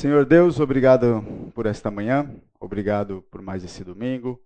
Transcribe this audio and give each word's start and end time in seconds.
Senhor 0.00 0.24
Deus, 0.24 0.58
obrigado 0.58 1.22
por 1.54 1.66
esta 1.66 1.90
manhã, 1.90 2.34
obrigado 2.58 3.22
por 3.30 3.42
mais 3.42 3.62
esse 3.62 3.84
domingo, 3.84 4.42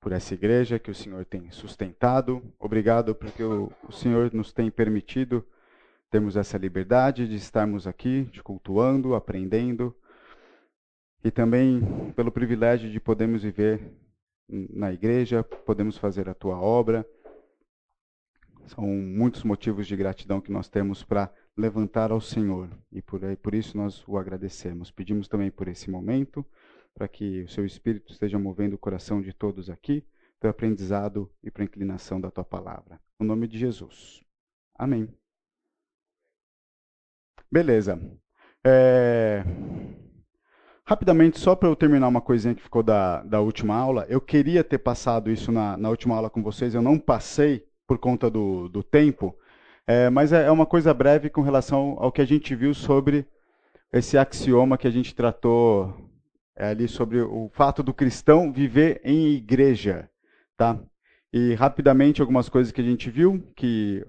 por 0.00 0.10
essa 0.10 0.34
igreja 0.34 0.80
que 0.80 0.90
o 0.90 0.94
Senhor 0.94 1.24
tem 1.24 1.48
sustentado, 1.52 2.42
obrigado 2.58 3.14
porque 3.14 3.44
o, 3.44 3.70
o 3.88 3.92
Senhor 3.92 4.34
nos 4.34 4.52
tem 4.52 4.72
permitido 4.72 5.46
termos 6.10 6.34
essa 6.34 6.58
liberdade 6.58 7.28
de 7.28 7.36
estarmos 7.36 7.86
aqui, 7.86 8.24
de 8.32 8.42
cultuando, 8.42 9.14
aprendendo, 9.14 9.94
e 11.22 11.30
também 11.30 11.80
pelo 12.16 12.32
privilégio 12.32 12.90
de 12.90 12.98
podermos 12.98 13.44
viver 13.44 13.80
na 14.48 14.92
igreja, 14.92 15.44
podemos 15.44 15.96
fazer 15.96 16.28
a 16.28 16.34
tua 16.34 16.60
obra. 16.60 17.06
São 18.66 18.84
muitos 18.84 19.44
motivos 19.44 19.86
de 19.86 19.94
gratidão 19.94 20.40
que 20.40 20.50
nós 20.50 20.68
temos 20.68 21.04
para 21.04 21.32
levantar 21.56 22.10
ao 22.10 22.20
Senhor 22.20 22.68
e 22.90 23.00
por, 23.00 23.20
por 23.36 23.54
isso 23.54 23.76
nós 23.76 24.06
o 24.06 24.18
agradecemos. 24.18 24.90
Pedimos 24.90 25.28
também 25.28 25.50
por 25.50 25.68
esse 25.68 25.90
momento, 25.90 26.44
para 26.92 27.08
que 27.08 27.42
o 27.42 27.48
seu 27.48 27.64
Espírito 27.64 28.12
esteja 28.12 28.38
movendo 28.38 28.74
o 28.74 28.78
coração 28.78 29.20
de 29.20 29.32
todos 29.32 29.70
aqui, 29.70 30.04
para 30.38 30.48
o 30.48 30.50
aprendizado 30.50 31.30
e 31.42 31.50
para 31.50 31.62
a 31.62 31.64
inclinação 31.64 32.20
da 32.20 32.30
tua 32.30 32.44
palavra. 32.44 33.00
No 33.18 33.26
nome 33.26 33.48
de 33.48 33.58
Jesus. 33.58 34.22
Amém. 34.76 35.08
Beleza. 37.50 38.00
É... 38.64 39.44
Rapidamente, 40.86 41.38
só 41.38 41.56
para 41.56 41.68
eu 41.68 41.76
terminar 41.76 42.08
uma 42.08 42.20
coisinha 42.20 42.54
que 42.54 42.62
ficou 42.62 42.82
da, 42.82 43.22
da 43.22 43.40
última 43.40 43.74
aula, 43.74 44.04
eu 44.08 44.20
queria 44.20 44.62
ter 44.62 44.78
passado 44.78 45.30
isso 45.30 45.50
na, 45.50 45.78
na 45.78 45.88
última 45.88 46.14
aula 46.14 46.28
com 46.28 46.42
vocês, 46.42 46.74
eu 46.74 46.82
não 46.82 46.98
passei 46.98 47.66
por 47.86 47.98
conta 47.98 48.28
do, 48.28 48.68
do 48.68 48.82
tempo, 48.82 49.34
é, 49.86 50.08
mas 50.10 50.32
é, 50.32 50.46
é 50.46 50.50
uma 50.50 50.66
coisa 50.66 50.94
breve 50.94 51.28
com 51.28 51.42
relação 51.42 51.96
ao 51.98 52.10
que 52.10 52.22
a 52.22 52.24
gente 52.26 52.54
viu 52.54 52.72
sobre 52.74 53.26
esse 53.92 54.18
axioma 54.18 54.78
que 54.78 54.88
a 54.88 54.90
gente 54.90 55.14
tratou 55.14 56.10
é, 56.56 56.68
ali 56.68 56.88
sobre 56.88 57.20
o 57.20 57.50
fato 57.52 57.82
do 57.82 57.92
cristão 57.92 58.52
viver 58.52 59.00
em 59.04 59.28
igreja, 59.28 60.08
tá? 60.56 60.80
E 61.32 61.54
rapidamente 61.54 62.20
algumas 62.20 62.48
coisas 62.48 62.72
que 62.72 62.80
a 62.80 62.84
gente 62.84 63.10
viu 63.10 63.42
que 63.56 64.04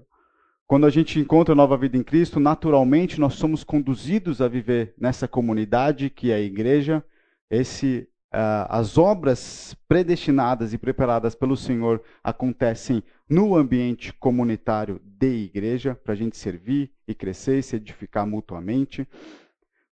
quando 0.66 0.86
a 0.86 0.90
gente 0.90 1.20
encontra 1.20 1.52
a 1.52 1.56
nova 1.56 1.76
vida 1.76 1.96
em 1.96 2.02
Cristo, 2.02 2.40
naturalmente 2.40 3.20
nós 3.20 3.34
somos 3.34 3.62
conduzidos 3.62 4.40
a 4.40 4.48
viver 4.48 4.94
nessa 4.98 5.28
comunidade 5.28 6.10
que 6.10 6.32
é 6.32 6.34
a 6.34 6.40
igreja. 6.40 7.04
Esse, 7.48 8.08
uh, 8.32 8.66
as 8.68 8.98
obras 8.98 9.76
predestinadas 9.88 10.72
e 10.72 10.78
preparadas 10.78 11.34
pelo 11.34 11.56
Senhor 11.56 12.02
acontecem 12.22 13.02
no 13.28 13.56
ambiente 13.56 14.12
comunitário 14.12 15.00
de 15.04 15.44
igreja, 15.44 15.94
para 15.94 16.12
a 16.12 16.16
gente 16.16 16.36
servir 16.36 16.92
e 17.06 17.14
crescer 17.14 17.58
e 17.58 17.62
se 17.62 17.76
edificar 17.76 18.26
mutuamente. 18.26 19.06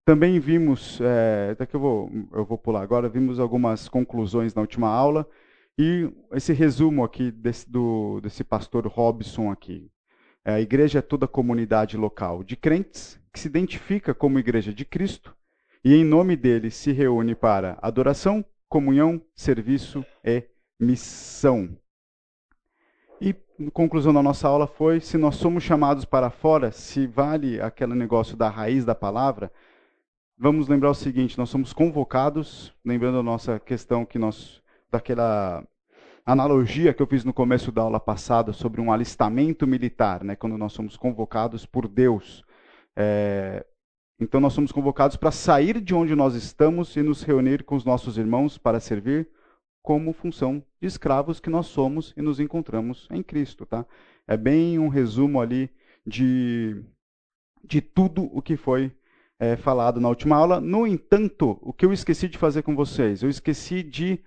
Também 0.03 0.39
vimos, 0.39 0.99
é, 1.01 1.55
daqui 1.55 1.75
eu 1.75 1.79
vou, 1.79 2.11
eu 2.33 2.43
vou 2.43 2.57
pular 2.57 2.81
agora, 2.81 3.07
vimos 3.07 3.39
algumas 3.39 3.87
conclusões 3.87 4.53
na 4.53 4.61
última 4.61 4.87
aula 4.87 5.27
e 5.77 6.11
esse 6.33 6.53
resumo 6.53 7.03
aqui 7.03 7.31
desse, 7.31 7.69
do, 7.69 8.19
desse 8.19 8.43
pastor 8.43 8.85
Robson 8.87 9.51
aqui. 9.51 9.89
A 10.43 10.59
igreja 10.59 10.99
é 10.99 11.01
toda 11.03 11.27
comunidade 11.27 11.95
local 11.97 12.43
de 12.43 12.55
crentes 12.55 13.19
que 13.31 13.39
se 13.39 13.47
identifica 13.47 14.13
como 14.13 14.39
igreja 14.39 14.73
de 14.73 14.83
Cristo 14.83 15.35
e, 15.83 15.95
em 15.95 16.03
nome 16.03 16.35
dele, 16.35 16.69
se 16.69 16.91
reúne 16.91 17.35
para 17.35 17.77
adoração, 17.81 18.45
comunhão, 18.69 19.21
serviço 19.35 20.05
e 20.23 20.43
missão. 20.79 21.77
E 23.19 23.35
conclusão 23.71 24.13
da 24.13 24.23
nossa 24.23 24.47
aula 24.47 24.67
foi: 24.67 24.99
se 24.99 25.17
nós 25.17 25.35
somos 25.35 25.63
chamados 25.63 26.05
para 26.05 26.29
fora, 26.29 26.71
se 26.71 27.05
vale 27.05 27.61
aquele 27.61 27.93
negócio 27.93 28.35
da 28.37 28.49
raiz 28.49 28.85
da 28.85 28.95
palavra, 28.95 29.51
vamos 30.37 30.67
lembrar 30.67 30.89
o 30.89 30.95
seguinte: 30.95 31.37
nós 31.37 31.49
somos 31.49 31.73
convocados, 31.73 32.73
lembrando 32.83 33.19
a 33.19 33.23
nossa 33.23 33.59
questão 33.59 34.05
que 34.05 34.17
nós 34.17 34.61
daquela 34.91 35.63
analogia 36.25 36.93
que 36.93 37.01
eu 37.01 37.07
fiz 37.07 37.23
no 37.23 37.33
começo 37.33 37.71
da 37.71 37.81
aula 37.81 37.99
passada 37.99 38.53
sobre 38.53 38.81
um 38.81 38.91
alistamento 38.91 39.65
militar, 39.65 40.23
né, 40.23 40.35
quando 40.35 40.57
nós 40.57 40.73
somos 40.73 40.97
convocados 40.97 41.65
por 41.65 41.87
Deus. 41.87 42.43
É, 42.95 43.65
então, 44.21 44.39
nós 44.39 44.53
somos 44.53 44.71
convocados 44.71 45.17
para 45.17 45.31
sair 45.31 45.81
de 45.81 45.95
onde 45.95 46.15
nós 46.15 46.35
estamos 46.35 46.95
e 46.95 47.01
nos 47.01 47.23
reunir 47.23 47.63
com 47.63 47.75
os 47.75 47.83
nossos 47.83 48.19
irmãos 48.19 48.55
para 48.55 48.79
servir 48.79 49.27
como 49.81 50.13
função 50.13 50.63
de 50.79 50.87
escravos 50.87 51.39
que 51.39 51.49
nós 51.49 51.65
somos 51.65 52.13
e 52.15 52.21
nos 52.21 52.39
encontramos 52.39 53.07
em 53.09 53.23
Cristo. 53.23 53.65
Tá? 53.65 53.83
É 54.27 54.37
bem 54.37 54.77
um 54.77 54.89
resumo 54.89 55.41
ali 55.41 55.71
de, 56.05 56.83
de 57.63 57.81
tudo 57.81 58.29
o 58.31 58.43
que 58.43 58.55
foi 58.55 58.91
é, 59.39 59.55
falado 59.55 59.99
na 59.99 60.09
última 60.09 60.35
aula. 60.35 60.61
No 60.61 60.85
entanto, 60.85 61.57
o 61.59 61.73
que 61.73 61.83
eu 61.83 61.91
esqueci 61.91 62.29
de 62.29 62.37
fazer 62.37 62.61
com 62.61 62.75
vocês? 62.75 63.23
Eu 63.23 63.29
esqueci 63.29 63.81
de 63.81 64.19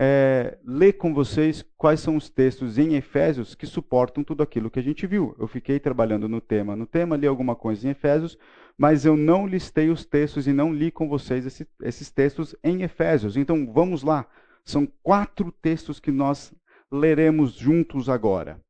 é, 0.00 0.56
ler 0.64 0.92
com 0.92 1.12
vocês 1.12 1.64
quais 1.76 1.98
são 1.98 2.16
os 2.16 2.30
textos 2.30 2.78
em 2.78 2.94
Efésios 2.94 3.54
que 3.54 3.66
suportam 3.66 4.22
tudo 4.22 4.42
aquilo 4.42 4.70
que 4.70 4.78
a 4.78 4.82
gente 4.82 5.06
viu. 5.06 5.34
Eu 5.38 5.48
fiquei 5.48 5.80
trabalhando 5.80 6.28
no 6.28 6.40
tema, 6.40 6.76
no 6.76 6.86
tema, 6.86 7.16
li 7.16 7.26
alguma 7.26 7.56
coisa 7.56 7.86
em 7.86 7.90
Efésios, 7.90 8.38
mas 8.76 9.04
eu 9.04 9.16
não 9.16 9.46
listei 9.46 9.90
os 9.90 10.04
textos 10.04 10.46
e 10.46 10.52
não 10.52 10.72
li 10.72 10.92
com 10.92 11.08
vocês 11.08 11.44
esse, 11.44 11.66
esses 11.82 12.10
textos 12.10 12.54
em 12.62 12.82
Efésios. 12.82 13.36
Então 13.36 13.70
vamos 13.72 14.04
lá. 14.04 14.24
São 14.64 14.86
quatro 15.02 15.50
textos 15.50 15.98
que 15.98 16.12
nós 16.12 16.54
leremos 16.90 17.54
juntos 17.54 18.08
agora. 18.08 18.60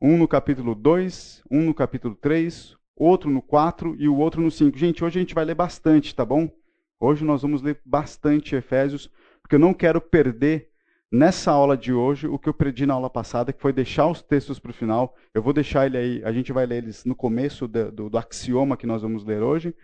Um 0.00 0.16
no 0.16 0.26
capítulo 0.26 0.74
2, 0.74 1.42
um 1.50 1.62
no 1.62 1.74
capítulo 1.74 2.14
3, 2.14 2.74
outro 2.96 3.30
no 3.30 3.42
4 3.42 3.96
e 3.98 4.08
o 4.08 4.16
outro 4.16 4.40
no 4.40 4.50
5. 4.50 4.78
Gente, 4.78 5.04
hoje 5.04 5.18
a 5.18 5.22
gente 5.22 5.34
vai 5.34 5.44
ler 5.44 5.54
bastante, 5.54 6.14
tá 6.14 6.24
bom? 6.24 6.50
Hoje 6.98 7.24
nós 7.24 7.42
vamos 7.42 7.60
ler 7.60 7.80
bastante 7.84 8.56
Efésios 8.56 9.10
porque 9.44 9.56
eu 9.56 9.60
não 9.60 9.74
quero 9.74 10.00
perder 10.00 10.70
nessa 11.12 11.52
aula 11.52 11.76
de 11.76 11.92
hoje 11.92 12.26
o 12.26 12.38
que 12.38 12.48
eu 12.48 12.54
perdi 12.54 12.86
na 12.86 12.94
aula 12.94 13.10
passada, 13.10 13.52
que 13.52 13.60
foi 13.60 13.74
deixar 13.74 14.06
os 14.06 14.22
textos 14.22 14.58
para 14.58 14.70
o 14.70 14.74
final. 14.74 15.14
Eu 15.34 15.42
vou 15.42 15.52
deixar 15.52 15.84
ele 15.84 15.98
aí, 15.98 16.24
a 16.24 16.32
gente 16.32 16.50
vai 16.50 16.64
ler 16.64 16.78
eles 16.78 17.04
no 17.04 17.14
começo 17.14 17.68
do, 17.68 17.92
do, 17.92 18.10
do 18.10 18.18
axioma 18.18 18.74
que 18.74 18.86
nós 18.86 19.02
vamos 19.02 19.22
ler 19.22 19.42
hoje. 19.42 19.74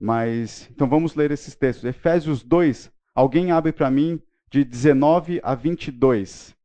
Mas, 0.00 0.70
então 0.70 0.88
vamos 0.88 1.14
ler 1.14 1.30
esses 1.30 1.54
textos. 1.54 1.84
Efésios 1.84 2.42
2, 2.42 2.90
alguém 3.14 3.52
abre 3.52 3.72
para 3.72 3.90
mim 3.90 4.22
de 4.50 4.64
19 4.64 5.38
a 5.42 5.54
22. 5.54 6.56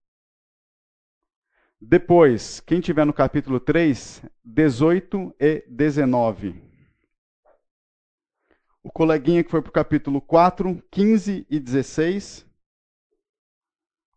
Depois, 1.82 2.62
quem 2.62 2.80
tiver 2.80 3.04
no 3.04 3.12
capítulo 3.12 3.60
3, 3.60 4.24
18 4.46 5.36
e 5.38 5.66
19 5.68 6.73
o 8.84 8.92
coleguinha 8.92 9.44
que 9.44 9.50
foi 9.50 9.62
para 9.62 9.70
o 9.70 9.74
capítulo 9.74 10.22
4, 10.22 10.84
15 10.92 11.48
e 11.50 11.60
16. 11.60 12.46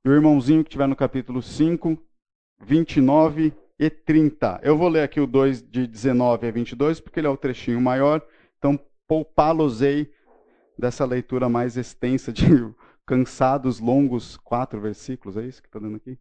E 0.04 0.09
o 0.09 0.12
irmãozinho 0.12 0.65
que 0.65 0.69
estiver 0.69 0.88
no 0.88 0.97
capítulo 0.97 1.41
5, 1.41 1.97
29 2.60 3.55
e 3.78 3.91
30. 3.91 4.60
Eu 4.62 4.76
vou 4.76 4.88
ler 4.88 5.03
aqui 5.03 5.21
o 5.21 5.26
2 5.26 5.62
de 5.62 5.87
19 5.87 6.49
a 6.49 6.50
22, 6.50 7.00
porque 7.00 7.21
ele 7.21 7.28
é 7.28 7.31
o 7.31 7.37
trechinho 7.37 7.81
maior. 7.81 8.21
Então, 8.59 8.78
poupá-los-ei 9.06 10.12
dessa 10.76 11.05
leitura 11.05 11.49
mais 11.49 11.76
extensa 11.76 12.32
de 12.32 12.44
cansados, 13.06 13.78
longos, 13.78 14.37
quatro 14.38 14.81
versículos. 14.81 15.37
É 15.37 15.44
isso 15.44 15.62
que 15.62 15.69
está 15.69 15.78
dando 15.78 15.97
aqui? 15.97 16.19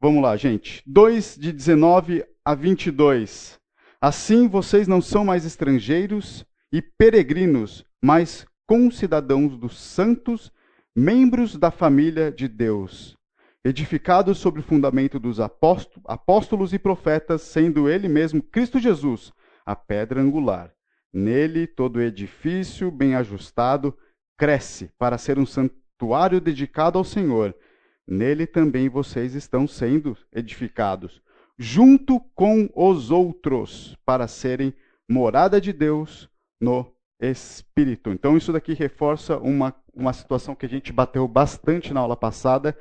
Vamos 0.00 0.22
lá, 0.22 0.36
gente. 0.36 0.82
2 0.86 1.36
de 1.36 1.52
19 1.52 2.24
a 2.44 2.54
22. 2.54 3.58
Assim 4.00 4.48
vocês 4.48 4.86
não 4.86 5.02
são 5.02 5.24
mais 5.24 5.44
estrangeiros 5.44 6.46
e 6.72 6.80
peregrinos, 6.80 7.84
mas 8.02 8.46
concidadãos 8.66 9.56
dos 9.56 9.78
santos, 9.78 10.52
membros 10.94 11.56
da 11.56 11.70
família 11.70 12.30
de 12.30 12.46
Deus, 12.46 13.16
edificados 13.64 14.38
sobre 14.38 14.60
o 14.60 14.64
fundamento 14.64 15.18
dos 15.18 15.38
apóstolos 15.40 16.72
e 16.72 16.78
profetas, 16.78 17.42
sendo 17.42 17.88
ele 17.88 18.08
mesmo 18.08 18.42
Cristo 18.42 18.78
Jesus, 18.78 19.32
a 19.66 19.74
pedra 19.74 20.20
angular. 20.20 20.72
Nele 21.12 21.66
todo 21.66 22.00
edifício 22.00 22.90
bem 22.90 23.16
ajustado 23.16 23.96
cresce 24.38 24.90
para 24.96 25.18
ser 25.18 25.38
um 25.38 25.46
santuário 25.46 26.40
dedicado 26.40 26.96
ao 26.96 27.04
Senhor. 27.04 27.54
Nele 28.06 28.46
também 28.46 28.88
vocês 28.88 29.34
estão 29.34 29.66
sendo 29.66 30.16
edificados, 30.32 31.20
junto 31.58 32.20
com 32.34 32.70
os 32.74 33.10
outros, 33.10 33.96
para 34.04 34.28
serem 34.28 34.72
morada 35.08 35.60
de 35.60 35.72
Deus 35.72 36.29
no 36.60 36.92
espírito. 37.20 38.10
Então, 38.10 38.36
isso 38.36 38.52
daqui 38.52 38.72
reforça 38.72 39.36
uma, 39.38 39.74
uma 39.94 40.12
situação 40.12 40.54
que 40.54 40.64
a 40.64 40.68
gente 40.68 40.92
bateu 40.92 41.28
bastante 41.28 41.92
na 41.92 42.00
aula 42.00 42.16
passada, 42.16 42.76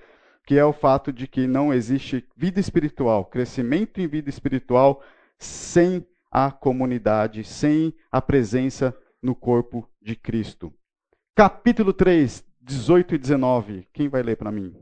que 0.46 0.58
é 0.58 0.64
o 0.64 0.74
fato 0.74 1.12
de 1.12 1.28
que 1.28 1.46
não 1.46 1.74
existe 1.74 2.26
vida 2.36 2.60
espiritual, 2.60 3.26
crescimento 3.26 4.00
em 4.00 4.08
vida 4.08 4.30
espiritual, 4.30 5.04
sem 5.38 6.08
a 6.32 6.52
comunidade, 6.52 7.44
sem 7.44 7.94
a 8.12 8.22
presença 8.22 8.96
no 9.22 9.36
corpo 9.36 9.88
de 10.02 10.16
Cristo. 10.16 10.74
Capítulo 11.36 11.94
3, 11.94 12.44
18 12.62 13.16
e 13.16 13.18
19. 13.18 13.88
Quem 13.94 14.08
vai 14.08 14.24
ler 14.24 14.38
para 14.38 14.52
mim? 14.52 14.74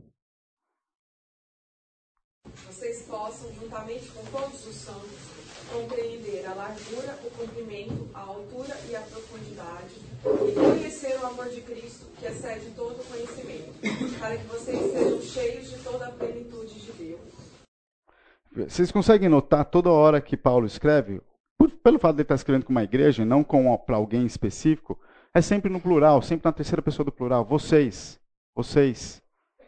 Vocês 2.65 3.03
possam, 3.03 3.51
juntamente 3.53 4.09
com 4.11 4.23
todos 4.25 4.65
os 4.65 4.75
santos, 4.75 5.27
compreender 5.71 6.45
a 6.45 6.53
largura, 6.53 7.19
o 7.25 7.31
comprimento, 7.31 8.09
a 8.13 8.21
altura 8.21 8.77
e 8.89 8.95
a 8.95 9.01
profundidade 9.01 9.47
humildade 9.57 10.06
e 10.25 10.53
conhecer 10.53 11.19
o 11.19 11.25
amor 11.25 11.49
de 11.49 11.61
Cristo, 11.61 12.05
que 12.19 12.25
excede 12.25 12.71
todo 12.71 13.03
conhecimento, 13.07 14.19
para 14.19 14.37
que 14.37 14.47
vocês 14.47 14.91
sejam 14.91 15.21
cheios 15.21 15.69
de 15.69 15.77
toda 15.83 16.07
a 16.07 16.11
plenitude 16.11 16.79
de 16.79 16.91
Deus. 16.91 18.69
Vocês 18.69 18.91
conseguem 18.91 19.29
notar 19.29 19.65
toda 19.65 19.91
hora 19.91 20.19
que 20.19 20.35
Paulo 20.35 20.65
escreve, 20.65 21.21
por, 21.57 21.69
pelo 21.69 21.99
fato 21.99 22.15
de 22.15 22.21
ele 22.21 22.23
estar 22.23 22.35
escrevendo 22.35 22.65
com 22.65 22.71
uma 22.71 22.83
igreja, 22.83 23.25
não 23.25 23.43
para 23.43 23.97
alguém 23.97 24.25
específico, 24.25 24.99
é 25.33 25.41
sempre 25.41 25.71
no 25.71 25.79
plural, 25.79 26.21
sempre 26.21 26.45
na 26.45 26.51
terceira 26.51 26.81
pessoa 26.81 27.05
do 27.05 27.11
plural. 27.11 27.45
Vocês, 27.45 28.19
vocês, 28.55 29.21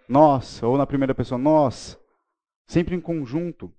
nós, 0.08 0.64
ou 0.64 0.78
na 0.78 0.88
primeira 0.88 1.14
pessoa, 1.14 1.38
nós, 1.38 2.00
sempre 2.68 2.96
em 2.96 3.02
conjunto. 3.02 3.72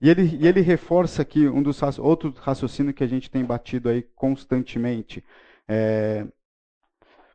E 0.00 0.08
ele, 0.08 0.36
e 0.40 0.46
ele 0.46 0.60
reforça 0.60 1.22
aqui 1.22 1.46
um 1.46 1.62
dos 1.62 1.80
outro 1.98 2.34
raciocínio 2.38 2.94
que 2.94 3.04
a 3.04 3.06
gente 3.06 3.30
tem 3.30 3.44
batido 3.44 3.88
aí 3.88 4.02
constantemente. 4.02 5.22
É, 5.68 6.26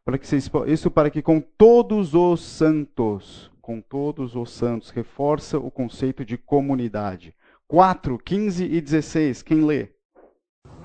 para 0.03 0.17
que 0.17 0.25
vocês, 0.25 0.49
isso 0.67 0.89
para 0.89 1.09
que 1.09 1.21
com 1.21 1.41
todos 1.41 2.13
os 2.13 2.41
santos, 2.41 3.51
com 3.61 3.81
todos 3.81 4.35
os 4.35 4.51
santos, 4.51 4.89
reforça 4.89 5.59
o 5.59 5.69
conceito 5.69 6.23
de 6.23 6.37
comunidade. 6.37 7.35
4, 7.67 8.17
15 8.17 8.63
e 8.63 8.79
16, 8.79 9.41
quem 9.41 9.65
lê? 9.65 9.89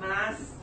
Mas, 0.01 0.59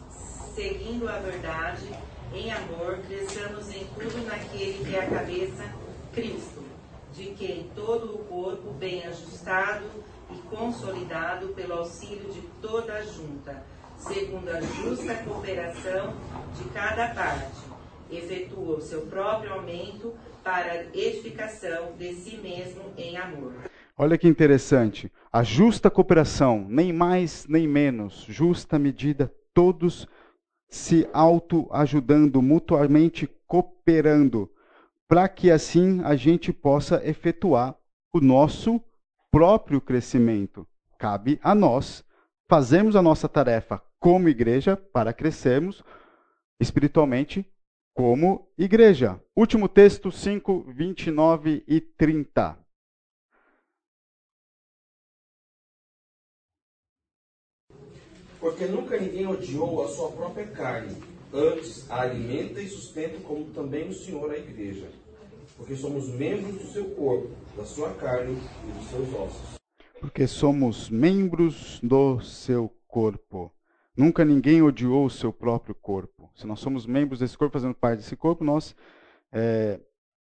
seguindo 0.54 1.08
a 1.08 1.20
verdade, 1.20 1.90
em 2.34 2.52
amor, 2.52 3.00
cresçamos 3.08 3.74
em 3.74 3.86
tudo 3.86 4.26
naquele 4.28 4.84
que 4.84 4.94
é 4.94 5.06
a 5.06 5.10
cabeça, 5.10 5.64
Cristo, 6.14 6.62
de 7.14 7.28
quem 7.36 7.70
todo 7.74 8.16
o 8.16 8.26
corpo, 8.26 8.74
bem 8.74 9.06
ajustado 9.06 9.86
e 10.30 10.38
consolidado 10.54 11.48
pelo 11.50 11.76
auxílio 11.76 12.30
de 12.34 12.42
toda 12.62 12.94
a 12.94 13.02
junta, 13.02 13.64
segundo 14.00 14.50
a 14.50 14.62
justa 14.62 15.14
cooperação 15.24 16.14
de 16.58 16.64
cada 16.70 17.14
parte, 17.14 17.70
efetua 18.10 18.78
o 18.78 18.82
seu 18.82 19.02
próprio 19.02 19.54
aumento 19.54 20.14
para 20.44 20.86
edificação 20.96 21.92
de 21.98 22.14
si 22.14 22.38
mesmo 22.38 22.94
em 22.98 23.18
amor. 23.18 23.54
Olha 23.98 24.18
que 24.18 24.28
interessante. 24.28 25.12
A 25.32 25.44
justa 25.44 25.92
cooperação, 25.92 26.66
nem 26.68 26.94
mais 26.94 27.46
nem 27.48 27.68
menos, 27.68 28.26
justa 28.28 28.80
medida, 28.80 29.32
todos 29.54 30.08
se 30.70 31.08
autoajudando, 31.12 32.42
mutuamente 32.42 33.30
cooperando, 33.46 34.50
para 35.08 35.28
que 35.28 35.52
assim 35.52 36.02
a 36.04 36.16
gente 36.16 36.54
possa 36.54 37.02
efetuar 37.06 37.76
o 38.14 38.22
nosso 38.22 38.82
próprio 39.32 39.82
crescimento. 39.82 40.66
Cabe 40.98 41.40
a 41.44 41.54
nós 41.54 42.04
fazermos 42.48 42.96
a 42.96 43.02
nossa 43.02 43.28
tarefa 43.28 43.82
como 44.00 44.30
igreja 44.30 44.78
para 44.78 45.14
crescermos 45.14 45.84
espiritualmente 46.60 47.46
como 47.94 48.50
igreja. 48.58 49.22
Último 49.36 49.68
texto, 49.68 50.12
5, 50.12 50.72
29 50.74 51.64
e 51.68 51.82
30. 51.82 52.58
Porque 58.40 58.66
nunca 58.66 58.98
ninguém 58.98 59.28
odiou 59.28 59.84
a 59.84 59.90
sua 59.90 60.12
própria 60.12 60.48
carne, 60.48 60.96
antes 61.34 61.92
a 61.92 62.02
alimenta 62.02 62.62
e 62.62 62.70
sustenta, 62.70 63.20
como 63.20 63.52
também 63.52 63.90
o 63.90 63.94
Senhor 63.94 64.32
a 64.32 64.38
igreja. 64.38 64.90
Porque 65.58 65.76
somos 65.76 66.08
membros 66.08 66.56
do 66.56 66.68
seu 66.72 66.86
corpo, 66.92 67.30
da 67.58 67.66
sua 67.66 67.94
carne 67.96 68.42
e 68.66 68.72
dos 68.72 68.90
seus 68.90 69.14
ossos. 69.14 69.60
Porque 70.00 70.26
somos 70.26 70.90
membros 70.90 71.82
do 71.84 72.22
seu 72.22 72.74
corpo. 72.88 73.54
Nunca 74.00 74.24
ninguém 74.24 74.62
odiou 74.62 75.04
o 75.04 75.10
seu 75.10 75.34
próprio 75.34 75.76
corpo. 75.76 76.32
Se 76.34 76.48
nós 76.48 76.62
somos 76.62 76.86
membros 76.86 77.20
desse 77.20 77.38
corpo, 77.38 77.52
fazendo 77.52 77.76
parte 77.76 77.98
desse 77.98 78.16
corpo, 78.16 78.46
nós, 78.46 78.74
é, 79.30 79.78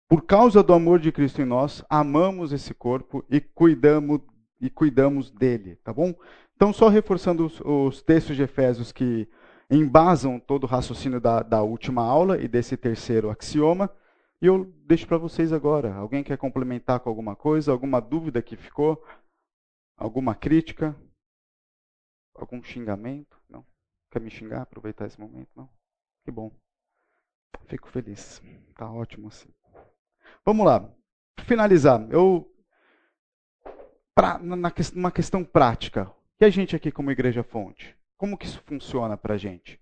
por 0.07 0.27
causa 0.27 0.63
do 0.63 0.75
amor 0.75 0.99
de 0.99 1.11
Cristo 1.11 1.41
em 1.41 1.47
nós, 1.47 1.83
amamos 1.89 2.53
esse 2.53 2.75
corpo 2.75 3.25
e 3.31 3.41
cuidamos 3.41 4.21
e 4.61 4.69
cuidamos 4.69 5.31
dele, 5.31 5.77
tá 5.77 5.91
bom? 5.91 6.15
Então, 6.55 6.71
só 6.71 6.89
reforçando 6.89 7.47
os, 7.47 7.63
os 7.63 8.03
textos 8.03 8.37
de 8.37 8.43
Efésios 8.43 8.93
que 8.93 9.27
embasam 9.71 10.39
todo 10.39 10.65
o 10.65 10.67
raciocínio 10.67 11.19
da, 11.19 11.43
da 11.43 11.63
última 11.63 12.03
aula 12.05 12.39
e 12.39 12.47
desse 12.47 12.77
terceiro 12.77 13.31
axioma. 13.31 13.91
E 14.43 14.45
eu 14.49 14.71
deixo 14.85 15.07
para 15.07 15.17
vocês 15.17 15.51
agora. 15.51 15.95
Alguém 15.95 16.23
quer 16.23 16.37
complementar 16.37 17.01
com 17.01 17.09
alguma 17.09 17.35
coisa? 17.35 17.73
Alguma 17.73 18.03
dúvida 18.03 18.43
que 18.43 18.55
ficou? 18.55 19.03
Alguma 19.97 20.35
crítica? 20.35 20.95
Algum 22.35 22.63
xingamento? 22.63 23.42
Quer 24.13 24.21
me 24.21 24.31
xingar? 24.31 24.61
Aproveitar 24.63 25.07
esse 25.07 25.19
momento? 25.19 25.49
Não? 25.57 25.69
Que 26.23 26.31
bom. 26.31 26.53
Fico 27.67 27.89
feliz. 27.89 28.43
Tá 28.77 28.91
ótimo 28.91 29.29
assim. 29.29 29.49
Vamos 30.45 30.67
lá. 30.67 30.95
Finalizar. 31.47 32.07
Eu 32.11 32.47
pra, 34.15 34.39
na, 34.39 34.57
numa 34.95 35.11
questão 35.11 35.43
prática. 35.43 36.13
E 36.39 36.45
a 36.45 36.51
gente 36.51 36.77
aqui 36.77 36.93
como 36.93 37.11
Igreja 37.11 37.43
Fonte? 37.43 37.97
Como 38.19 38.37
que 38.37 38.45
isso 38.45 38.63
funciona 38.67 39.17
para 39.17 39.35
a 39.35 39.39
gente? 39.39 39.81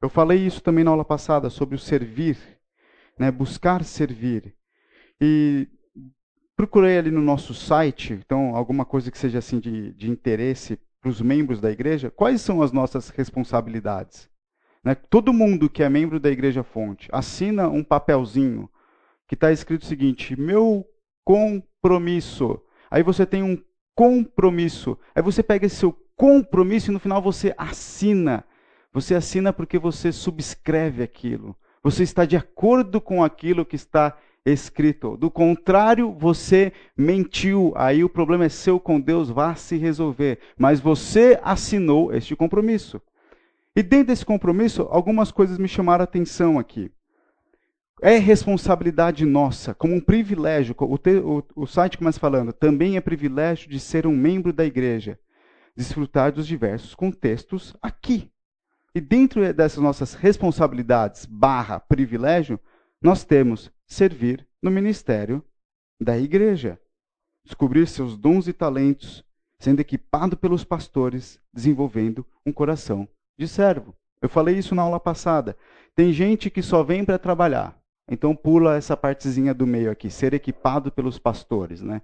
Eu 0.00 0.08
falei 0.08 0.38
isso 0.38 0.62
também 0.62 0.84
na 0.84 0.90
aula 0.92 1.04
passada 1.04 1.50
sobre 1.50 1.74
o 1.74 1.78
servir, 1.78 2.38
né? 3.18 3.30
buscar 3.30 3.84
servir. 3.84 4.56
E 5.20 5.68
procurei 6.56 6.98
ali 6.98 7.10
no 7.10 7.20
nosso 7.20 7.52
site, 7.52 8.12
então 8.12 8.54
alguma 8.54 8.84
coisa 8.84 9.10
que 9.10 9.18
seja 9.18 9.38
assim 9.38 9.58
de, 9.58 9.92
de 9.94 10.10
interesse 10.10 10.78
para 11.02 11.10
os 11.10 11.20
membros 11.20 11.60
da 11.60 11.70
igreja, 11.70 12.10
quais 12.10 12.40
são 12.40 12.62
as 12.62 12.70
nossas 12.70 13.08
responsabilidades? 13.10 14.30
Né? 14.84 14.94
Todo 14.94 15.32
mundo 15.32 15.68
que 15.68 15.82
é 15.82 15.88
membro 15.88 16.20
da 16.20 16.30
Igreja 16.30 16.62
Fonte 16.62 17.08
assina 17.12 17.68
um 17.68 17.82
papelzinho 17.82 18.70
que 19.26 19.34
está 19.34 19.50
escrito 19.50 19.82
o 19.82 19.86
seguinte: 19.86 20.38
meu 20.38 20.86
compromisso. 21.24 22.60
Aí 22.90 23.02
você 23.02 23.26
tem 23.26 23.42
um 23.42 23.60
compromisso. 23.94 24.96
Aí 25.14 25.22
você 25.22 25.42
pega 25.42 25.66
esse 25.66 25.76
seu 25.76 25.92
compromisso 26.16 26.90
e 26.90 26.94
no 26.94 27.00
final 27.00 27.20
você 27.20 27.52
assina. 27.58 28.44
Você 28.92 29.14
assina 29.14 29.52
porque 29.52 29.78
você 29.78 30.12
subscreve 30.12 31.02
aquilo. 31.02 31.56
Você 31.82 32.04
está 32.04 32.24
de 32.24 32.36
acordo 32.36 33.00
com 33.00 33.24
aquilo 33.24 33.66
que 33.66 33.74
está 33.76 34.16
escrito. 34.44 35.16
Do 35.16 35.30
contrário, 35.30 36.12
você 36.12 36.72
mentiu. 36.96 37.72
Aí 37.76 38.02
o 38.02 38.08
problema 38.08 38.44
é 38.44 38.48
seu 38.48 38.80
com 38.80 39.00
Deus, 39.00 39.30
vá 39.30 39.54
se 39.54 39.76
resolver. 39.76 40.38
Mas 40.58 40.80
você 40.80 41.38
assinou 41.42 42.12
este 42.12 42.34
compromisso. 42.34 43.00
E 43.74 43.82
dentro 43.82 44.08
desse 44.08 44.26
compromisso, 44.26 44.82
algumas 44.90 45.30
coisas 45.30 45.58
me 45.58 45.68
chamaram 45.68 46.02
a 46.02 46.04
atenção 46.04 46.58
aqui. 46.58 46.90
É 48.02 48.18
responsabilidade 48.18 49.24
nossa, 49.24 49.74
como 49.74 49.94
um 49.94 50.00
privilégio. 50.00 50.74
O, 50.78 50.98
te, 50.98 51.16
o, 51.18 51.42
o 51.54 51.66
site 51.66 51.96
começa 51.96 52.18
falando, 52.18 52.52
também 52.52 52.96
é 52.96 53.00
privilégio 53.00 53.70
de 53.70 53.78
ser 53.78 54.06
um 54.06 54.16
membro 54.16 54.52
da 54.52 54.64
igreja 54.64 55.18
desfrutar 55.76 56.32
dos 56.32 56.46
diversos 56.46 56.94
contextos 56.94 57.74
aqui. 57.80 58.30
E 58.94 59.00
dentro 59.00 59.52
dessas 59.54 59.82
nossas 59.82 60.14
responsabilidades 60.14 61.24
barra 61.24 61.80
privilégio, 61.80 62.60
nós 63.00 63.24
temos 63.24 63.70
servir 63.92 64.46
no 64.62 64.70
ministério 64.70 65.44
da 66.00 66.18
igreja. 66.18 66.80
Descobrir 67.44 67.86
seus 67.86 68.16
dons 68.16 68.48
e 68.48 68.52
talentos, 68.52 69.24
sendo 69.58 69.80
equipado 69.80 70.36
pelos 70.36 70.64
pastores, 70.64 71.38
desenvolvendo 71.52 72.26
um 72.46 72.52
coração 72.52 73.06
de 73.38 73.46
servo. 73.46 73.94
Eu 74.20 74.28
falei 74.28 74.56
isso 74.56 74.74
na 74.74 74.82
aula 74.82 74.98
passada. 74.98 75.56
Tem 75.94 76.12
gente 76.12 76.48
que 76.48 76.62
só 76.62 76.82
vem 76.82 77.04
para 77.04 77.18
trabalhar. 77.18 77.78
Então 78.10 78.34
pula 78.34 78.76
essa 78.76 78.96
partezinha 78.96 79.52
do 79.52 79.66
meio 79.66 79.90
aqui, 79.90 80.10
ser 80.10 80.32
equipado 80.32 80.90
pelos 80.90 81.18
pastores, 81.18 81.82
né? 81.82 82.02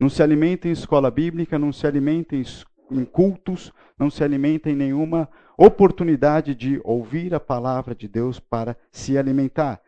Não 0.00 0.08
se 0.08 0.22
alimenta 0.22 0.68
em 0.68 0.72
escola 0.72 1.10
bíblica, 1.10 1.58
não 1.58 1.72
se 1.72 1.86
alimenta 1.86 2.34
em 2.36 3.04
cultos, 3.04 3.72
não 3.98 4.10
se 4.10 4.22
alimenta 4.24 4.70
em 4.70 4.76
nenhuma 4.76 5.28
oportunidade 5.56 6.54
de 6.54 6.80
ouvir 6.84 7.34
a 7.34 7.40
palavra 7.40 7.94
de 7.94 8.08
Deus 8.08 8.38
para 8.38 8.76
se 8.92 9.18
alimentar. 9.18 9.80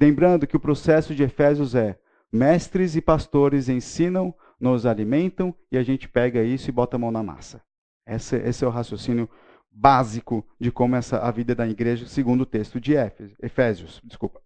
Lembrando 0.00 0.46
que 0.46 0.56
o 0.56 0.60
processo 0.60 1.14
de 1.14 1.22
Efésios 1.22 1.74
é: 1.74 1.98
mestres 2.32 2.96
e 2.96 3.00
pastores 3.00 3.68
ensinam, 3.68 4.34
nos 4.60 4.86
alimentam 4.86 5.54
e 5.70 5.78
a 5.78 5.82
gente 5.82 6.08
pega 6.08 6.42
isso 6.42 6.68
e 6.68 6.72
bota 6.72 6.96
a 6.96 6.98
mão 6.98 7.10
na 7.10 7.22
massa. 7.22 7.62
Esse, 8.06 8.36
esse 8.36 8.64
é 8.64 8.68
o 8.68 8.70
raciocínio 8.70 9.28
básico 9.70 10.46
de 10.58 10.70
como 10.70 10.96
essa 10.96 11.18
a 11.18 11.30
vida 11.30 11.54
da 11.54 11.66
igreja, 11.66 12.06
segundo 12.06 12.42
o 12.42 12.46
texto 12.46 12.80
de 12.80 12.94
Efésios. 13.42 14.00
Desculpa. 14.04 14.40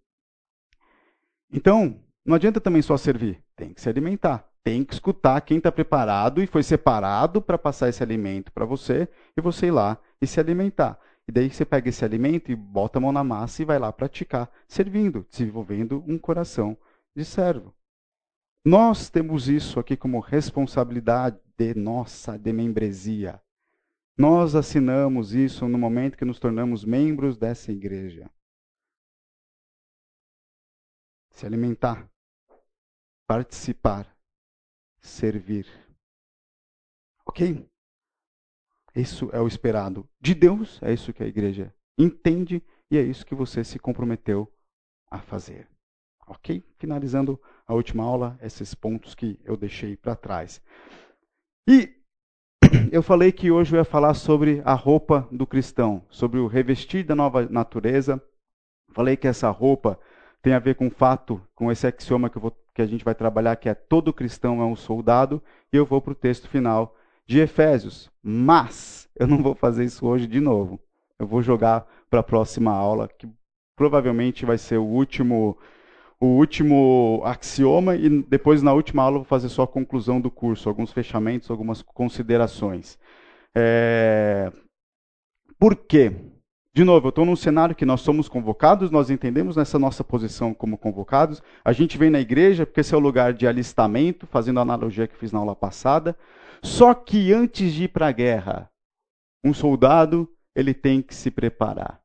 Então, 1.51 1.99
não 2.25 2.35
adianta 2.35 2.61
também 2.61 2.81
só 2.81 2.97
servir, 2.97 3.41
tem 3.55 3.73
que 3.73 3.81
se 3.81 3.89
alimentar 3.89 4.51
tem 4.63 4.83
que 4.83 4.93
escutar 4.93 5.41
quem 5.41 5.57
está 5.57 5.71
preparado 5.71 6.41
e 6.41 6.47
foi 6.47 6.63
separado 6.63 7.41
para 7.41 7.57
passar 7.57 7.89
esse 7.89 8.03
alimento 8.03 8.51
para 8.51 8.65
você 8.65 9.07
e 9.35 9.41
você 9.41 9.67
ir 9.67 9.71
lá 9.71 9.97
e 10.21 10.27
se 10.27 10.39
alimentar. 10.39 10.99
E 11.27 11.31
daí 11.31 11.49
você 11.49 11.65
pega 11.65 11.89
esse 11.89 12.03
alimento 12.03 12.51
e 12.51 12.55
bota 12.55 12.97
a 12.97 13.01
mão 13.01 13.11
na 13.11 13.23
massa 13.23 13.61
e 13.61 13.65
vai 13.65 13.79
lá 13.79 13.91
praticar, 13.91 14.51
servindo, 14.67 15.25
desenvolvendo 15.29 16.03
um 16.07 16.17
coração 16.17 16.77
de 17.15 17.23
servo. 17.23 17.73
Nós 18.65 19.09
temos 19.09 19.47
isso 19.47 19.79
aqui 19.79 19.97
como 19.97 20.19
responsabilidade 20.19 21.39
de 21.57 21.73
nossa, 21.73 22.37
de 22.37 22.53
membresia. 22.53 23.41
Nós 24.17 24.55
assinamos 24.55 25.33
isso 25.33 25.67
no 25.67 25.77
momento 25.77 26.17
que 26.17 26.25
nos 26.25 26.39
tornamos 26.39 26.85
membros 26.85 27.37
dessa 27.37 27.71
igreja. 27.71 28.29
Se 31.31 31.45
alimentar, 31.45 32.07
participar, 33.27 34.15
servir. 34.99 35.65
Ok? 37.25 37.70
Isso 38.95 39.29
é 39.31 39.39
o 39.39 39.47
esperado 39.47 40.07
de 40.19 40.33
Deus, 40.33 40.79
é 40.81 40.93
isso 40.93 41.13
que 41.13 41.23
a 41.23 41.27
igreja 41.27 41.73
entende 41.97 42.61
e 42.89 42.97
é 42.97 43.01
isso 43.01 43.25
que 43.25 43.35
você 43.35 43.63
se 43.63 43.79
comprometeu 43.79 44.51
a 45.09 45.19
fazer. 45.19 45.67
Ok? 46.27 46.63
Finalizando 46.77 47.39
a 47.65 47.73
última 47.73 48.03
aula, 48.03 48.37
esses 48.41 48.73
pontos 48.73 49.15
que 49.15 49.39
eu 49.45 49.55
deixei 49.55 49.95
para 49.95 50.15
trás. 50.15 50.61
E 51.67 51.93
eu 52.91 53.01
falei 53.01 53.31
que 53.31 53.49
hoje 53.49 53.73
eu 53.73 53.79
ia 53.79 53.85
falar 53.85 54.13
sobre 54.13 54.61
a 54.65 54.73
roupa 54.73 55.27
do 55.31 55.47
cristão, 55.47 56.03
sobre 56.09 56.39
o 56.39 56.47
revestir 56.47 57.05
da 57.05 57.15
nova 57.15 57.47
natureza. 57.47 58.21
Falei 58.89 59.15
que 59.15 59.27
essa 59.27 59.49
roupa 59.49 59.97
tem 60.41 60.53
a 60.53 60.59
ver 60.59 60.75
com 60.75 60.87
o 60.87 60.91
fato, 60.91 61.41
com 61.55 61.71
esse 61.71 61.87
axioma 61.87 62.29
que, 62.29 62.39
vou, 62.39 62.55
que 62.73 62.81
a 62.81 62.85
gente 62.85 63.05
vai 63.05 63.15
trabalhar, 63.15 63.55
que 63.55 63.69
é 63.69 63.73
todo 63.73 64.13
cristão 64.13 64.61
é 64.61 64.65
um 64.65 64.75
soldado. 64.75 65.41
E 65.71 65.77
eu 65.77 65.85
vou 65.85 66.01
para 66.01 66.11
o 66.11 66.15
texto 66.15 66.49
final 66.49 66.95
de 67.27 67.39
Efésios. 67.39 68.09
Mas 68.21 69.09
eu 69.15 69.27
não 69.27 69.41
vou 69.41 69.55
fazer 69.55 69.85
isso 69.85 70.05
hoje 70.05 70.27
de 70.27 70.39
novo. 70.39 70.79
Eu 71.19 71.27
vou 71.27 71.41
jogar 71.41 71.87
para 72.09 72.19
a 72.19 72.23
próxima 72.23 72.71
aula, 72.71 73.07
que 73.07 73.27
provavelmente 73.75 74.45
vai 74.45 74.57
ser 74.57 74.77
o 74.77 74.85
último 74.85 75.57
o 76.19 76.27
último 76.37 77.23
axioma 77.25 77.95
e 77.95 78.21
depois 78.21 78.61
na 78.61 78.71
última 78.73 79.01
aula 79.01 79.15
eu 79.15 79.21
vou 79.21 79.27
fazer 79.27 79.49
só 79.49 79.63
a 79.63 79.67
conclusão 79.67 80.21
do 80.21 80.29
curso, 80.29 80.69
alguns 80.69 80.91
fechamentos, 80.91 81.49
algumas 81.49 81.81
considerações. 81.81 82.99
É... 83.55 84.51
Por 85.57 85.75
quê? 85.75 86.13
De 86.73 86.83
novo, 86.83 87.07
eu 87.07 87.09
estou 87.09 87.25
num 87.25 87.35
cenário 87.35 87.75
que 87.75 87.85
nós 87.85 88.01
somos 88.01 88.29
convocados, 88.29 88.91
nós 88.91 89.09
entendemos 89.09 89.55
nessa 89.55 89.79
nossa 89.79 90.03
posição 90.03 90.53
como 90.53 90.77
convocados. 90.77 91.41
A 91.65 91.73
gente 91.73 91.97
vem 91.97 92.11
na 92.11 92.19
igreja 92.19 92.67
porque 92.67 92.81
esse 92.81 92.93
é 92.93 92.97
o 92.97 93.01
lugar 93.01 93.33
de 93.33 93.47
alistamento, 93.47 94.27
fazendo 94.27 94.59
a 94.59 94.61
analogia 94.61 95.07
que 95.07 95.17
fiz 95.17 95.31
na 95.31 95.39
aula 95.39 95.55
passada. 95.55 96.15
Só 96.63 96.93
que 96.93 97.33
antes 97.33 97.73
de 97.73 97.85
ir 97.85 97.87
para 97.87 98.07
a 98.07 98.11
guerra, 98.11 98.71
um 99.43 99.53
soldado 99.53 100.31
ele 100.55 100.73
tem 100.73 101.01
que 101.01 101.15
se 101.15 101.31
preparar. 101.31 102.01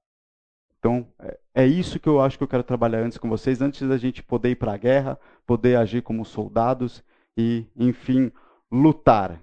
Então, 0.79 1.07
é, 1.19 1.39
é 1.55 1.67
isso 1.67 1.99
que 1.99 2.09
eu 2.09 2.21
acho 2.21 2.39
que 2.39 2.45
eu 2.45 2.49
quero 2.49 2.63
trabalhar 2.63 3.01
antes 3.01 3.19
com 3.19 3.29
vocês, 3.29 3.61
antes 3.61 3.87
da 3.89 3.97
gente 3.97 4.23
poder 4.23 4.51
ir 4.51 4.57
para 4.57 4.73
a 4.73 4.77
guerra, 4.77 5.19
poder 5.47 5.77
agir 5.77 6.03
como 6.03 6.25
soldados 6.25 7.03
e, 7.37 7.67
enfim, 7.77 8.31
lutar. 8.71 9.43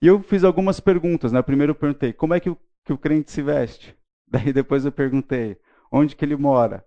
E 0.00 0.06
eu 0.06 0.22
fiz 0.22 0.42
algumas 0.42 0.80
perguntas. 0.80 1.32
Né? 1.32 1.40
Primeiro 1.42 1.70
eu 1.70 1.76
perguntei 1.76 2.12
como 2.12 2.34
é 2.34 2.40
que 2.40 2.50
o, 2.50 2.58
que 2.84 2.92
o 2.92 2.98
crente 2.98 3.30
se 3.30 3.40
veste. 3.40 3.96
Daí 4.26 4.52
depois 4.52 4.84
eu 4.84 4.92
perguntei 4.92 5.58
onde 5.90 6.16
que 6.16 6.24
ele 6.24 6.36
mora. 6.36 6.84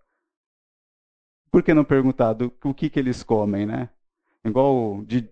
Por 1.50 1.64
que 1.64 1.74
não 1.74 1.86
perguntar 1.86 2.34
do, 2.34 2.54
o 2.64 2.74
que, 2.74 2.90
que 2.90 3.00
eles 3.00 3.24
comem, 3.24 3.66
né? 3.66 3.90
Igual 4.44 5.02
de 5.06 5.30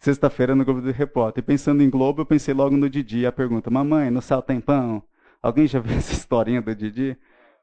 sexta-feira 0.00 0.54
no 0.54 0.64
Globo 0.64 0.80
do 0.80 0.90
Repórter. 0.90 1.44
E 1.44 1.46
pensando 1.46 1.82
em 1.82 1.90
Globo, 1.90 2.22
eu 2.22 2.26
pensei 2.26 2.54
logo 2.54 2.76
no 2.76 2.90
Didi. 2.90 3.26
A 3.26 3.32
pergunta: 3.32 3.70
Mamãe, 3.70 4.10
no 4.10 4.22
céu 4.22 4.42
tem 4.42 4.60
pão? 4.60 5.02
Alguém 5.42 5.66
já 5.66 5.78
viu 5.78 5.94
essa 5.96 6.12
historinha 6.12 6.60
do 6.60 6.74
Didi? 6.74 7.16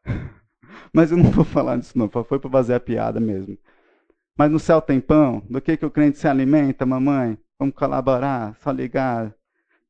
Mas 0.93 1.11
eu 1.11 1.17
não 1.17 1.31
vou 1.31 1.43
falar 1.43 1.77
disso 1.77 1.97
não, 1.97 2.09
foi 2.09 2.39
para 2.39 2.49
fazer 2.49 2.75
a 2.75 2.79
piada 2.79 3.19
mesmo. 3.19 3.57
Mas 4.37 4.51
no 4.51 4.59
céu 4.59 4.81
tem 4.81 5.01
pão? 5.01 5.41
Do 5.49 5.59
que, 5.59 5.75
que 5.75 5.85
o 5.85 5.91
crente 5.91 6.17
se 6.17 6.27
alimenta, 6.27 6.85
mamãe? 6.85 7.37
Vamos 7.59 7.75
colaborar, 7.75 8.55
só 8.61 8.71
ligar 8.71 9.33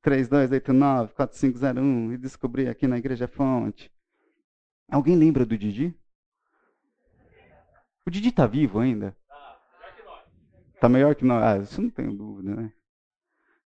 3289-4501 0.06 2.13
e 2.13 2.18
descobrir 2.18 2.70
aqui 2.70 2.88
na 2.88 2.98
Igreja 2.98 3.27
Fonte. 3.27 3.92
Alguém 4.89 5.18
lembra 5.18 5.46
do 5.46 5.58
Didi? 5.58 5.94
O 8.06 8.10
Didi 8.10 8.30
está 8.30 8.48
vivo 8.48 8.80
ainda? 8.80 9.13
Está 10.77 10.88
melhor 10.88 11.15
que 11.15 11.25
nós. 11.25 11.43
Ah, 11.43 11.57
isso 11.57 11.81
não 11.81 11.89
tenho 11.89 12.13
dúvida, 12.13 12.55
né? 12.55 12.72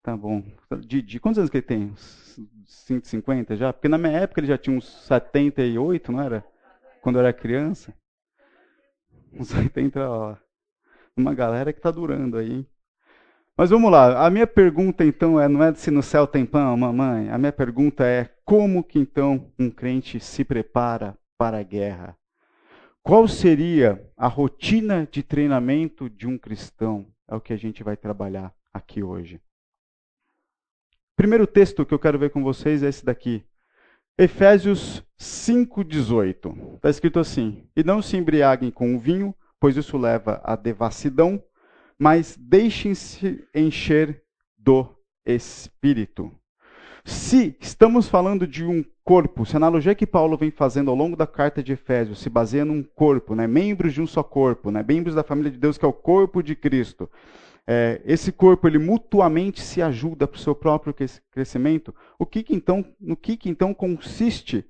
Tá 0.03 0.15
bom. 0.15 0.43
Didi, 0.85 1.19
quantos 1.19 1.39
anos 1.39 1.49
que 1.49 1.57
ele 1.57 1.65
tem? 1.65 1.91
150 2.65 3.55
já? 3.55 3.73
Porque 3.73 3.89
na 3.89 3.97
minha 3.97 4.13
época 4.13 4.39
ele 4.39 4.47
já 4.47 4.59
tinha 4.59 4.77
uns 4.77 4.87
78, 5.07 6.11
não 6.11 6.21
era? 6.21 6.45
Quando 7.01 7.15
eu 7.15 7.21
era 7.21 7.33
criança. 7.33 7.95
Uns 9.33 9.51
80, 9.51 10.07
ó. 10.07 10.37
Uma 11.17 11.33
galera 11.33 11.73
que 11.73 11.81
tá 11.81 11.89
durando 11.89 12.37
aí, 12.37 12.51
hein? 12.51 12.67
Mas 13.57 13.71
vamos 13.71 13.91
lá. 13.91 14.23
A 14.23 14.29
minha 14.29 14.45
pergunta 14.45 15.03
então 15.03 15.41
é, 15.41 15.47
não 15.47 15.63
é 15.63 15.73
se 15.73 15.89
no 15.89 16.03
céu 16.03 16.27
tem 16.27 16.45
pão, 16.45 16.77
mamãe. 16.77 17.31
A 17.31 17.39
minha 17.39 17.51
pergunta 17.51 18.05
é, 18.05 18.29
como 18.45 18.83
que 18.83 18.99
então 18.99 19.51
um 19.57 19.71
crente 19.71 20.19
se 20.19 20.45
prepara 20.45 21.17
para 21.39 21.57
a 21.57 21.63
guerra? 21.63 22.18
Qual 23.09 23.27
seria 23.27 24.07
a 24.15 24.27
rotina 24.27 25.09
de 25.11 25.23
treinamento 25.23 26.07
de 26.07 26.27
um 26.27 26.37
cristão? 26.37 27.07
É 27.27 27.33
o 27.33 27.41
que 27.41 27.51
a 27.51 27.57
gente 27.57 27.81
vai 27.81 27.97
trabalhar 27.97 28.53
aqui 28.71 29.01
hoje. 29.01 29.41
Primeiro 31.15 31.47
texto 31.47 31.83
que 31.87 31.91
eu 31.91 31.97
quero 31.97 32.19
ver 32.19 32.29
com 32.29 32.43
vocês 32.43 32.83
é 32.83 32.87
esse 32.87 33.03
daqui. 33.03 33.43
Efésios 34.15 35.03
5,18. 35.19 36.75
Está 36.75 36.91
escrito 36.91 37.17
assim: 37.17 37.67
E 37.75 37.83
não 37.83 37.99
se 37.99 38.15
embriaguem 38.15 38.69
com 38.69 38.95
o 38.95 38.99
vinho, 38.99 39.33
pois 39.59 39.75
isso 39.75 39.97
leva 39.97 40.39
à 40.43 40.55
devassidão, 40.55 41.43
mas 41.97 42.37
deixem-se 42.37 43.43
encher 43.55 44.21
do 44.55 44.87
Espírito. 45.25 46.31
Se 47.03 47.57
estamos 47.59 48.07
falando 48.07 48.45
de 48.45 48.63
um 48.63 48.85
corpo, 49.09 49.43
se 49.43 49.55
a 49.55 49.57
analogia 49.57 49.95
que 49.95 50.05
Paulo 50.05 50.37
vem 50.37 50.51
fazendo 50.51 50.91
ao 50.91 50.95
longo 50.95 51.15
da 51.15 51.25
carta 51.25 51.63
de 51.63 51.73
Efésios 51.73 52.19
se 52.19 52.29
baseia 52.29 52.63
num 52.63 52.83
corpo, 52.83 53.33
né, 53.33 53.47
membros 53.47 53.91
de 53.91 53.99
um 53.99 54.05
só 54.05 54.21
corpo, 54.21 54.69
né, 54.69 54.85
membros 54.87 55.15
da 55.15 55.23
família 55.23 55.49
de 55.49 55.57
Deus 55.57 55.79
que 55.79 55.83
é 55.83 55.87
o 55.87 55.91
corpo 55.91 56.43
de 56.43 56.55
Cristo, 56.55 57.09
é, 57.65 57.99
esse 58.05 58.31
corpo 58.31 58.67
ele 58.67 58.77
mutuamente 58.77 59.61
se 59.61 59.81
ajuda 59.81 60.27
para 60.27 60.37
o 60.37 60.39
seu 60.39 60.53
próprio 60.53 60.93
crescimento, 61.31 61.91
o 62.19 62.25
que, 62.25 62.43
que 62.43 62.53
então, 62.53 62.85
no 63.01 63.17
que, 63.17 63.35
que 63.35 63.49
então 63.49 63.73
consiste 63.73 64.63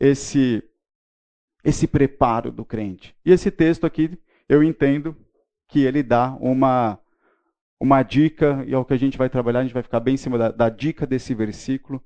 esse 0.00 0.62
esse 1.62 1.86
preparo 1.86 2.50
do 2.50 2.64
crente? 2.64 3.14
E 3.22 3.32
esse 3.32 3.50
texto 3.50 3.84
aqui 3.84 4.18
eu 4.48 4.62
entendo 4.62 5.14
que 5.68 5.80
ele 5.80 6.02
dá 6.02 6.34
uma 6.40 6.98
uma 7.78 8.02
dica 8.02 8.64
e 8.66 8.72
é 8.72 8.78
o 8.78 8.84
que 8.84 8.94
a 8.94 8.98
gente 8.98 9.18
vai 9.18 9.28
trabalhar, 9.28 9.60
a 9.60 9.64
gente 9.64 9.74
vai 9.74 9.82
ficar 9.82 10.00
bem 10.00 10.14
em 10.14 10.16
cima 10.16 10.38
da, 10.38 10.50
da 10.50 10.70
dica 10.70 11.06
desse 11.06 11.34
versículo. 11.34 12.02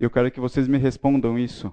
Eu 0.00 0.10
quero 0.10 0.30
que 0.30 0.40
vocês 0.40 0.66
me 0.66 0.78
respondam 0.78 1.38
isso. 1.38 1.70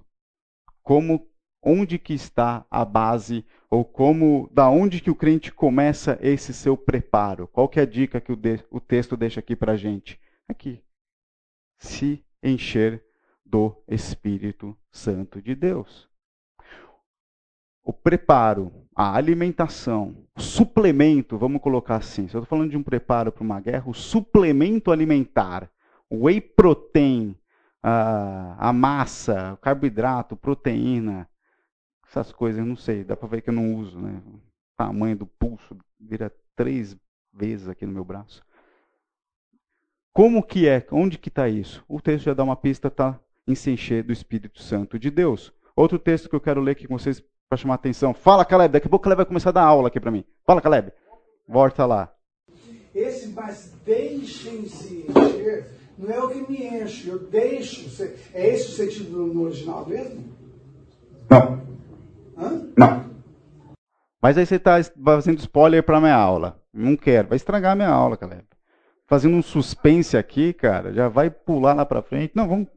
Como 0.83 1.31
onde 1.63 1.97
que 1.97 2.13
está 2.13 2.65
a 2.69 2.83
base 2.83 3.45
ou 3.69 3.85
como 3.85 4.49
da 4.51 4.69
onde 4.69 4.99
que 4.99 5.09
o 5.09 5.15
crente 5.15 5.49
começa 5.49 6.19
esse 6.21 6.53
seu 6.53 6.75
preparo? 6.75 7.47
Qual 7.47 7.69
que 7.69 7.79
é 7.79 7.83
a 7.83 7.85
dica 7.85 8.19
que 8.19 8.33
o, 8.33 8.35
de, 8.35 8.61
o 8.69 8.81
texto 8.81 9.15
deixa 9.15 9.39
aqui 9.39 9.55
para 9.55 9.77
gente? 9.77 10.19
Aqui. 10.45 10.83
Se 11.79 12.21
encher 12.43 13.01
do 13.45 13.81
Espírito 13.87 14.77
Santo 14.91 15.41
de 15.41 15.55
Deus. 15.55 16.09
O 17.81 17.93
preparo, 17.93 18.73
a 18.93 19.15
alimentação, 19.15 20.27
o 20.35 20.41
suplemento, 20.41 21.37
vamos 21.37 21.61
colocar 21.61 21.95
assim. 21.95 22.27
Se 22.27 22.35
eu 22.35 22.43
estou 22.43 22.57
falando 22.57 22.71
de 22.71 22.77
um 22.77 22.83
preparo 22.83 23.31
para 23.31 23.43
uma 23.43 23.61
guerra, 23.61 23.89
o 23.89 23.93
suplemento 23.93 24.91
alimentar, 24.91 25.71
o 26.09 26.25
whey 26.25 26.41
protein, 26.41 27.33
a, 27.81 28.69
a 28.69 28.73
massa, 28.73 29.53
o 29.53 29.57
carboidrato, 29.57 30.35
proteína, 30.35 31.29
essas 32.09 32.31
coisas, 32.31 32.65
não 32.65 32.75
sei, 32.75 33.03
dá 33.03 33.15
para 33.15 33.27
ver 33.27 33.41
que 33.41 33.49
eu 33.49 33.53
não 33.53 33.75
uso, 33.75 33.99
né? 33.99 34.21
O 34.25 34.39
tamanho 34.77 35.17
do 35.17 35.25
pulso 35.25 35.77
vira 35.99 36.33
três 36.55 36.97
vezes 37.33 37.67
aqui 37.67 37.85
no 37.85 37.93
meu 37.93 38.03
braço. 38.03 38.41
Como 40.13 40.41
que 40.41 40.67
é? 40.67 40.85
Onde 40.91 41.17
que 41.17 41.29
está 41.29 41.47
isso? 41.47 41.83
O 41.87 42.01
texto 42.01 42.25
já 42.25 42.33
dá 42.33 42.43
uma 42.43 42.55
pista, 42.55 42.87
está 42.87 43.19
em 43.47 43.53
se 43.53 43.69
encher 43.69 44.03
do 44.03 44.11
Espírito 44.11 44.61
Santo 44.61 44.97
de 44.97 45.11
Deus. 45.11 45.53
Outro 45.75 45.99
texto 45.99 46.27
que 46.27 46.35
eu 46.35 46.41
quero 46.41 46.59
ler 46.59 46.71
aqui 46.71 46.87
com 46.87 46.97
vocês 46.97 47.23
para 47.47 47.57
chamar 47.57 47.75
a 47.75 47.75
atenção. 47.75 48.13
Fala, 48.13 48.43
Caleb. 48.43 48.73
Daqui 48.73 48.87
a 48.87 48.89
pouco 48.89 49.03
o 49.03 49.05
Caleb 49.05 49.17
vai 49.17 49.25
começar 49.25 49.49
a 49.49 49.53
dar 49.53 49.63
aula 49.63 49.89
aqui 49.89 49.99
para 49.99 50.11
mim. 50.11 50.25
Fala, 50.43 50.61
Caleb. 50.61 50.91
Volta 51.47 51.85
lá. 51.85 52.13
Esse 52.93 53.27
mas 53.29 53.73
deixem-se 53.85 55.05
encher 55.07 55.69
não 55.97 56.11
é 56.11 56.19
o 56.19 56.29
que 56.29 56.51
me 56.51 56.63
enche, 56.63 57.09
eu 57.09 57.19
deixo. 57.19 57.89
É 58.33 58.47
esse 58.49 58.69
o 58.69 58.71
sentido 58.71 59.17
no 59.17 59.41
original 59.43 59.85
mesmo? 59.87 60.25
Não. 61.29 61.61
Hã? 62.37 62.67
Não. 62.77 63.05
Mas 64.21 64.37
aí 64.37 64.45
você 64.45 64.55
está 64.55 64.77
fazendo 65.03 65.39
spoiler 65.39 65.83
para 65.83 65.99
minha 65.99 66.15
aula. 66.15 66.59
Não 66.73 66.95
quero. 66.95 67.29
Vai 67.29 67.35
estragar 67.35 67.71
a 67.73 67.75
minha 67.75 67.89
aula, 67.89 68.17
Caleb. 68.17 68.43
Fazendo 69.07 69.35
um 69.35 69.41
suspense 69.41 70.17
aqui, 70.17 70.53
cara. 70.53 70.93
Já 70.93 71.07
vai 71.07 71.29
pular 71.29 71.73
lá 71.73 71.85
para 71.85 72.01
frente. 72.01 72.33
Não, 72.35 72.47
vamos. 72.47 72.67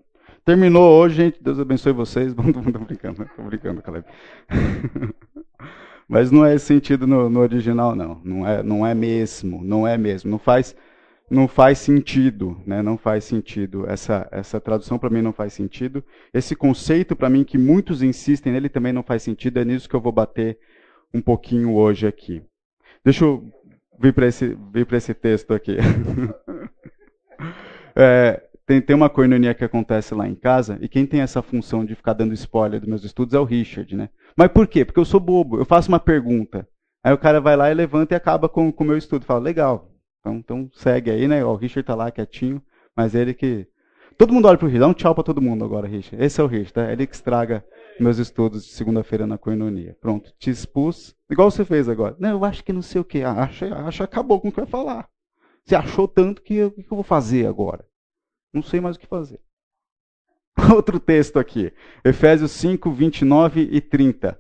Terminou 0.44 0.98
hoje, 0.98 1.16
gente. 1.16 1.42
Deus 1.42 1.58
abençoe 1.58 1.92
vocês. 1.92 2.32
Tô 2.34 2.42
brincando, 2.42 3.28
tô 3.36 3.42
brincando, 3.42 3.82
Caleb. 3.82 4.06
Mas 6.08 6.30
não 6.30 6.44
é 6.44 6.54
esse 6.54 6.66
sentido 6.66 7.06
no, 7.06 7.30
no, 7.30 7.40
original, 7.40 7.94
não. 7.94 8.20
Não 8.24 8.48
é, 8.48 8.62
não 8.62 8.86
é 8.86 8.94
mesmo. 8.94 9.62
Não 9.62 9.86
é 9.86 9.96
mesmo. 9.96 10.30
Não 10.30 10.38
faz. 10.38 10.74
Não 11.30 11.46
faz 11.46 11.78
sentido, 11.78 12.60
né? 12.66 12.82
Não 12.82 12.98
faz 12.98 13.24
sentido. 13.24 13.88
Essa, 13.88 14.28
essa 14.32 14.60
tradução 14.60 14.98
para 14.98 15.08
mim 15.08 15.22
não 15.22 15.32
faz 15.32 15.52
sentido. 15.52 16.04
Esse 16.34 16.56
conceito 16.56 17.14
para 17.14 17.30
mim 17.30 17.44
que 17.44 17.56
muitos 17.56 18.02
insistem 18.02 18.52
nele 18.52 18.68
também 18.68 18.92
não 18.92 19.04
faz 19.04 19.22
sentido. 19.22 19.60
É 19.60 19.64
nisso 19.64 19.88
que 19.88 19.94
eu 19.94 20.00
vou 20.00 20.12
bater 20.12 20.58
um 21.14 21.20
pouquinho 21.20 21.74
hoje 21.74 22.06
aqui. 22.06 22.42
Deixa 23.04 23.24
eu 23.24 23.48
vir 23.98 24.12
para 24.12 24.26
esse, 24.26 24.56
vir 24.72 24.86
esse 24.92 25.14
texto 25.14 25.54
aqui. 25.54 25.76
é, 27.94 28.42
tem, 28.66 28.80
tem 28.80 28.96
uma 28.96 29.10
coinonia 29.10 29.54
que 29.54 29.64
acontece 29.64 30.14
lá 30.14 30.28
em 30.28 30.34
casa, 30.34 30.78
e 30.80 30.88
quem 30.88 31.04
tem 31.04 31.20
essa 31.20 31.42
função 31.42 31.84
de 31.84 31.94
ficar 31.94 32.12
dando 32.12 32.34
spoiler 32.34 32.78
dos 32.78 32.88
meus 32.88 33.04
estudos 33.04 33.34
é 33.34 33.38
o 33.38 33.44
Richard, 33.44 33.96
né? 33.96 34.08
Mas 34.36 34.48
por 34.48 34.66
quê? 34.66 34.84
Porque 34.84 35.00
eu 35.00 35.04
sou 35.04 35.18
bobo, 35.18 35.58
eu 35.58 35.64
faço 35.64 35.88
uma 35.88 35.98
pergunta. 35.98 36.66
Aí 37.02 37.12
o 37.12 37.18
cara 37.18 37.40
vai 37.40 37.56
lá 37.56 37.70
e 37.70 37.74
levanta 37.74 38.14
e 38.14 38.16
acaba 38.16 38.48
com 38.48 38.68
o 38.68 38.84
meu 38.84 38.96
estudo. 38.96 39.24
Fala, 39.24 39.40
legal, 39.40 39.89
então, 40.20 40.36
então 40.36 40.70
segue 40.72 41.10
aí, 41.10 41.26
né? 41.26 41.44
O 41.44 41.54
Richard 41.54 41.86
tá 41.86 41.94
lá 41.94 42.10
quietinho, 42.10 42.62
mas 42.96 43.14
ele 43.14 43.34
que. 43.34 43.66
Todo 44.16 44.34
mundo 44.34 44.46
olha 44.48 44.58
pro 44.58 44.66
Richard, 44.66 44.80
dá 44.80 44.88
um 44.88 44.94
tchau 44.94 45.14
para 45.14 45.24
todo 45.24 45.40
mundo 45.40 45.64
agora, 45.64 45.88
Richard. 45.88 46.22
Esse 46.22 46.40
é 46.40 46.44
o 46.44 46.46
Richard, 46.46 46.74
tá? 46.74 46.92
Ele 46.92 47.06
que 47.06 47.14
estraga 47.14 47.64
meus 47.98 48.18
estudos 48.18 48.64
de 48.64 48.72
segunda-feira 48.72 49.26
na 49.26 49.38
coinonia. 49.38 49.96
Pronto, 49.98 50.32
te 50.38 50.50
expus, 50.50 51.16
igual 51.30 51.50
você 51.50 51.64
fez 51.64 51.88
agora. 51.88 52.14
Não, 52.18 52.30
eu 52.30 52.44
acho 52.44 52.62
que 52.62 52.72
não 52.72 52.82
sei 52.82 53.00
o 53.00 53.04
que. 53.04 53.22
Ah, 53.22 53.44
acha, 53.44 53.74
acha 53.74 54.04
acabou 54.04 54.38
com 54.40 54.48
o 54.48 54.52
que 54.52 54.60
ia 54.60 54.66
falar. 54.66 55.08
Você 55.64 55.74
achou 55.74 56.06
tanto 56.06 56.42
que 56.42 56.62
o 56.62 56.70
que 56.70 56.82
eu 56.82 56.96
vou 56.96 57.02
fazer 57.02 57.46
agora? 57.46 57.84
Não 58.52 58.62
sei 58.62 58.80
mais 58.80 58.96
o 58.96 58.98
que 58.98 59.06
fazer. 59.06 59.40
Outro 60.74 61.00
texto 61.00 61.38
aqui, 61.38 61.72
Efésios 62.04 62.50
5, 62.52 62.90
29 62.90 63.68
e 63.72 63.80
30. 63.80 64.38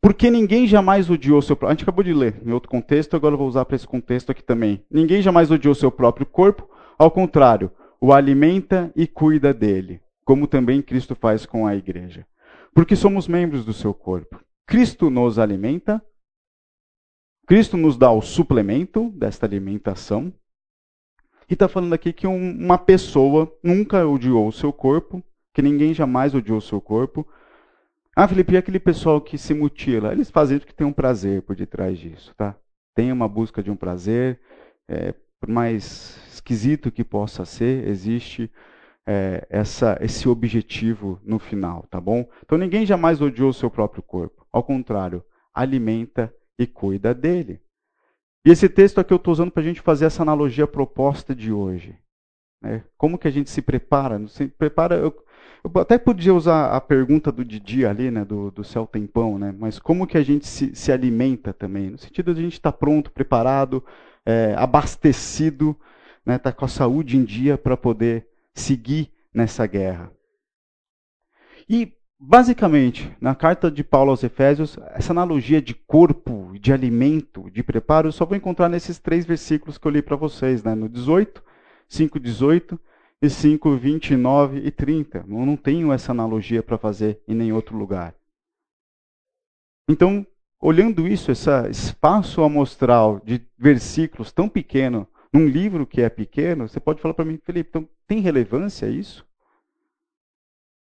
Porque 0.00 0.30
ninguém 0.30 0.66
jamais 0.66 1.10
odiou 1.10 1.42
seu 1.42 1.54
próprio. 1.54 1.68
A 1.68 1.74
gente 1.74 1.82
acabou 1.82 2.02
de 2.02 2.14
ler 2.14 2.40
em 2.44 2.52
outro 2.52 2.70
contexto, 2.70 3.14
agora 3.14 3.34
eu 3.34 3.38
vou 3.38 3.48
usar 3.48 3.64
para 3.64 3.76
esse 3.76 3.86
contexto 3.86 4.32
aqui 4.32 4.42
também. 4.42 4.82
Ninguém 4.90 5.20
jamais 5.20 5.50
odiou 5.50 5.74
seu 5.74 5.90
próprio 5.90 6.24
corpo, 6.24 6.68
ao 6.98 7.10
contrário, 7.10 7.70
o 8.00 8.12
alimenta 8.12 8.90
e 8.96 9.06
cuida 9.06 9.52
dele, 9.52 10.00
como 10.24 10.46
também 10.46 10.80
Cristo 10.80 11.14
faz 11.14 11.44
com 11.44 11.66
a 11.66 11.76
igreja. 11.76 12.26
Porque 12.74 12.96
somos 12.96 13.28
membros 13.28 13.64
do 13.64 13.74
seu 13.74 13.92
corpo. 13.92 14.40
Cristo 14.66 15.10
nos 15.10 15.38
alimenta, 15.38 16.02
Cristo 17.46 17.76
nos 17.76 17.96
dá 17.96 18.10
o 18.10 18.22
suplemento 18.22 19.10
desta 19.10 19.44
alimentação. 19.44 20.32
E 21.48 21.54
está 21.54 21.68
falando 21.68 21.92
aqui 21.92 22.12
que 22.12 22.26
um, 22.26 22.52
uma 22.52 22.78
pessoa 22.78 23.52
nunca 23.62 24.06
odiou 24.06 24.46
o 24.46 24.52
seu 24.52 24.72
corpo, 24.72 25.22
que 25.52 25.60
ninguém 25.60 25.92
jamais 25.92 26.34
odiou 26.34 26.58
o 26.58 26.62
seu 26.62 26.80
corpo, 26.80 27.26
ah, 28.24 28.28
Felipe, 28.28 28.52
e 28.52 28.56
aquele 28.56 28.78
pessoal 28.78 29.20
que 29.20 29.38
se 29.38 29.54
mutila? 29.54 30.12
Eles 30.12 30.30
fazem 30.30 30.58
porque 30.58 30.72
tem 30.72 30.86
um 30.86 30.92
prazer 30.92 31.42
por 31.42 31.56
detrás 31.56 31.98
disso, 31.98 32.34
tá? 32.36 32.54
Tem 32.94 33.10
uma 33.10 33.26
busca 33.26 33.62
de 33.62 33.70
um 33.70 33.76
prazer, 33.76 34.38
é, 34.86 35.14
por 35.40 35.48
mais 35.48 36.20
esquisito 36.30 36.92
que 36.92 37.02
possa 37.02 37.46
ser, 37.46 37.88
existe 37.88 38.50
é, 39.06 39.46
essa, 39.48 39.96
esse 40.02 40.28
objetivo 40.28 41.18
no 41.24 41.38
final, 41.38 41.86
tá 41.90 42.00
bom? 42.00 42.28
Então 42.44 42.58
ninguém 42.58 42.84
jamais 42.84 43.22
odiou 43.22 43.50
o 43.50 43.54
seu 43.54 43.70
próprio 43.70 44.02
corpo. 44.02 44.46
Ao 44.52 44.62
contrário, 44.62 45.24
alimenta 45.54 46.34
e 46.58 46.66
cuida 46.66 47.14
dele. 47.14 47.60
E 48.44 48.50
esse 48.50 48.68
texto 48.68 48.98
aqui 48.98 49.12
eu 49.12 49.16
estou 49.16 49.32
usando 49.32 49.50
para 49.50 49.62
a 49.62 49.64
gente 49.64 49.80
fazer 49.80 50.04
essa 50.04 50.22
analogia 50.22 50.66
proposta 50.66 51.34
de 51.34 51.52
hoje. 51.52 51.98
Né? 52.62 52.84
Como 52.98 53.18
que 53.18 53.28
a 53.28 53.30
gente 53.30 53.48
se 53.48 53.62
prepara? 53.62 54.26
Se 54.28 54.46
prepara 54.46 54.96
eu, 54.96 55.24
eu 55.62 55.80
até 55.80 55.98
podia 55.98 56.34
usar 56.34 56.74
a 56.74 56.80
pergunta 56.80 57.30
do 57.30 57.44
Didi 57.44 57.84
ali, 57.84 58.10
né, 58.10 58.24
do, 58.24 58.50
do 58.50 58.64
céu 58.64 58.86
tempão, 58.86 59.38
né, 59.38 59.54
mas 59.56 59.78
como 59.78 60.06
que 60.06 60.16
a 60.16 60.22
gente 60.22 60.46
se, 60.46 60.74
se 60.74 60.90
alimenta 60.90 61.52
também? 61.52 61.90
No 61.90 61.98
sentido 61.98 62.34
de 62.34 62.40
a 62.40 62.44
gente 62.44 62.54
estar 62.54 62.72
tá 62.72 62.78
pronto, 62.78 63.10
preparado, 63.10 63.84
é, 64.24 64.54
abastecido, 64.56 65.76
né, 66.24 66.38
tá 66.38 66.52
com 66.52 66.64
a 66.64 66.68
saúde 66.68 67.16
em 67.16 67.24
dia 67.24 67.58
para 67.58 67.76
poder 67.76 68.26
seguir 68.54 69.12
nessa 69.34 69.66
guerra. 69.66 70.10
E, 71.68 71.92
basicamente, 72.18 73.14
na 73.20 73.34
carta 73.34 73.70
de 73.70 73.84
Paulo 73.84 74.10
aos 74.10 74.24
Efésios, 74.24 74.78
essa 74.94 75.12
analogia 75.12 75.60
de 75.60 75.74
corpo, 75.74 76.52
de 76.58 76.72
alimento, 76.72 77.50
de 77.50 77.62
preparo, 77.62 78.08
eu 78.08 78.12
só 78.12 78.24
vou 78.24 78.36
encontrar 78.36 78.68
nesses 78.68 78.98
três 78.98 79.24
versículos 79.26 79.78
que 79.78 79.86
eu 79.86 79.92
li 79.92 80.02
para 80.02 80.16
vocês, 80.16 80.64
né, 80.64 80.74
no 80.74 80.88
18, 80.88 81.42
5, 81.88 82.18
18 82.18 82.74
e 82.74 82.78
5, 83.28 83.76
29 83.76 84.58
e 84.60 84.70
30. 84.70 85.18
Eu 85.18 85.46
não 85.46 85.56
tenho 85.56 85.92
essa 85.92 86.12
analogia 86.12 86.62
para 86.62 86.78
fazer 86.78 87.20
em 87.28 87.34
nenhum 87.34 87.56
outro 87.56 87.76
lugar. 87.76 88.14
Então, 89.88 90.26
olhando 90.60 91.06
isso, 91.06 91.30
esse 91.30 91.50
espaço 91.68 92.42
amostral 92.42 93.20
de 93.24 93.44
versículos 93.58 94.32
tão 94.32 94.48
pequeno, 94.48 95.06
num 95.32 95.46
livro 95.46 95.86
que 95.86 96.00
é 96.00 96.08
pequeno, 96.08 96.68
você 96.68 96.80
pode 96.80 97.00
falar 97.00 97.14
para 97.14 97.24
mim, 97.24 97.38
Felipe, 97.44 97.68
então 97.68 97.88
tem 98.06 98.20
relevância 98.20 98.86
isso? 98.86 99.26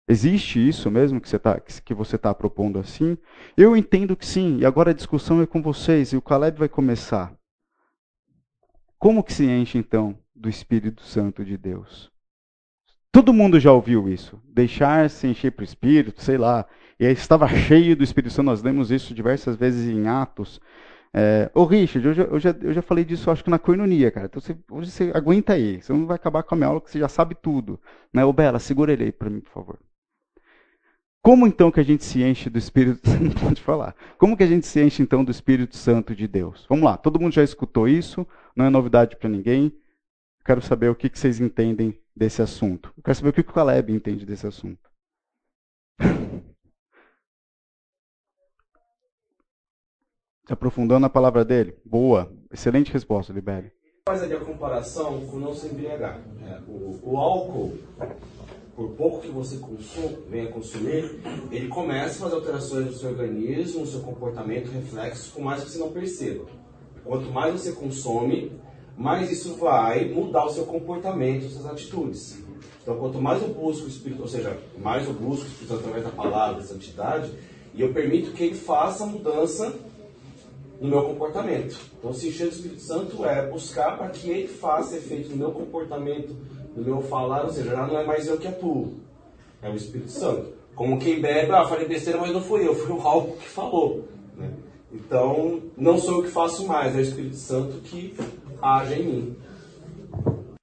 Existe 0.07 0.67
isso 0.67 0.89
mesmo 0.89 1.21
que 1.21 1.29
você 1.29 1.35
está 1.35 1.59
que 1.59 1.93
você 1.93 2.17
tá 2.17 2.33
propondo 2.33 2.79
assim? 2.79 3.15
Eu 3.55 3.77
entendo 3.77 4.15
que 4.15 4.25
sim, 4.25 4.57
e 4.57 4.65
agora 4.65 4.89
a 4.89 4.93
discussão 4.93 5.41
é 5.41 5.45
com 5.45 5.61
vocês, 5.61 6.13
e 6.13 6.17
o 6.17 6.21
Caleb 6.21 6.57
vai 6.57 6.69
começar. 6.69 7.31
Como 8.97 9.23
que 9.23 9.31
se 9.31 9.45
enche, 9.45 9.77
então, 9.77 10.17
do 10.35 10.49
Espírito 10.49 11.03
Santo 11.03 11.45
de 11.45 11.57
Deus? 11.57 12.11
Todo 13.11 13.33
mundo 13.33 13.59
já 13.59 13.71
ouviu 13.71 14.07
isso. 14.07 14.39
Deixar-se 14.45 15.27
encher 15.27 15.51
para 15.51 15.63
o 15.63 15.65
Espírito, 15.65 16.21
sei 16.21 16.37
lá. 16.37 16.65
E 16.99 17.05
aí 17.05 17.13
estava 17.13 17.47
cheio 17.47 17.95
do 17.95 18.03
Espírito 18.03 18.31
Santo. 18.33 18.45
Nós 18.45 18.61
lemos 18.61 18.91
isso 18.91 19.13
diversas 19.13 19.55
vezes 19.55 19.89
em 19.89 20.07
Atos. 20.07 20.61
É, 21.11 21.49
ô 21.55 21.65
Richard, 21.65 22.07
eu 22.07 22.13
já, 22.13 22.23
eu, 22.23 22.39
já, 22.39 22.55
eu 22.61 22.73
já 22.73 22.81
falei 22.83 23.03
disso, 23.03 23.31
acho 23.31 23.43
que 23.43 23.49
na 23.49 23.57
coinonia, 23.57 24.11
cara. 24.11 24.27
Então 24.27 24.39
você, 24.39 24.55
hoje 24.69 24.91
você 24.91 25.11
aguenta 25.13 25.53
aí. 25.53 25.81
Você 25.81 25.91
não 25.91 26.05
vai 26.05 26.15
acabar 26.15 26.43
com 26.43 26.53
a 26.53 26.57
minha 26.57 26.67
aula 26.67 26.81
que 26.81 26.91
você 26.91 26.99
já 26.99 27.07
sabe 27.07 27.35
tudo. 27.35 27.79
Né? 28.13 28.23
Ô 28.23 28.31
Bela, 28.31 28.59
segura 28.59 28.93
ele 28.93 29.05
aí 29.05 29.11
para 29.11 29.29
mim, 29.29 29.39
por 29.39 29.51
favor. 29.51 29.79
Como 31.21 31.45
então 31.45 31.69
que 31.71 31.79
a 31.79 31.83
gente 31.83 32.03
se 32.05 32.23
enche 32.23 32.49
do 32.49 32.57
Espírito 32.57 33.01
Santo? 33.09 33.39
Pode 33.39 33.61
falar. 33.61 33.95
Como 34.17 34.37
que 34.37 34.43
a 34.43 34.47
gente 34.47 34.65
se 34.65 34.81
enche 34.81 35.01
então 35.01 35.23
do 35.23 35.31
Espírito 35.31 35.75
Santo 35.75 36.15
de 36.15 36.27
Deus? 36.27 36.65
Vamos 36.69 36.85
lá, 36.85 36.95
todo 36.95 37.19
mundo 37.19 37.33
já 37.33 37.43
escutou 37.43 37.87
isso, 37.87 38.25
não 38.55 38.65
é 38.65 38.69
novidade 38.69 39.15
para 39.17 39.29
ninguém. 39.29 39.73
Quero 40.43 40.61
saber 40.61 40.89
o 40.89 40.95
que, 40.95 41.09
que 41.09 41.19
vocês 41.19 41.39
entendem 41.39 41.99
desse 42.15 42.41
assunto. 42.41 42.93
Eu 42.97 43.03
quero 43.03 43.15
saber 43.15 43.29
o 43.29 43.33
que 43.33 43.41
o 43.41 43.43
Caleb 43.43 43.93
entende 43.93 44.25
desse 44.25 44.47
assunto. 44.47 44.89
Se 50.49 50.53
aprofundando 50.53 51.01
na 51.01 51.09
palavra 51.09 51.45
dele. 51.45 51.77
Boa. 51.85 52.33
Excelente 52.51 52.91
resposta, 52.91 53.31
Libério. 53.31 53.71
Faz 54.07 54.23
ali 54.23 54.33
a 54.33 54.39
comparação 54.39 55.23
com 55.27 55.37
não 55.37 55.53
se 55.53 55.67
embriagar. 55.67 56.19
É, 56.41 56.59
o, 56.67 56.99
o, 57.03 57.17
álcool, 57.17 57.77
por 58.75 58.89
pouco 58.95 59.21
que 59.21 59.27
você 59.27 59.59
consome, 59.59 60.17
venha 60.27 60.51
consumir, 60.51 61.21
ele 61.51 61.67
começa 61.67 62.15
a 62.15 62.21
fazer 62.23 62.33
alterações 62.37 62.87
no 62.87 62.93
seu 62.93 63.11
organismo, 63.11 63.81
no 63.81 63.85
seu 63.85 63.99
comportamento, 63.99 64.71
reflexos, 64.71 65.29
por 65.29 65.43
mais 65.43 65.63
que 65.63 65.69
você 65.69 65.77
não 65.77 65.91
perceba. 65.91 66.45
Quanto 67.03 67.29
mais 67.29 67.53
você 67.53 67.73
consome, 67.73 68.51
mais 68.99 69.31
isso 69.31 69.55
vai 69.55 70.03
mudar 70.09 70.43
o 70.43 70.49
seu 70.49 70.65
comportamento, 70.65 71.45
as 71.45 71.53
suas 71.53 71.65
atitudes. 71.67 72.37
Então, 72.81 72.97
quanto 72.97 73.21
mais 73.21 73.41
eu 73.41 73.47
busco 73.47 73.85
o 73.85 73.87
Espírito, 73.87 74.21
ou 74.21 74.27
seja, 74.27 74.57
mais 74.77 75.07
eu 75.07 75.13
busco 75.13 75.45
o 75.45 75.47
Espírito 75.47 75.75
através 75.75 76.03
da 76.03 76.09
palavra, 76.09 76.59
da 76.59 76.67
santidade, 76.67 77.31
e 77.73 77.81
eu 77.81 77.93
permito 77.93 78.31
que 78.31 78.43
ele 78.43 78.55
faça 78.55 79.05
mudança 79.05 79.73
no 80.81 80.89
meu 80.89 81.01
comportamento. 81.03 81.79
Então, 81.97 82.13
se 82.13 82.27
encher 82.27 82.49
do 82.49 82.53
Espírito 82.53 82.81
Santo 82.81 83.25
é 83.25 83.47
buscar 83.47 83.97
para 83.97 84.09
que 84.09 84.29
ele 84.29 84.49
faça 84.49 84.97
efeito 84.97 85.29
no 85.29 85.37
meu 85.37 85.51
comportamento, 85.51 86.35
no 86.75 86.83
meu 86.83 87.01
falar, 87.01 87.45
ou 87.45 87.53
seja, 87.53 87.69
já 87.71 87.87
não 87.87 87.97
é 87.97 88.05
mais 88.05 88.27
eu 88.27 88.37
que 88.37 88.49
atuo, 88.49 88.95
é 89.61 89.69
o 89.69 89.75
Espírito 89.75 90.11
Santo. 90.11 90.51
Como 90.75 90.99
quem 90.99 91.21
bebe, 91.21 91.53
ah, 91.53 91.65
falei 91.65 91.87
besteira, 91.87 92.19
mas 92.19 92.33
não 92.33 92.41
fui 92.41 92.67
eu, 92.67 92.75
foi 92.75 92.91
o 92.91 92.99
álcool 92.99 93.37
que 93.37 93.47
falou. 93.47 94.03
Né? 94.35 94.51
Então, 94.91 95.61
não 95.77 95.97
sou 95.97 96.17
eu 96.17 96.23
que 96.23 96.29
faço 96.29 96.67
mais, 96.67 96.95
é 96.95 96.97
o 96.97 97.01
Espírito 97.01 97.37
Santo 97.37 97.77
que 97.77 98.13
haja 98.61 98.95
em 98.95 99.03
mim. 99.03 99.37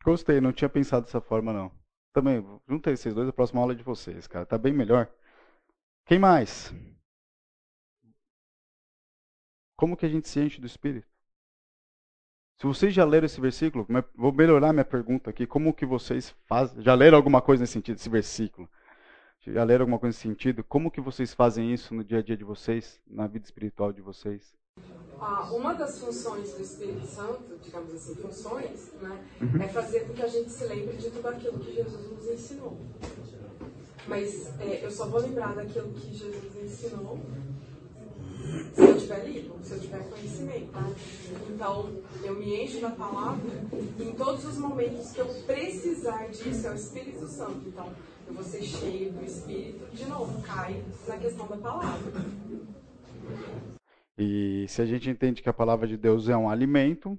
Gostei, 0.04 0.40
não 0.40 0.52
tinha 0.52 0.68
pensado 0.68 1.06
dessa 1.06 1.20
forma 1.20 1.52
não. 1.52 1.70
Também, 2.12 2.44
juntei 2.68 2.94
esses 2.94 3.12
dois, 3.12 3.28
a 3.28 3.32
próxima 3.32 3.60
aula 3.60 3.72
é 3.72 3.76
de 3.76 3.82
vocês, 3.82 4.26
cara. 4.26 4.46
Tá 4.46 4.56
bem 4.56 4.72
melhor. 4.72 5.10
Quem 6.06 6.18
mais? 6.18 6.72
Como 9.76 9.96
que 9.96 10.06
a 10.06 10.08
gente 10.08 10.28
se 10.28 10.40
enche 10.40 10.60
do 10.60 10.66
Espírito? 10.66 11.06
Se 12.58 12.66
vocês 12.66 12.94
já 12.94 13.04
leram 13.04 13.26
esse 13.26 13.38
versículo, 13.38 13.86
vou 14.14 14.32
melhorar 14.32 14.72
minha 14.72 14.84
pergunta 14.84 15.28
aqui. 15.28 15.46
Como 15.46 15.74
que 15.74 15.84
vocês 15.84 16.34
fazem? 16.46 16.82
Já 16.82 16.94
leram 16.94 17.18
alguma 17.18 17.42
coisa 17.42 17.62
nesse 17.62 17.74
sentido, 17.74 17.96
esse 17.96 18.08
versículo? 18.08 18.66
Já 19.40 19.62
leram 19.62 19.82
alguma 19.82 19.98
coisa 19.98 20.16
nesse 20.16 20.26
sentido? 20.26 20.64
Como 20.64 20.90
que 20.90 21.00
vocês 21.00 21.34
fazem 21.34 21.70
isso 21.70 21.94
no 21.94 22.02
dia 22.02 22.20
a 22.20 22.22
dia 22.22 22.36
de 22.36 22.44
vocês, 22.44 22.98
na 23.06 23.26
vida 23.26 23.44
espiritual 23.44 23.92
de 23.92 24.00
vocês? 24.00 24.56
Ah, 25.18 25.48
uma 25.50 25.72
das 25.72 25.98
funções 25.98 26.52
do 26.52 26.62
Espírito 26.62 27.06
Santo, 27.06 27.58
digamos 27.62 27.94
assim, 27.94 28.14
funções, 28.16 28.92
né, 29.00 29.24
uhum. 29.40 29.62
é 29.62 29.68
fazer 29.68 30.00
com 30.00 30.12
que 30.12 30.22
a 30.22 30.28
gente 30.28 30.50
se 30.50 30.64
lembre 30.66 30.96
de 30.98 31.10
tudo 31.10 31.26
aquilo 31.26 31.58
que 31.58 31.74
Jesus 31.74 32.10
nos 32.12 32.26
ensinou. 32.28 32.76
Mas 34.06 34.46
é, 34.60 34.84
eu 34.84 34.90
só 34.90 35.06
vou 35.06 35.20
lembrar 35.20 35.54
daquilo 35.54 35.90
que 35.94 36.14
Jesus 36.14 36.56
ensinou 36.62 37.18
se 38.74 38.80
eu 38.80 38.96
estiver 38.96 39.24
livre, 39.26 39.52
se 39.64 39.72
eu 39.72 39.80
tiver 39.80 40.08
conhecimento. 40.08 40.70
Então, 41.48 41.90
eu 42.22 42.34
me 42.34 42.62
encho 42.62 42.80
da 42.80 42.90
palavra 42.90 43.50
e 43.98 44.02
em 44.04 44.12
todos 44.12 44.44
os 44.44 44.58
momentos 44.58 45.10
que 45.10 45.18
eu 45.18 45.26
precisar 45.46 46.28
disso 46.28 46.66
é 46.66 46.70
o 46.70 46.74
Espírito 46.74 47.26
Santo. 47.26 47.62
Então, 47.66 47.90
eu 48.28 48.34
vou 48.34 48.44
ser 48.44 48.62
cheio 48.62 49.10
do 49.12 49.24
Espírito, 49.24 49.86
de 49.92 50.04
novo, 50.04 50.40
cai 50.42 50.84
na 51.08 51.16
questão 51.16 51.46
da 51.48 51.56
palavra. 51.56 52.12
E 54.18 54.66
se 54.68 54.80
a 54.80 54.86
gente 54.86 55.10
entende 55.10 55.42
que 55.42 55.48
a 55.48 55.52
palavra 55.54 55.86
de 55.86 55.96
Deus 55.96 56.28
é 56.28 56.36
um 56.36 56.48
alimento, 56.48 57.18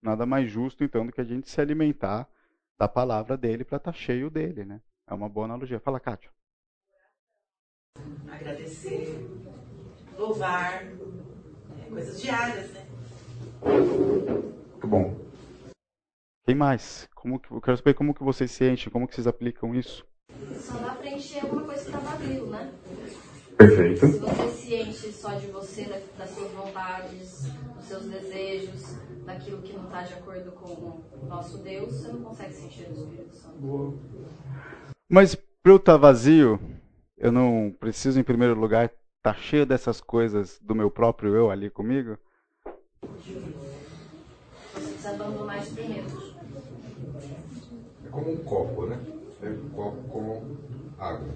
nada 0.00 0.24
mais 0.24 0.48
justo 0.48 0.84
então 0.84 1.04
do 1.04 1.12
que 1.12 1.20
a 1.20 1.24
gente 1.24 1.50
se 1.50 1.60
alimentar 1.60 2.28
da 2.78 2.86
palavra 2.86 3.36
dele 3.36 3.64
para 3.64 3.76
estar 3.76 3.92
tá 3.92 3.98
cheio 3.98 4.30
dele, 4.30 4.64
né? 4.64 4.80
É 5.08 5.14
uma 5.14 5.28
boa 5.28 5.46
analogia. 5.46 5.80
Fala, 5.80 5.98
Kátia. 5.98 6.30
Agradecer, 8.30 9.18
louvar, 10.16 10.84
é, 10.84 11.90
coisas 11.90 12.22
diárias, 12.22 12.70
né? 12.72 12.86
Muito 13.62 14.86
bom. 14.86 15.16
Quem 16.44 16.54
mais? 16.54 17.08
Como 17.14 17.40
que, 17.40 17.50
eu 17.50 17.60
quero 17.60 17.76
saber 17.76 17.94
como 17.94 18.14
que 18.14 18.22
vocês 18.22 18.52
se 18.52 18.70
enchem, 18.70 18.92
como 18.92 19.08
que 19.08 19.14
vocês 19.14 19.26
aplicam 19.26 19.74
isso. 19.74 20.06
Só 20.60 20.78
dá 20.78 20.94
para 20.94 21.10
encher 21.10 21.42
alguma 21.42 21.64
coisa 21.64 21.82
que 21.82 21.90
está 21.90 21.98
vazio, 21.98 22.46
né? 22.46 22.72
Perfeito. 23.58 24.06
Se 24.06 24.18
você 24.18 24.50
se 24.52 24.74
enche 24.74 25.12
só 25.12 25.32
de 25.34 25.48
você, 25.48 25.82
das 26.16 26.30
suas 26.30 26.52
vontades, 26.52 27.42
dos 27.74 27.84
seus 27.88 28.04
desejos, 28.04 28.96
daquilo 29.26 29.60
que 29.62 29.72
não 29.72 29.86
está 29.86 30.02
de 30.04 30.12
acordo 30.12 30.52
com 30.52 30.68
o 30.68 31.26
nosso 31.26 31.58
Deus, 31.58 31.92
você 31.92 32.08
não 32.08 32.22
consegue 32.22 32.54
se 32.54 32.66
encher 32.66 32.86
do 32.86 32.94
Espírito 32.94 33.34
Santo. 33.34 33.58
Boa. 33.58 33.94
Mas 35.08 35.34
para 35.34 35.72
eu 35.72 35.76
estar 35.76 35.94
tá 35.94 35.98
vazio, 35.98 36.60
eu 37.16 37.32
não 37.32 37.74
preciso, 37.80 38.20
em 38.20 38.22
primeiro 38.22 38.54
lugar, 38.54 38.84
estar 38.84 39.34
tá 39.34 39.34
cheio 39.34 39.66
dessas 39.66 40.00
coisas 40.00 40.60
do 40.60 40.72
meu 40.72 40.88
próprio 40.88 41.34
eu 41.34 41.50
ali 41.50 41.68
comigo? 41.68 42.16
Você 44.72 44.80
precisa 44.80 45.10
abandonar 45.10 45.58
isso 45.58 45.74
primeiro. 45.74 46.06
É 48.06 48.08
como 48.08 48.30
um 48.30 48.44
copo, 48.44 48.86
né? 48.86 49.00
É 49.42 49.48
um 49.48 49.68
copo 49.70 50.02
com 50.08 50.56
água. 50.96 51.34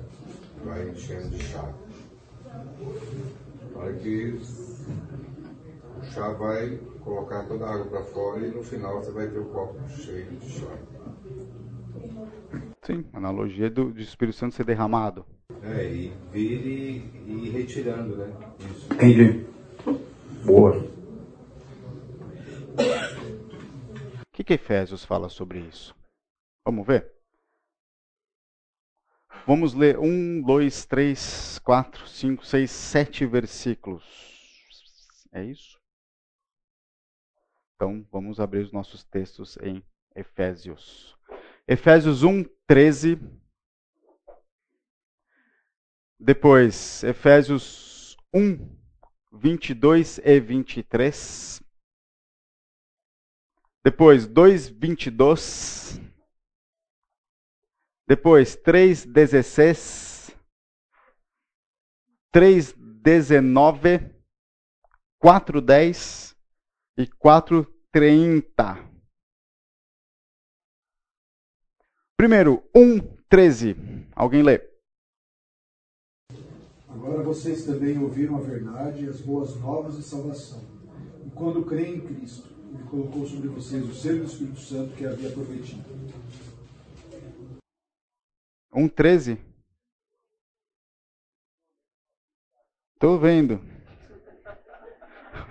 Vai 0.64 0.88
enchendo 0.88 1.30
de 1.30 1.42
chá. 1.42 1.68
Para 3.74 3.92
que 3.94 4.40
o 5.98 6.04
chá 6.04 6.32
vai 6.32 6.78
colocar 7.00 7.44
toda 7.44 7.66
a 7.66 7.74
água 7.74 7.86
para 7.86 8.02
fora 8.04 8.46
e 8.46 8.50
no 8.50 8.62
final 8.62 9.02
você 9.02 9.10
vai 9.10 9.28
ter 9.28 9.38
o 9.38 9.46
copo 9.46 9.88
cheio 9.88 10.26
de 10.26 10.48
chá. 10.50 10.78
Sim, 12.82 13.04
analogia 13.12 13.70
do, 13.70 13.92
do 13.92 14.00
Espírito 14.00 14.36
Santo 14.36 14.54
ser 14.54 14.64
derramado. 14.64 15.24
É, 15.62 15.84
e 15.84 16.12
vir 16.32 16.66
e, 16.66 17.10
e 17.26 17.46
ir 17.46 17.50
retirando, 17.50 18.16
né? 18.16 18.32
Isso. 18.58 18.92
Entendi. 18.92 19.46
Boa. 20.44 20.76
O 24.20 24.34
que, 24.34 24.42
que 24.42 24.54
Efésios 24.54 25.04
fala 25.04 25.28
sobre 25.28 25.60
isso? 25.60 25.94
Vamos 26.66 26.86
ver? 26.86 27.12
Vamos 29.44 29.74
ler 29.74 29.98
um, 29.98 30.40
dois, 30.40 30.84
três, 30.84 31.58
quatro, 31.58 32.06
cinco, 32.06 32.46
seis, 32.46 32.70
sete 32.70 33.26
versículos. 33.26 34.04
É 35.32 35.44
isso? 35.44 35.80
Então, 37.74 38.06
vamos 38.12 38.38
abrir 38.38 38.60
os 38.60 38.70
nossos 38.70 39.02
textos 39.02 39.58
em 39.60 39.82
Efésios. 40.14 41.18
Efésios 41.66 42.22
1, 42.22 42.44
13. 42.68 43.18
Depois, 46.20 47.02
Efésios 47.02 48.16
1, 48.32 48.58
22 49.32 50.18
e 50.18 50.38
23. 50.38 51.60
Depois, 53.84 54.24
2, 54.28 54.68
22. 54.68 56.11
Depois, 58.06 58.56
3, 58.56 59.06
16. 59.06 60.36
3, 62.30 62.74
19. 62.76 64.12
4, 65.20 65.60
10 65.60 66.36
e 66.98 67.06
4, 67.06 67.64
30. 67.92 68.92
Primeiro, 72.16 72.68
1, 72.74 73.00
13. 73.28 73.76
Alguém 74.16 74.42
lê. 74.42 74.60
Agora 76.88 77.22
vocês 77.22 77.64
também 77.64 77.98
ouviram 77.98 78.36
a 78.36 78.40
verdade 78.40 79.04
e 79.04 79.08
as 79.08 79.20
boas 79.20 79.56
novas 79.60 79.96
de 79.96 80.02
salvação. 80.02 80.62
E 81.24 81.30
quando 81.30 81.64
creem 81.64 81.96
em 81.96 82.00
Cristo, 82.00 82.48
Ele 82.74 82.82
colocou 82.90 83.26
sobre 83.26 83.48
vocês 83.48 83.88
o 83.88 83.94
selo 83.94 84.18
do 84.18 84.24
Espírito 84.24 84.60
Santo 84.60 84.94
que 84.96 85.06
havia 85.06 85.30
prometido. 85.30 85.84
1, 88.74 88.88
13. 88.88 89.38
Estou 92.94 93.18
vendo. 93.18 93.60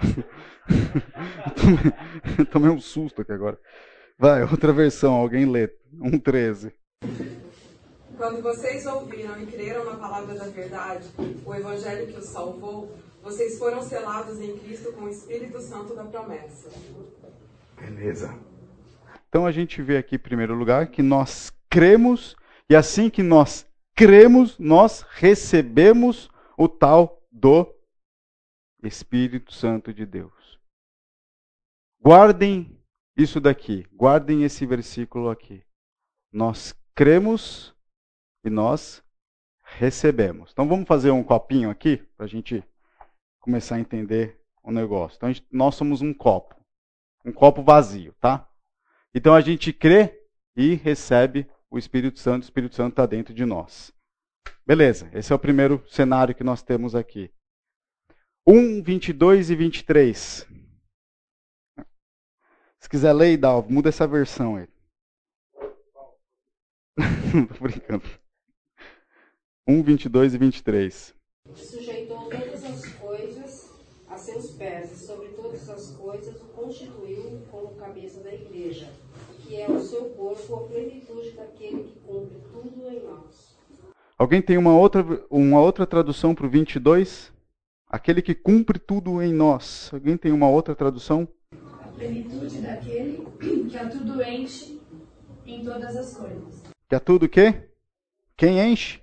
tomei, 2.51 2.69
um 2.69 2.79
susto 2.79 3.21
aqui 3.21 3.31
agora. 3.31 3.59
Vai, 4.17 4.41
outra 4.43 4.73
versão, 4.73 5.13
alguém 5.13 5.45
lê. 5.45 5.67
1,13. 5.93 6.73
Quando 8.17 8.41
vocês 8.41 8.85
ouviram 8.85 9.41
e 9.41 9.45
creram 9.45 9.85
na 9.85 9.97
palavra 9.97 10.35
da 10.35 10.45
verdade, 10.45 11.05
o 11.45 11.53
evangelho 11.53 12.07
que 12.07 12.17
os 12.17 12.25
salvou, 12.25 12.97
vocês 13.21 13.59
foram 13.59 13.81
selados 13.81 14.39
em 14.39 14.57
Cristo 14.59 14.93
com 14.93 15.01
o 15.01 15.09
Espírito 15.09 15.59
Santo 15.59 15.93
da 15.95 16.05
promessa. 16.05 16.69
Beleza. 17.79 18.33
Então 19.27 19.45
a 19.45 19.51
gente 19.51 19.81
vê 19.81 19.97
aqui, 19.97 20.15
em 20.15 20.19
primeiro 20.19 20.55
lugar, 20.55 20.87
que 20.87 21.01
nós 21.01 21.51
cremos, 21.69 22.35
e 22.71 22.75
assim 22.75 23.09
que 23.09 23.21
nós 23.21 23.69
cremos, 23.93 24.57
nós 24.57 25.01
recebemos 25.01 26.29
o 26.57 26.69
tal 26.69 27.21
do 27.29 27.67
Espírito 28.81 29.53
Santo 29.53 29.93
de 29.93 30.05
Deus. 30.05 30.57
Guardem 31.99 32.81
isso 33.13 33.41
daqui, 33.41 33.85
guardem 33.91 34.45
esse 34.45 34.65
versículo 34.65 35.29
aqui. 35.29 35.61
Nós 36.31 36.73
cremos 36.95 37.75
e 38.41 38.49
nós 38.49 39.03
recebemos. 39.61 40.51
Então 40.53 40.65
vamos 40.65 40.87
fazer 40.87 41.11
um 41.11 41.25
copinho 41.25 41.69
aqui 41.69 41.97
para 42.15 42.25
a 42.25 42.29
gente 42.29 42.63
começar 43.41 43.75
a 43.75 43.81
entender 43.81 44.41
o 44.63 44.71
negócio. 44.71 45.17
Então 45.17 45.27
gente, 45.27 45.45
nós 45.51 45.75
somos 45.75 46.01
um 46.01 46.13
copo, 46.13 46.55
um 47.25 47.33
copo 47.33 47.63
vazio, 47.63 48.13
tá? 48.21 48.49
Então 49.13 49.33
a 49.33 49.41
gente 49.41 49.73
crê 49.73 50.25
e 50.55 50.75
recebe 50.75 51.51
o 51.71 51.79
Espírito 51.79 52.19
Santo. 52.19 52.43
O 52.43 52.45
Espírito 52.45 52.75
Santo 52.75 52.91
está 52.91 53.05
dentro 53.05 53.33
de 53.33 53.45
nós. 53.45 53.93
Beleza? 54.67 55.09
Esse 55.13 55.31
é 55.31 55.35
o 55.35 55.39
primeiro 55.39 55.83
cenário 55.89 56.35
que 56.35 56.43
nós 56.43 56.61
temos 56.61 56.93
aqui. 56.93 57.31
1, 58.45 58.83
22 58.83 59.49
e 59.49 59.55
23. 59.55 60.47
Se 62.79 62.89
quiser 62.89 63.13
ler, 63.13 63.37
dá, 63.37 63.61
muda 63.61 63.89
essa 63.89 64.07
versão 64.07 64.57
aí. 64.57 64.67
Tô 67.57 67.63
brincando. 67.63 68.03
1, 69.67 69.83
22 69.83 70.33
e 70.33 70.37
23. 70.37 71.15
Sujeitou 71.55 72.29
todas 72.29 72.63
as 72.63 72.85
coisas 72.95 73.71
a 74.07 74.17
seus 74.17 74.51
pés, 74.51 74.91
e 74.91 75.05
sobre 75.05 75.29
todas 75.29 75.69
as 75.69 75.95
coisas 75.95 76.41
o 76.41 76.45
constituiu 76.47 77.45
como 77.49 77.75
cabeça 77.75 78.20
que 79.51 79.59
é 79.59 79.69
o 79.69 79.81
seu 79.81 80.05
corpo, 80.11 80.55
a 80.55 80.63
plenitude 80.65 81.31
daquele 81.31 81.83
que 81.83 81.99
cumpre 81.99 82.39
tudo 82.53 82.87
em 82.87 83.03
nós. 83.03 83.57
Alguém 84.17 84.41
tem 84.41 84.57
uma 84.57 84.73
outra, 84.73 85.03
uma 85.29 85.59
outra 85.59 85.85
tradução 85.85 86.33
para 86.33 86.45
o 86.45 86.49
22? 86.49 87.33
Aquele 87.85 88.21
que 88.21 88.33
cumpre 88.33 88.79
tudo 88.79 89.21
em 89.21 89.33
nós. 89.33 89.89
Alguém 89.91 90.15
tem 90.15 90.31
uma 90.31 90.47
outra 90.47 90.73
tradução? 90.73 91.27
plenitude 91.93 92.61
daquele 92.61 93.27
que 93.69 93.77
a 93.77 93.89
tudo 93.89 94.23
enche 94.23 94.81
em 95.45 95.65
todas 95.65 95.97
as 95.97 96.15
coisas. 96.15 96.63
Que 96.87 96.95
a 96.95 96.99
tudo 97.01 97.25
o 97.25 97.29
quê? 97.29 97.69
Quem 98.37 98.57
enche? 98.71 99.01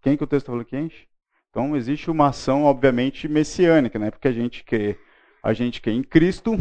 Quem 0.00 0.16
que 0.16 0.24
o 0.24 0.26
texto 0.26 0.46
falou 0.46 0.64
que 0.64 0.78
enche? 0.78 1.06
Então 1.50 1.76
existe 1.76 2.10
uma 2.10 2.28
ação, 2.28 2.64
obviamente, 2.64 3.28
messiânica, 3.28 3.98
né? 3.98 4.10
Porque 4.10 4.28
a 4.28 4.32
gente 4.32 4.64
quer, 4.64 4.98
a 5.42 5.52
gente 5.52 5.82
quer 5.82 5.92
em 5.92 6.02
Cristo, 6.02 6.52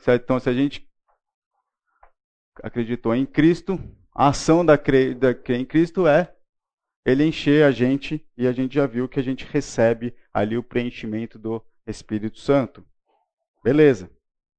certo? 0.00 0.24
Então 0.24 0.40
se 0.40 0.50
a 0.50 0.52
gente 0.52 0.92
acreditou 2.62 3.14
em 3.14 3.26
Cristo, 3.26 3.78
a 4.14 4.28
ação 4.28 4.64
da 4.64 4.78
crer, 4.78 5.14
da 5.14 5.34
crer 5.34 5.60
em 5.60 5.64
Cristo 5.64 6.06
é 6.06 6.34
ele 7.04 7.24
encher 7.24 7.64
a 7.64 7.70
gente 7.70 8.26
e 8.36 8.46
a 8.46 8.52
gente 8.52 8.74
já 8.74 8.86
viu 8.86 9.08
que 9.08 9.20
a 9.20 9.22
gente 9.22 9.44
recebe 9.44 10.14
ali 10.32 10.56
o 10.56 10.62
preenchimento 10.62 11.38
do 11.38 11.62
Espírito 11.86 12.38
Santo. 12.38 12.84
Beleza. 13.62 14.10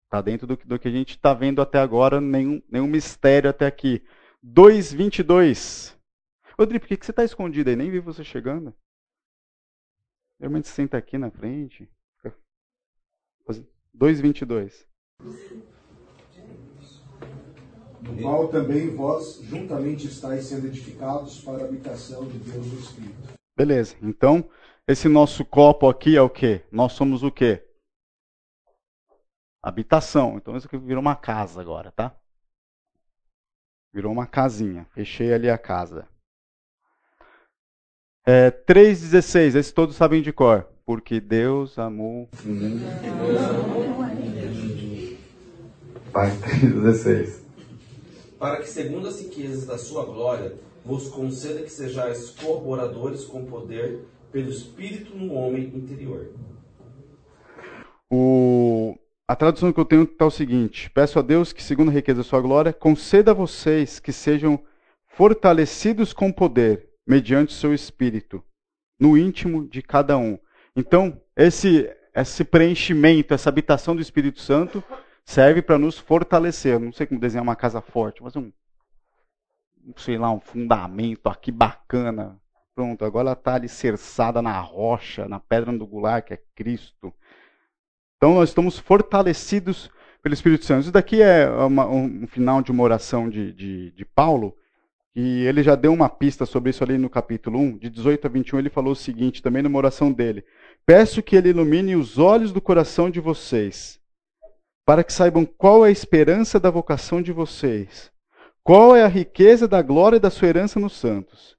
Está 0.06 0.22
dentro 0.22 0.46
do, 0.46 0.56
do, 0.56 0.78
que 0.78 0.88
a 0.88 0.92
gente 0.92 1.12
está 1.12 1.34
vendo 1.34 1.62
até 1.62 1.80
agora, 1.80 2.22
nenhum, 2.22 2.62
nenhum 2.70 2.88
mistério 2.88 3.50
até 3.50 3.66
aqui. 3.66 4.04
2,22. 4.44 5.98
Rodrigo, 6.58 6.82
por 6.82 6.88
que, 6.88 6.98
que 6.98 7.06
você 7.06 7.12
está 7.12 7.24
escondido 7.24 7.70
aí? 7.70 7.76
Nem 7.76 7.90
vi 7.90 8.00
você 8.00 8.24
chegando. 8.24 8.74
Realmente 10.40 10.68
senta 10.68 10.98
aqui 10.98 11.18
na 11.18 11.32
frente, 11.32 11.90
2,22. 13.98 14.86
No 18.06 18.22
qual 18.22 18.48
também 18.50 18.96
vós 18.96 19.42
juntamente 19.44 20.08
estáis 20.08 20.46
sendo 20.46 20.68
edificados 20.68 21.42
para 21.42 21.64
a 21.64 21.66
habitação 21.66 22.28
de 22.28 22.38
Deus 22.38 22.68
no 22.68 22.80
Espírito. 22.80 23.34
Beleza. 23.58 23.96
Então, 24.02 24.48
esse 24.88 25.08
nosso 25.08 25.44
copo 25.44 25.90
aqui 25.90 26.16
é 26.16 26.22
o 26.22 26.30
quê? 26.30 26.64
Nós 26.72 26.94
somos 26.94 27.24
o 27.24 27.32
quê? 27.32 27.66
Habitação. 29.64 30.38
Então 30.38 30.56
isso 30.56 30.68
aqui 30.68 30.78
virou 30.78 31.02
uma 31.02 31.16
casa 31.16 31.60
agora, 31.60 31.92
tá? 31.92 32.16
Virou 33.92 34.12
uma 34.12 34.28
casinha. 34.28 34.86
Fechei 34.94 35.34
ali 35.34 35.50
a 35.50 35.58
casa. 35.58 36.08
É, 38.28 38.52
3,16. 38.52 39.56
Esse 39.56 39.74
todos 39.74 39.96
sabem 39.96 40.22
de 40.22 40.32
cor. 40.32 40.68
Porque 40.86 41.20
Deus 41.20 41.80
amou. 41.80 42.30
Vai, 46.12 46.30
3,16. 46.62 47.45
Para 48.38 48.58
que, 48.58 48.68
segundo 48.68 49.08
as 49.08 49.22
riquezas 49.22 49.66
da 49.66 49.78
sua 49.78 50.06
glória, 50.06 50.56
vos 50.84 51.08
conceda 51.08 51.62
que 51.62 51.72
sejais 51.72 52.30
corroboradores 52.30 53.24
com 53.24 53.46
poder 53.46 54.02
pelo 54.32 54.50
Espírito 54.50 55.16
no 55.16 55.34
homem 55.34 55.72
interior. 55.74 56.30
O, 58.12 58.98
a 59.28 59.36
tradução 59.36 59.74
que 59.74 59.80
eu 59.80 59.86
tenho 59.86 60.04
está 60.04 60.26
o 60.26 60.32
seguinte: 60.32 60.90
Peço 60.92 61.18
a 61.18 61.22
Deus 61.22 61.52
que, 61.52 61.64
segundo 61.64 61.90
a 61.90 61.94
riqueza 61.94 62.18
da 62.18 62.24
sua 62.24 62.42
glória, 62.42 62.74
conceda 62.74 63.32
a 63.32 63.34
vocês 63.34 64.00
que 64.00 64.12
sejam 64.12 64.60
fortalecidos 65.08 66.12
com 66.12 66.32
poder, 66.32 66.90
mediante 67.08 67.54
o 67.54 67.58
seu 67.58 67.74
espírito, 67.74 68.44
no 69.00 69.18
íntimo 69.18 69.68
de 69.68 69.82
cada 69.82 70.18
um. 70.18 70.38
Então, 70.76 71.20
esse, 71.36 71.90
esse 72.14 72.44
preenchimento, 72.44 73.34
essa 73.34 73.50
habitação 73.50 73.96
do 73.96 74.02
Espírito 74.02 74.42
Santo, 74.42 74.84
serve 75.26 75.62
para 75.62 75.78
nos 75.78 75.98
fortalecer. 75.98 76.80
Não 76.80 76.94
sei 76.94 77.08
como 77.08 77.20
desenhar 77.20 77.44
uma 77.44 77.56
casa 77.56 77.82
forte, 77.82 78.22
mas 78.24 78.36
um, 78.36 78.52
sei 79.98 80.18
lá, 80.18 80.32
um 80.32 80.40
fundamento 80.40 81.28
aqui 81.28 81.52
bacana. 81.52 82.40
Pronto, 82.74 83.04
agora 83.04 83.30
ela 83.30 83.34
está 83.34 83.56
alicerçada 83.56 84.42
na 84.42 84.60
rocha, 84.60 85.28
na 85.28 85.40
pedra 85.40 85.72
angular, 85.72 86.24
que 86.24 86.34
é 86.34 86.42
Cristo. 86.56 87.14
Então 88.18 88.36
nós 88.36 88.50
estamos 88.50 88.78
fortalecidos 88.78 89.90
pelo 90.22 90.34
Espírito 90.34 90.66
Santo. 90.66 90.82
Isso 90.82 90.92
daqui 90.92 91.22
é 91.22 91.50
uma, 91.50 91.88
um 91.88 92.28
final 92.28 92.62
de 92.62 92.72
uma 92.72 92.84
oração 92.84 93.30
de, 93.30 93.54
de, 93.54 93.92
de 93.92 94.06
Paulo, 94.06 94.56
e 95.16 95.46
ele 95.46 95.64
já 95.64 95.76
deu 95.76 95.94
uma 95.94 96.10
pista 96.10 96.46
sobre 96.46 96.72
isso 96.72 96.84
ali 96.84 96.98
no 96.98 97.10
capítulo 97.10 97.58
1, 97.58 97.78
de 97.78 97.90
18 97.90 98.28
a 98.28 98.30
21, 98.30 98.60
ele 98.60 98.70
falou 98.70 98.92
o 98.92 98.96
seguinte, 98.96 99.42
também 99.42 99.64
numa 99.64 99.78
oração 99.78 100.12
dele: 100.12 100.44
Peço 100.86 101.24
que 101.24 101.38
ele 101.38 101.50
ilumine 101.50 101.96
os 101.96 102.18
olhos 102.18 102.52
do 102.52 102.60
coração 102.60 103.10
de 103.10 103.22
vocês, 103.22 103.98
para 104.86 105.04
que 105.04 105.12
saibam 105.12 105.46
qual 105.46 105.84
é 105.84 105.90
a 105.90 105.92
esperança 105.92 106.60
da 106.60 106.70
vocação 106.70 107.22
de 107.22 107.32
vocês, 107.32 108.12
qual 108.64 108.96
é 108.96 109.04
a 109.04 109.08
riqueza 109.08 109.68
da 109.68 109.82
glória 109.82 110.20
da 110.20 110.30
sua 110.30 110.48
herança 110.48 110.80
nos 110.80 110.94
santos, 110.94 111.58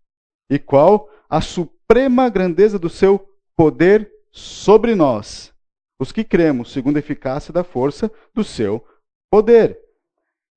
e 0.48 0.58
qual 0.58 1.10
a 1.28 1.40
suprema 1.40 2.28
grandeza 2.28 2.78
do 2.78 2.88
seu 2.88 3.28
poder 3.56 4.10
sobre 4.30 4.94
nós, 4.94 5.52
os 5.98 6.12
que 6.12 6.22
cremos, 6.22 6.72
segundo 6.72 6.96
a 6.96 7.00
eficácia 7.00 7.52
da 7.52 7.64
força 7.64 8.10
do 8.32 8.44
seu 8.44 8.86
poder. 9.28 9.78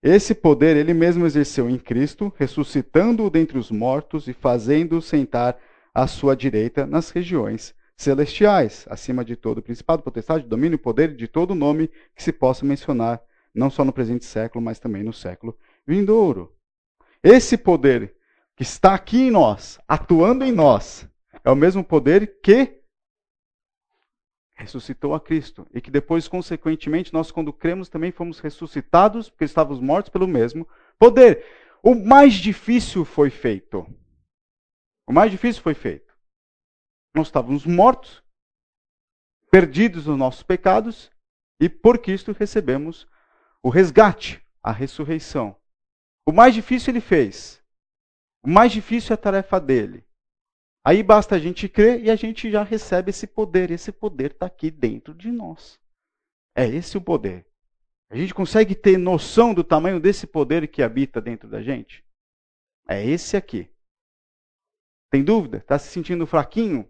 Esse 0.04 0.36
poder 0.36 0.78
ele 0.78 0.94
mesmo 0.94 1.26
exerceu 1.26 1.70
em 1.70 1.78
Cristo, 1.78 2.32
ressuscitando-o 2.38 3.30
dentre 3.30 3.58
os 3.58 3.72
mortos 3.72 4.28
e 4.28 4.34
fazendo-o 4.34 5.02
sentar 5.02 5.58
à 5.94 6.08
sua 6.08 6.36
direita 6.36 6.86
nas 6.86 7.10
regiões 7.10 7.74
celestiais, 8.00 8.86
acima 8.90 9.26
de 9.26 9.36
todo 9.36 9.62
principado, 9.62 10.02
potestade, 10.02 10.48
domínio 10.48 10.80
poder 10.80 11.14
de 11.14 11.28
todo 11.28 11.54
nome 11.54 11.90
que 12.16 12.24
se 12.24 12.32
possa 12.32 12.66
mencionar, 12.66 13.22
não 13.54 13.70
só 13.70 13.84
no 13.84 13.92
presente 13.92 14.24
século, 14.24 14.64
mas 14.64 14.80
também 14.80 15.04
no 15.04 15.12
século 15.12 15.58
vindouro. 15.86 16.56
Esse 17.22 17.58
poder 17.58 18.16
que 18.56 18.64
está 18.64 18.94
aqui 18.94 19.24
em 19.24 19.32
nós, 19.32 19.80
atuando 19.86 20.46
em 20.46 20.52
nós, 20.52 21.10
é 21.44 21.52
o 21.52 21.56
mesmo 21.56 21.84
poder 21.84 22.40
que 22.42 22.80
ressuscitou 24.56 25.14
a 25.14 25.20
Cristo. 25.20 25.68
E 25.74 25.82
que 25.82 25.92
depois, 25.92 26.26
consequentemente, 26.28 27.14
nós, 27.14 27.32
quando 27.32 27.52
cremos, 27.52 27.90
também 27.90 28.12
fomos 28.12 28.40
ressuscitados, 28.40 29.30
porque 29.30 29.44
estávamos 29.44 29.82
mortos 29.82 30.10
pelo 30.10 30.28
mesmo 30.28 30.66
poder. 30.98 31.46
O 31.84 31.94
mais 31.96 32.34
difícil 32.36 33.04
foi 33.04 33.30
feito. 33.30 33.86
O 35.06 35.12
mais 35.12 35.32
difícil 35.32 35.62
foi 35.62 35.74
feito. 35.74 36.09
Nós 37.16 37.28
estávamos 37.28 37.66
mortos, 37.66 38.24
perdidos 39.52 40.06
nos 40.06 40.18
nossos 40.18 40.44
pecados, 40.44 41.12
e 41.60 41.68
por 41.68 42.00
Cristo 42.00 42.32
recebemos 42.32 43.08
o 43.62 43.70
resgate, 43.70 44.42
a 44.64 44.72
ressurreição. 44.72 45.56
O 46.26 46.32
mais 46.32 46.54
difícil 46.54 46.92
ele 46.92 47.02
fez. 47.02 47.62
O 48.44 48.50
mais 48.50 48.72
difícil 48.72 49.12
é 49.12 49.16
a 49.16 49.18
tarefa 49.18 49.60
dele. 49.60 50.06
Aí 50.86 51.04
basta 51.04 51.36
a 51.36 51.40
gente 51.40 51.68
crer 51.68 52.04
e 52.04 52.10
a 52.10 52.16
gente 52.16 52.50
já 52.50 52.64
recebe 52.64 53.10
esse 53.10 53.28
poder. 53.28 53.70
Esse 53.72 53.92
poder 53.92 54.32
está 54.32 54.46
aqui 54.46 54.72
dentro 54.72 55.14
de 55.14 55.32
nós. 55.32 55.80
É 56.56 56.66
esse 56.66 56.98
o 56.98 57.02
poder. 57.02 57.46
A 58.10 58.16
gente 58.16 58.34
consegue 58.34 58.74
ter 58.74 58.98
noção 58.98 59.54
do 59.54 59.64
tamanho 59.64 60.00
desse 60.00 60.26
poder 60.26 60.68
que 60.68 60.82
habita 60.82 61.22
dentro 61.22 61.50
da 61.50 61.62
gente? 61.62 62.04
É 62.88 63.06
esse 63.06 63.38
aqui. 63.38 63.70
Tem 65.12 65.24
dúvida? 65.24 65.58
Está 65.58 65.78
se 65.78 65.90
sentindo 65.90 66.26
fraquinho? 66.26 66.90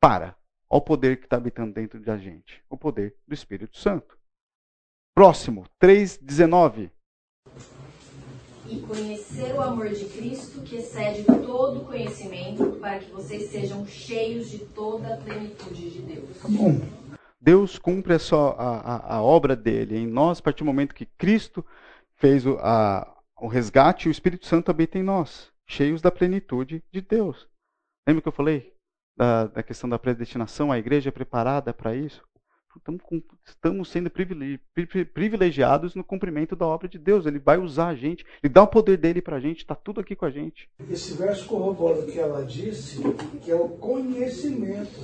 Para. 0.00 0.36
Olha 0.70 0.78
o 0.78 0.80
poder 0.80 1.18
que 1.18 1.24
está 1.24 1.36
habitando 1.36 1.72
dentro 1.72 2.00
da 2.00 2.16
gente. 2.16 2.62
O 2.68 2.76
poder 2.76 3.16
do 3.26 3.34
Espírito 3.34 3.76
Santo. 3.78 4.18
Próximo, 5.14 5.66
3,19 5.82 6.90
e 8.70 8.80
conhecer 8.80 9.54
o 9.54 9.62
amor 9.62 9.88
de 9.88 10.04
Cristo 10.04 10.60
que 10.60 10.76
excede 10.76 11.24
todo 11.24 11.86
conhecimento, 11.86 12.78
para 12.80 12.98
que 12.98 13.10
vocês 13.10 13.50
sejam 13.50 13.86
cheios 13.86 14.50
de 14.50 14.58
toda 14.58 15.14
a 15.14 15.16
plenitude 15.16 15.90
de 15.90 16.02
Deus. 16.02 16.38
Tá 16.38 16.48
bom. 16.48 16.80
Deus 17.40 17.78
cumpre 17.78 18.14
a, 18.14 18.18
sua, 18.18 18.52
a, 18.52 19.16
a, 19.16 19.22
obra 19.22 19.56
dele 19.56 19.96
em 19.96 20.06
nós 20.06 20.38
a 20.38 20.42
partir 20.42 20.64
do 20.64 20.66
momento 20.66 20.94
que 20.94 21.06
Cristo 21.06 21.64
fez 22.16 22.44
o, 22.44 22.58
a, 22.60 23.16
o 23.40 23.46
resgate 23.46 24.06
e 24.06 24.10
o 24.10 24.12
Espírito 24.12 24.44
Santo 24.44 24.70
habita 24.70 24.98
em 24.98 25.02
nós, 25.02 25.50
cheios 25.66 26.02
da 26.02 26.10
plenitude 26.10 26.84
de 26.92 27.00
Deus. 27.00 27.48
Lembra 28.06 28.20
que 28.20 28.28
eu 28.28 28.32
falei 28.32 28.74
da, 29.18 29.48
da 29.48 29.62
questão 29.64 29.90
da 29.90 29.98
predestinação? 29.98 30.70
A 30.70 30.78
igreja 30.78 31.08
é 31.08 31.12
preparada 31.12 31.74
para 31.74 31.94
isso? 31.94 32.22
estamos 33.44 33.90
sendo 33.90 34.08
privilegiados 35.12 35.96
no 35.96 36.04
cumprimento 36.04 36.54
da 36.54 36.64
obra 36.64 36.86
de 36.86 36.96
Deus. 36.96 37.26
Ele 37.26 37.40
vai 37.40 37.58
usar 37.58 37.88
a 37.88 37.94
gente, 37.94 38.24
ele 38.40 38.52
dá 38.52 38.62
o 38.62 38.68
poder 38.68 38.96
dele 38.96 39.20
para 39.20 39.36
a 39.36 39.40
gente, 39.40 39.58
está 39.58 39.74
tudo 39.74 40.00
aqui 40.00 40.14
com 40.14 40.24
a 40.24 40.30
gente. 40.30 40.70
Esse 40.88 41.14
verso 41.14 41.46
corrobora 41.46 41.98
o 41.98 42.06
que 42.06 42.20
ela 42.20 42.44
disse, 42.44 43.02
que 43.42 43.50
é 43.50 43.54
o 43.56 43.70
conhecimento. 43.70 45.00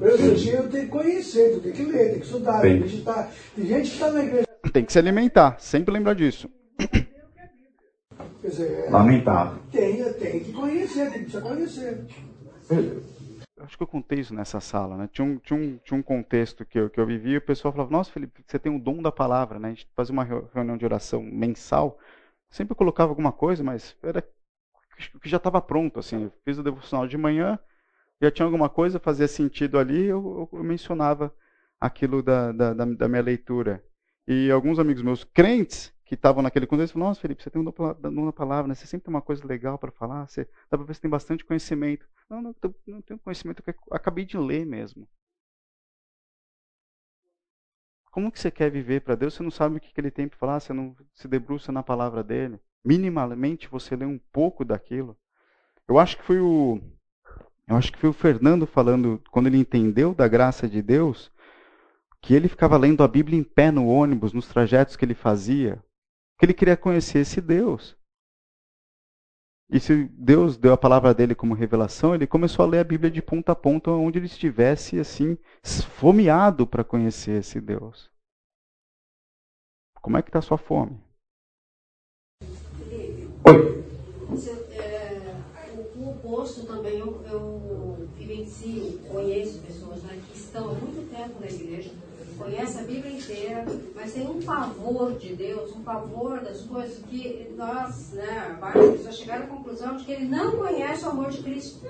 Eu 0.00 0.34
dia 0.34 0.54
eu 0.54 0.70
tenho 0.70 0.84
que 0.84 0.90
conhecer, 0.90 1.60
tenho 1.60 1.74
que 1.74 1.82
ler, 1.82 2.06
tenho 2.06 2.20
que 2.20 2.26
estudar, 2.26 2.60
tem 2.62 2.78
que 2.78 2.84
meditar. 2.84 3.30
Tem 3.54 3.66
gente 3.66 3.90
que 3.90 3.94
está 3.96 4.10
na 4.10 4.24
igreja. 4.24 4.46
Tem 4.72 4.84
que 4.84 4.92
se 4.92 4.98
alimentar, 4.98 5.60
sempre 5.60 5.92
lembrar 5.92 6.14
disso. 6.14 6.48
Dizer, 8.42 8.86
é, 8.86 8.90
Lamentável. 8.90 9.58
Tem, 9.70 10.12
tem 10.14 10.40
que 10.40 10.52
conhecer, 10.52 11.10
tem 11.10 11.24
que 11.24 11.40
conhecer 11.40 12.06
acho 13.60 13.76
que 13.76 13.82
eu 13.82 13.86
contei 13.86 14.20
isso 14.20 14.34
nessa 14.34 14.60
sala, 14.60 14.96
né? 14.96 15.08
Tinha 15.12 15.24
um, 15.24 15.38
tinha 15.38 15.58
um, 15.58 15.78
tinha 15.78 15.98
um 15.98 16.02
contexto 16.02 16.64
que 16.64 16.78
eu, 16.78 16.90
que 16.90 16.98
eu 16.98 17.06
vivi 17.06 17.30
e 17.30 17.36
o 17.36 17.42
pessoal 17.42 17.72
falava, 17.72 17.90
nossa, 17.90 18.10
Felipe, 18.10 18.42
você 18.46 18.58
tem 18.58 18.74
o 18.74 18.80
dom 18.80 19.02
da 19.02 19.12
palavra, 19.12 19.58
né? 19.58 19.68
A 19.68 19.70
gente 19.70 19.88
fazia 19.94 20.12
uma 20.12 20.24
reunião 20.24 20.76
de 20.76 20.84
oração 20.84 21.22
mensal, 21.22 21.98
sempre 22.50 22.74
colocava 22.74 23.10
alguma 23.10 23.32
coisa, 23.32 23.62
mas 23.62 23.96
era 24.02 24.24
que 25.22 25.28
já 25.28 25.38
estava 25.38 25.60
pronto, 25.62 25.98
assim. 25.98 26.24
Eu 26.24 26.32
fiz 26.44 26.58
o 26.58 26.62
devocional 26.62 27.06
de 27.06 27.16
manhã, 27.16 27.58
já 28.20 28.30
tinha 28.30 28.44
alguma 28.44 28.68
coisa, 28.68 28.98
fazia 28.98 29.26
sentido 29.26 29.78
ali, 29.78 30.06
eu, 30.06 30.48
eu 30.52 30.62
mencionava 30.62 31.34
aquilo 31.80 32.22
da, 32.22 32.52
da, 32.52 32.74
da 32.74 33.08
minha 33.08 33.22
leitura. 33.22 33.82
E 34.28 34.50
alguns 34.50 34.78
amigos 34.78 35.02
meus 35.02 35.24
crentes 35.24 35.92
que 36.10 36.16
estavam 36.16 36.42
naquele 36.42 36.66
contexto, 36.66 36.94
falaram, 36.94 37.10
nossa, 37.10 37.20
Felipe, 37.20 37.40
você 37.40 37.48
tem 37.48 37.62
um 37.62 38.24
na 38.24 38.32
palavra, 38.32 38.66
né? 38.66 38.74
você 38.74 38.84
sempre 38.84 39.04
tem 39.04 39.14
uma 39.14 39.22
coisa 39.22 39.46
legal 39.46 39.78
para 39.78 39.92
falar, 39.92 40.26
você, 40.26 40.44
dá 40.68 40.76
para 40.76 40.82
ver 40.82 40.92
que 40.92 41.00
tem 41.00 41.08
bastante 41.08 41.44
conhecimento. 41.44 42.04
Não, 42.28 42.42
não, 42.42 42.52
não 42.88 43.00
tenho 43.00 43.20
conhecimento, 43.20 43.62
eu 43.64 43.74
acabei 43.92 44.24
de 44.24 44.36
ler 44.36 44.66
mesmo. 44.66 45.08
Como 48.10 48.32
que 48.32 48.40
você 48.40 48.50
quer 48.50 48.72
viver 48.72 49.02
para 49.02 49.14
Deus? 49.14 49.34
Você 49.34 49.42
não 49.44 49.52
sabe 49.52 49.76
o 49.76 49.80
que, 49.80 49.94
que 49.94 50.00
ele 50.00 50.10
tem 50.10 50.26
para 50.26 50.36
falar, 50.36 50.58
você 50.58 50.72
não 50.72 50.96
se 51.14 51.28
debruça 51.28 51.70
na 51.70 51.80
palavra 51.80 52.24
dele. 52.24 52.58
Minimamente 52.84 53.68
você 53.68 53.94
lê 53.94 54.04
um 54.04 54.18
pouco 54.32 54.64
daquilo. 54.64 55.16
Eu 55.86 55.96
acho 55.96 56.16
que 56.16 56.24
foi 56.24 56.40
o 56.40 56.80
eu 57.68 57.76
acho 57.76 57.92
que 57.92 57.98
foi 57.98 58.10
o 58.10 58.12
Fernando 58.12 58.66
falando 58.66 59.22
quando 59.30 59.46
ele 59.46 59.58
entendeu 59.58 60.12
da 60.12 60.26
graça 60.26 60.68
de 60.68 60.82
Deus, 60.82 61.30
que 62.20 62.34
ele 62.34 62.48
ficava 62.48 62.76
lendo 62.76 63.04
a 63.04 63.06
Bíblia 63.06 63.38
em 63.38 63.44
pé 63.44 63.70
no 63.70 63.86
ônibus, 63.86 64.32
nos 64.32 64.48
trajetos 64.48 64.96
que 64.96 65.04
ele 65.04 65.14
fazia, 65.14 65.80
que 66.40 66.46
ele 66.46 66.54
queria 66.54 66.76
conhecer 66.76 67.18
esse 67.18 67.38
Deus. 67.38 67.94
E 69.70 69.78
se 69.78 70.04
Deus 70.08 70.56
deu 70.56 70.72
a 70.72 70.78
palavra 70.78 71.12
dele 71.12 71.34
como 71.34 71.52
revelação, 71.52 72.14
ele 72.14 72.26
começou 72.26 72.64
a 72.64 72.68
ler 72.68 72.78
a 72.78 72.84
Bíblia 72.84 73.10
de 73.10 73.20
ponta 73.20 73.52
a 73.52 73.54
ponta, 73.54 73.90
onde 73.90 74.18
ele 74.18 74.24
estivesse 74.24 74.98
assim 74.98 75.36
esfomeado 75.62 76.66
para 76.66 76.82
conhecer 76.82 77.40
esse 77.40 77.60
Deus. 77.60 78.10
Como 80.00 80.16
é 80.16 80.22
que 80.22 80.30
está 80.30 80.38
a 80.38 80.42
sua 80.42 80.56
fome? 80.56 80.98
Oi. 83.46 83.84
É, 84.72 85.36
o 85.94 86.08
oposto 86.08 86.66
também 86.66 86.98
eu, 86.98 87.22
eu 87.26 88.08
vivencio, 88.16 88.98
conheço 89.10 89.60
pessoas 89.60 90.02
né, 90.04 90.18
que 90.26 90.38
estão 90.38 90.70
há 90.70 90.72
muito 90.72 91.14
tempo 91.14 91.38
na 91.38 91.46
igreja 91.46 91.90
conhece 92.40 92.78
a 92.78 92.82
Bíblia 92.82 93.12
inteira, 93.12 93.66
mas 93.94 94.14
tem 94.14 94.26
um 94.26 94.40
pavor 94.40 95.12
de 95.18 95.34
Deus, 95.34 95.76
um 95.76 95.82
pavor 95.82 96.40
das 96.40 96.62
coisas 96.62 96.98
que 97.04 97.52
nós, 97.56 98.12
né, 98.12 98.56
várias 98.58 98.92
pessoas 98.92 99.16
chegaram 99.18 99.44
à 99.44 99.48
conclusão 99.48 99.96
de 99.96 100.04
que 100.04 100.12
ele 100.12 100.24
não 100.24 100.56
conhece 100.56 101.04
o 101.04 101.10
amor 101.10 101.30
de 101.30 101.42
Cristo. 101.42 101.86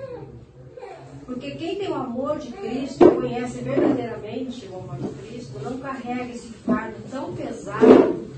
Porque 1.25 1.51
quem 1.51 1.77
tem 1.77 1.89
o 1.89 1.93
amor 1.93 2.37
de 2.39 2.51
Cristo, 2.51 3.09
conhece 3.11 3.61
verdadeiramente 3.61 4.67
o 4.67 4.75
amor 4.77 4.97
de 4.97 5.21
Cristo, 5.21 5.59
não 5.63 5.77
carrega 5.77 6.33
esse 6.33 6.49
fardo 6.49 6.97
tão 7.09 7.33
pesado 7.33 8.29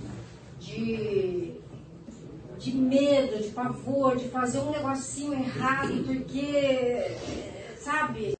de, 0.60 1.54
de 2.60 2.78
medo, 2.78 3.41
de 3.41 3.49
pavor, 3.49 4.15
de 4.15 4.30
fazer 4.30 4.60
um 4.60 4.69
negocinho 4.69 5.34
errado, 5.34 6.04
porque, 6.06 7.17
sabe? 7.80 8.34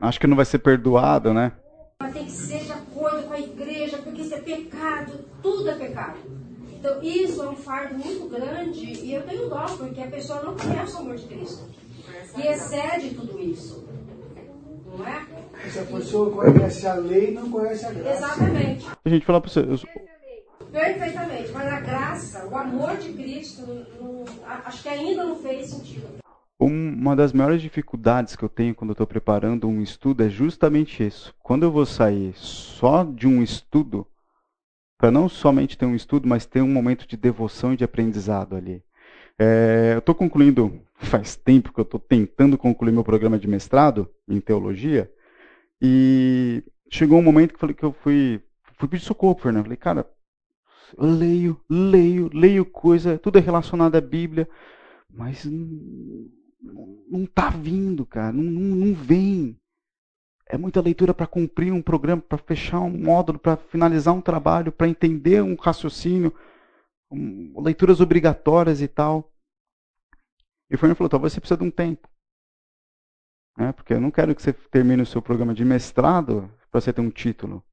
Acho 0.00 0.18
que 0.18 0.26
não 0.26 0.36
vai 0.36 0.44
ser 0.44 0.58
perdoado, 0.58 1.32
né? 1.32 1.52
Mas 1.98 2.12
tem 2.12 2.24
que 2.26 2.30
ser 2.30 2.64
de 2.64 2.72
acordo 2.72 3.22
com 3.22 3.32
a 3.32 3.40
igreja, 3.40 3.98
porque 3.98 4.20
isso 4.20 4.34
é 4.34 4.40
pecado, 4.40 5.24
tudo 5.66 5.70
é 5.70 5.86
pecado. 5.86 6.18
Então, 6.78 7.02
isso 7.02 7.42
é 7.42 7.48
um 7.48 7.56
fardo 7.56 7.94
muito 7.94 8.28
grande 8.28 8.84
e 8.84 9.14
eu 9.14 9.22
tenho 9.22 9.48
dó, 9.48 9.66
porque 9.76 10.00
a 10.00 10.06
pessoa 10.06 10.42
não 10.42 10.56
conhece 10.56 10.94
o 10.94 10.98
amor 10.98 11.16
de 11.16 11.26
Cristo. 11.26 11.64
E 12.36 12.46
excede 12.46 13.14
tudo 13.14 13.40
isso. 13.40 13.84
Não 14.86 15.06
é? 15.06 15.26
Se 15.68 15.80
a 15.80 15.84
pessoa 15.84 16.30
conhece 16.30 16.86
a 16.86 16.94
lei, 16.94 17.32
não 17.32 17.50
conhece 17.50 17.84
a 17.84 17.92
graça. 17.92 18.16
Exatamente. 18.16 18.86
A 19.04 19.08
gente 19.08 19.26
fala 19.26 19.40
para 19.40 19.50
você. 19.50 19.60
Eu... 19.60 19.78
Perfeitamente. 20.70 21.50
Mas 21.50 21.72
a 21.72 21.80
graça, 21.80 22.46
o 22.46 22.56
amor 22.56 22.96
de 22.98 23.12
Cristo, 23.12 23.62
não, 24.00 24.24
acho 24.64 24.82
que 24.82 24.88
ainda 24.88 25.24
não 25.24 25.36
fez 25.36 25.70
sentido. 25.70 26.06
Uma 26.58 27.16
das 27.16 27.32
maiores 27.32 27.60
dificuldades 27.60 28.36
que 28.36 28.42
eu 28.42 28.48
tenho 28.48 28.74
quando 28.74 28.92
estou 28.92 29.06
preparando 29.06 29.68
um 29.68 29.82
estudo 29.82 30.22
é 30.22 30.28
justamente 30.28 31.04
isso. 31.04 31.34
Quando 31.42 31.64
eu 31.64 31.70
vou 31.70 31.84
sair 31.84 32.32
só 32.34 33.02
de 33.02 33.26
um 33.26 33.42
estudo, 33.42 34.06
para 34.98 35.10
não 35.10 35.28
somente 35.28 35.76
ter 35.76 35.86
um 35.86 35.94
estudo, 35.94 36.28
mas 36.28 36.46
ter 36.46 36.62
um 36.62 36.68
momento 36.68 37.06
de 37.06 37.16
devoção 37.16 37.72
e 37.72 37.76
de 37.76 37.84
aprendizado 37.84 38.56
ali. 38.56 38.82
É, 39.38 39.92
eu 39.94 39.98
estou 39.98 40.14
concluindo, 40.14 40.80
faz 40.96 41.36
tempo 41.36 41.72
que 41.72 41.80
eu 41.80 41.84
estou 41.84 42.00
tentando 42.00 42.56
concluir 42.56 42.92
meu 42.92 43.04
programa 43.04 43.38
de 43.38 43.46
mestrado 43.46 44.10
em 44.28 44.40
teologia, 44.40 45.10
e 45.80 46.64
chegou 46.90 47.18
um 47.18 47.22
momento 47.22 47.50
que 47.50 47.56
eu, 47.56 47.60
falei, 47.60 47.74
que 47.74 47.84
eu 47.84 47.92
fui, 47.92 48.40
fui 48.78 48.88
pedir 48.88 49.04
socorro 49.04 49.38
Fernando. 49.38 49.64
Falei, 49.64 49.76
cara, 49.76 50.10
eu 50.96 51.04
leio, 51.04 51.60
leio, 51.68 52.30
leio 52.32 52.64
coisa, 52.64 53.18
tudo 53.18 53.38
é 53.38 53.40
relacionado 53.40 53.96
à 53.96 54.00
Bíblia, 54.00 54.48
mas 55.10 55.44
não 55.44 57.24
está 57.24 57.50
vindo, 57.50 58.06
cara, 58.06 58.32
não, 58.32 58.42
não, 58.42 58.76
não 58.76 58.94
vem. 58.94 59.58
É 60.48 60.56
muita 60.56 60.80
leitura 60.80 61.12
para 61.12 61.26
cumprir 61.26 61.72
um 61.72 61.82
programa, 61.82 62.22
para 62.22 62.38
fechar 62.38 62.80
um 62.80 62.90
módulo, 62.90 63.38
para 63.38 63.56
finalizar 63.56 64.14
um 64.14 64.20
trabalho, 64.20 64.70
para 64.70 64.88
entender 64.88 65.42
um 65.42 65.56
raciocínio, 65.56 66.32
um, 67.10 67.60
leituras 67.60 68.00
obrigatórias 68.00 68.80
e 68.80 68.86
tal. 68.86 69.32
E 70.70 70.74
o 70.74 70.78
Fernando 70.78 70.96
falou: 70.96 71.10
talvez 71.10 71.32
você 71.32 71.40
precise 71.40 71.58
de 71.58 71.66
um 71.66 71.70
tempo. 71.70 72.08
É, 73.58 73.72
porque 73.72 73.94
eu 73.94 74.00
não 74.00 74.10
quero 74.10 74.34
que 74.34 74.42
você 74.42 74.52
termine 74.52 75.02
o 75.02 75.06
seu 75.06 75.22
programa 75.22 75.54
de 75.54 75.64
mestrado 75.64 76.50
para 76.70 76.80
você 76.80 76.92
ter 76.92 77.00
um 77.00 77.10
título. 77.10 77.64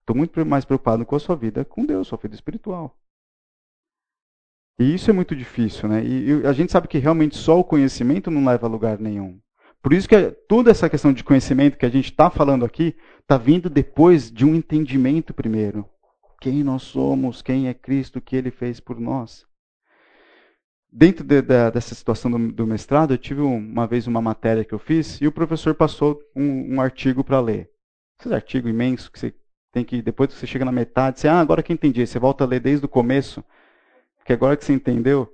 Estou 0.00 0.16
muito 0.16 0.44
mais 0.44 0.64
preocupado 0.64 1.06
com 1.06 1.14
a 1.14 1.20
sua 1.20 1.36
vida 1.36 1.64
com 1.64 1.86
Deus, 1.86 2.08
sua 2.08 2.18
vida 2.18 2.34
espiritual. 2.34 2.98
E 4.78 4.94
isso 4.94 5.08
é 5.10 5.12
muito 5.12 5.36
difícil, 5.36 5.88
né? 5.88 6.04
E, 6.04 6.30
e 6.30 6.46
a 6.46 6.52
gente 6.52 6.72
sabe 6.72 6.88
que 6.88 6.98
realmente 6.98 7.36
só 7.36 7.60
o 7.60 7.64
conhecimento 7.64 8.30
não 8.30 8.44
leva 8.44 8.66
a 8.66 8.70
lugar 8.70 8.98
nenhum. 8.98 9.40
Por 9.82 9.92
isso 9.92 10.08
que 10.08 10.30
toda 10.46 10.70
essa 10.70 10.90
questão 10.90 11.12
de 11.12 11.24
conhecimento 11.24 11.78
que 11.78 11.86
a 11.86 11.90
gente 11.90 12.10
está 12.10 12.28
falando 12.28 12.64
aqui 12.64 12.94
está 13.20 13.38
vindo 13.38 13.70
depois 13.70 14.30
de 14.30 14.44
um 14.44 14.54
entendimento 14.54 15.32
primeiro. 15.32 15.88
Quem 16.40 16.62
nós 16.62 16.82
somos, 16.82 17.42
quem 17.42 17.68
é 17.68 17.74
Cristo, 17.74 18.18
o 18.18 18.20
que 18.20 18.36
Ele 18.36 18.50
fez 18.50 18.78
por 18.80 19.00
nós. 19.00 19.46
Dentro 20.92 21.24
de, 21.24 21.40
de, 21.40 21.70
dessa 21.70 21.94
situação 21.94 22.30
do, 22.30 22.52
do, 22.52 22.66
mestrado, 22.66 23.14
eu 23.14 23.18
tive 23.18 23.40
uma 23.40 23.86
vez 23.86 24.06
uma 24.06 24.20
matéria 24.20 24.64
que 24.64 24.74
eu 24.74 24.78
fiz 24.78 25.20
e 25.20 25.26
o 25.26 25.32
professor 25.32 25.74
passou 25.74 26.20
um, 26.34 26.74
um 26.74 26.80
artigo 26.80 27.22
para 27.22 27.40
ler. 27.40 27.70
Esse 28.18 28.34
artigo 28.34 28.68
imenso 28.68 29.10
que 29.10 29.18
você 29.18 29.34
tem 29.72 29.84
que, 29.84 30.02
depois 30.02 30.32
que 30.32 30.38
você 30.38 30.46
chega 30.46 30.64
na 30.64 30.72
metade, 30.72 31.20
você, 31.20 31.28
ah, 31.28 31.40
agora 31.40 31.62
que 31.62 31.72
entendi, 31.72 32.06
você 32.06 32.18
volta 32.18 32.44
a 32.44 32.46
ler 32.46 32.60
desde 32.60 32.84
o 32.84 32.88
começo 32.88 33.44
que 34.24 34.32
agora 34.32 34.56
que 34.56 34.64
você 34.64 34.72
entendeu, 34.72 35.32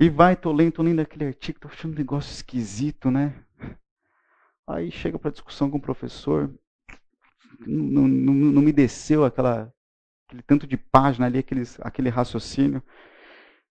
e 0.00 0.08
vai, 0.08 0.34
tô 0.34 0.50
lendo, 0.50 0.72
tô 0.72 0.82
lendo 0.82 1.00
aquele 1.00 1.26
artigo, 1.26 1.60
tô 1.60 1.68
achando 1.68 1.92
um 1.92 1.98
negócio 1.98 2.32
esquisito, 2.32 3.10
né? 3.10 3.34
Aí 4.66 4.90
chega 4.90 5.18
para 5.18 5.30
discussão 5.30 5.70
com 5.70 5.76
o 5.76 5.80
professor, 5.80 6.50
não, 7.66 8.08
não, 8.08 8.32
não 8.32 8.62
me 8.62 8.72
desceu 8.72 9.26
aquela, 9.26 9.70
aquele 10.26 10.42
tanto 10.42 10.66
de 10.66 10.78
página 10.78 11.26
ali, 11.26 11.40
aqueles, 11.40 11.78
aquele 11.82 12.08
raciocínio. 12.08 12.82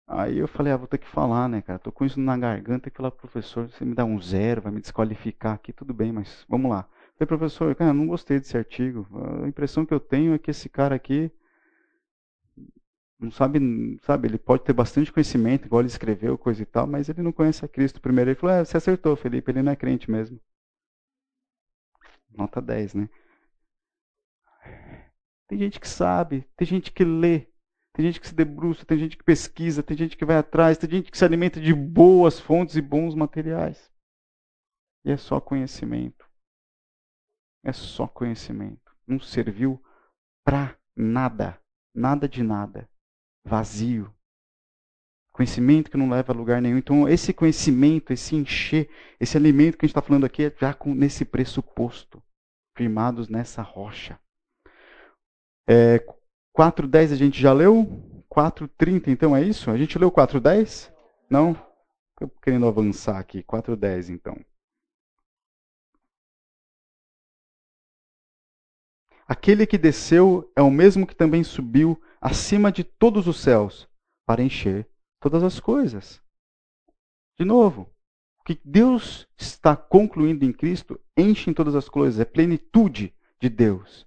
Aí 0.08 0.38
eu 0.38 0.48
falei, 0.48 0.72
ah, 0.72 0.78
vou 0.78 0.88
ter 0.88 1.00
que 1.00 1.08
falar, 1.08 1.50
né, 1.50 1.64
cara? 1.64 1.80
Tô 1.80 1.92
com 1.92 2.06
isso 2.06 2.20
na 2.20 2.38
garganta, 2.38 2.92
que 2.92 2.98
falar 2.98 3.10
professor, 3.10 3.68
você 3.68 3.84
me 3.84 3.96
dá 3.96 4.06
um 4.06 4.22
zero, 4.22 4.62
vai 4.62 4.72
me 4.72 4.82
desqualificar 4.82 5.56
aqui, 5.56 5.74
tudo 5.74 5.96
bem, 5.96 6.12
mas 6.12 6.46
vamos 6.48 6.70
lá. 6.70 6.88
falei, 7.18 7.28
professor, 7.28 7.74
cara, 7.74 7.92
não 7.92 8.06
gostei 8.06 8.38
desse 8.38 8.56
artigo. 8.56 9.08
A 9.44 9.48
impressão 9.48 9.84
que 9.84 9.94
eu 9.94 10.00
tenho 10.00 10.36
é 10.36 10.38
que 10.38 10.52
esse 10.52 10.70
cara 10.70 10.94
aqui 10.94 11.32
não 13.20 13.32
sabe, 13.32 13.60
sabe, 14.04 14.30
ele 14.30 14.38
pode 14.38 14.64
ter 14.64 14.72
bastante 14.72 15.12
conhecimento, 15.12 15.66
igual 15.66 15.82
ele 15.82 15.90
escreveu, 15.90 16.38
coisa 16.38 16.64
e 16.64 16.66
tal, 16.66 16.88
mas 16.88 17.10
ele 17.10 17.22
não 17.22 17.34
conhece 17.34 17.66
a 17.66 17.68
Cristo 17.68 18.00
primeiro. 18.00 18.30
Ele 18.30 18.40
falou, 18.40 18.56
é, 18.56 18.64
você 18.64 18.78
acertou, 18.78 19.16
Felipe, 19.18 19.52
ele 19.52 19.62
não 19.62 19.74
é 19.74 19.76
crente 19.76 20.10
mesmo. 20.10 20.40
Nota 22.30 22.62
10, 22.62 22.94
né? 22.94 23.10
Tem 25.50 25.60
gente 25.60 25.80
que 25.80 25.88
sabe, 25.88 26.48
tem 26.56 26.66
gente 26.66 26.94
que 26.94 27.04
lê, 27.04 27.48
tem 27.94 28.06
gente 28.06 28.22
que 28.22 28.28
se 28.28 28.36
debruça, 28.36 28.86
tem 28.86 28.98
gente 28.98 29.18
que 29.18 29.24
pesquisa, 29.24 29.84
tem 29.84 29.98
gente 29.98 30.16
que 30.16 30.24
vai 30.24 30.38
atrás, 30.38 30.78
tem 30.78 30.90
gente 30.90 31.12
que 31.12 31.18
se 31.18 31.26
alimenta 31.26 31.60
de 31.60 31.74
boas 31.74 32.40
fontes 32.40 32.78
e 32.78 32.82
bons 32.82 33.16
materiais. 33.16 33.92
E 35.04 35.12
é 35.12 35.18
só 35.18 35.42
conhecimento. 35.42 36.26
É 37.66 37.74
só 37.74 38.08
conhecimento. 38.08 38.96
Não 39.06 39.20
serviu 39.20 39.84
para 40.46 40.78
nada. 40.96 41.60
Nada 41.94 42.30
de 42.30 42.44
nada 42.44 42.88
vazio. 43.44 44.14
Conhecimento 45.32 45.90
que 45.90 45.98
não 45.98 46.10
leva 46.10 46.34
a 46.34 46.36
lugar 46.36 46.62
nenhum. 46.62 46.78
Então, 46.78 47.08
esse 47.08 47.34
conhecimento, 47.34 48.12
esse 48.12 48.36
encher, 48.36 48.90
esse 49.20 49.38
alimento 49.38 49.78
que 49.78 49.86
a 49.86 49.88
gente 49.88 49.92
está 49.92 50.02
falando 50.02 50.26
aqui 50.26 50.44
é 50.44 50.56
já 50.60 50.74
com, 50.74 50.94
nesse 50.94 51.24
pressuposto, 51.24 52.22
firmados 52.76 53.30
nessa 53.30 53.62
rocha. 53.62 54.20
É, 55.68 56.00
4.10 56.58 57.14
a 57.14 57.16
gente 57.16 57.40
já 57.40 57.54
leu? 57.54 57.86
4.30, 58.30 59.08
então 59.08 59.36
é 59.36 59.42
isso? 59.42 59.72
A 59.72 59.78
gente 59.78 59.98
leu 59.98 60.12
4.10? 60.12 60.92
Não? 61.30 61.52
Estou 62.12 62.30
querendo 62.42 62.68
avançar 62.68 63.18
aqui. 63.18 63.44
4.10, 63.44 64.10
então. 64.10 64.36
Aquele 69.26 69.68
que 69.68 69.78
desceu 69.78 70.52
é 70.56 70.62
o 70.62 70.72
mesmo 70.72 71.06
que 71.06 71.16
também 71.16 71.44
subiu 71.44 72.02
acima 72.22 72.72
de 72.72 72.84
todos 72.84 73.28
os 73.28 73.40
céus 73.40 73.88
para 74.26 74.44
encher 74.44 74.88
todas 75.20 75.44
as 75.44 75.60
coisas. 75.60 76.22
De 77.38 77.46
novo, 77.46 77.94
o 78.40 78.44
que 78.44 78.60
Deus 78.64 79.28
está 79.38 79.76
concluindo 79.76 80.44
em 80.46 80.52
Cristo 80.52 81.00
enche 81.18 81.50
em 81.50 81.54
todas 81.54 81.76
as 81.76 81.88
coisas, 81.88 82.20
é 82.20 82.26
plenitude 82.26 83.14
de 83.40 83.50
Deus. 83.50 84.06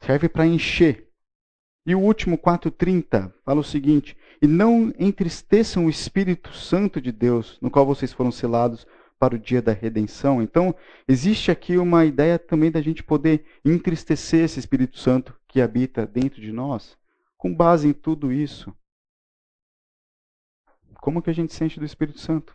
Serve 0.00 0.28
para 0.28 0.46
encher. 0.46 1.08
E 1.86 1.94
o 1.94 2.00
último 2.00 2.36
4:30 2.36 3.32
fala 3.44 3.60
o 3.60 3.64
seguinte: 3.64 4.16
"E 4.42 4.46
não 4.46 4.92
entristeçam 4.98 5.86
o 5.86 5.90
Espírito 5.90 6.52
Santo 6.52 7.00
de 7.00 7.12
Deus, 7.12 7.58
no 7.60 7.70
qual 7.70 7.86
vocês 7.86 8.12
foram 8.12 8.32
selados 8.32 8.86
para 9.18 9.34
o 9.34 9.38
dia 9.38 9.62
da 9.62 9.72
redenção. 9.72 10.42
Então, 10.42 10.74
existe 11.08 11.50
aqui 11.50 11.78
uma 11.78 12.04
ideia 12.04 12.38
também 12.38 12.70
da 12.70 12.80
gente 12.80 13.02
poder 13.02 13.44
entristecer 13.64 14.44
esse 14.44 14.58
Espírito 14.58 14.98
Santo 14.98 15.35
que 15.48 15.60
habita 15.60 16.06
dentro 16.06 16.40
de 16.40 16.52
nós, 16.52 16.98
com 17.36 17.54
base 17.54 17.88
em 17.88 17.92
tudo 17.92 18.32
isso. 18.32 18.76
Como 21.00 21.22
que 21.22 21.30
a 21.30 21.32
gente 21.32 21.52
sente 21.52 21.78
do 21.78 21.84
Espírito 21.86 22.18
Santo? 22.18 22.54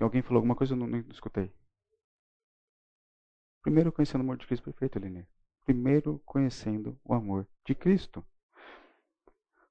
Alguém 0.00 0.22
falou 0.22 0.38
alguma 0.38 0.54
coisa? 0.54 0.74
Eu 0.74 0.76
não, 0.76 0.86
não 0.86 0.98
escutei. 1.10 1.50
Primeiro, 3.62 3.92
conhecendo 3.92 4.20
o 4.20 4.24
amor 4.24 4.36
de 4.36 4.46
Cristo 4.46 4.64
perfeito, 4.64 4.98
Eline. 4.98 5.26
primeiro 5.64 6.20
conhecendo 6.24 6.98
o 7.04 7.14
amor 7.14 7.46
de 7.66 7.74
Cristo. 7.74 8.24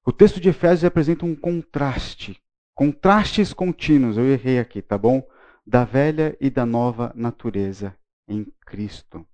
O 0.04 0.12
texto 0.12 0.40
de 0.40 0.48
Efésios 0.48 0.84
apresenta 0.84 1.26
um 1.26 1.36
contraste, 1.36 2.40
contrastes 2.74 3.52
contínuos, 3.52 4.16
eu 4.16 4.26
errei 4.26 4.58
aqui, 4.58 4.80
tá 4.80 4.96
bom? 4.96 5.22
Da 5.70 5.84
velha 5.84 6.36
e 6.40 6.50
da 6.50 6.66
nova 6.66 7.12
natureza 7.14 7.96
em 8.26 8.44
Cristo. 8.66 9.24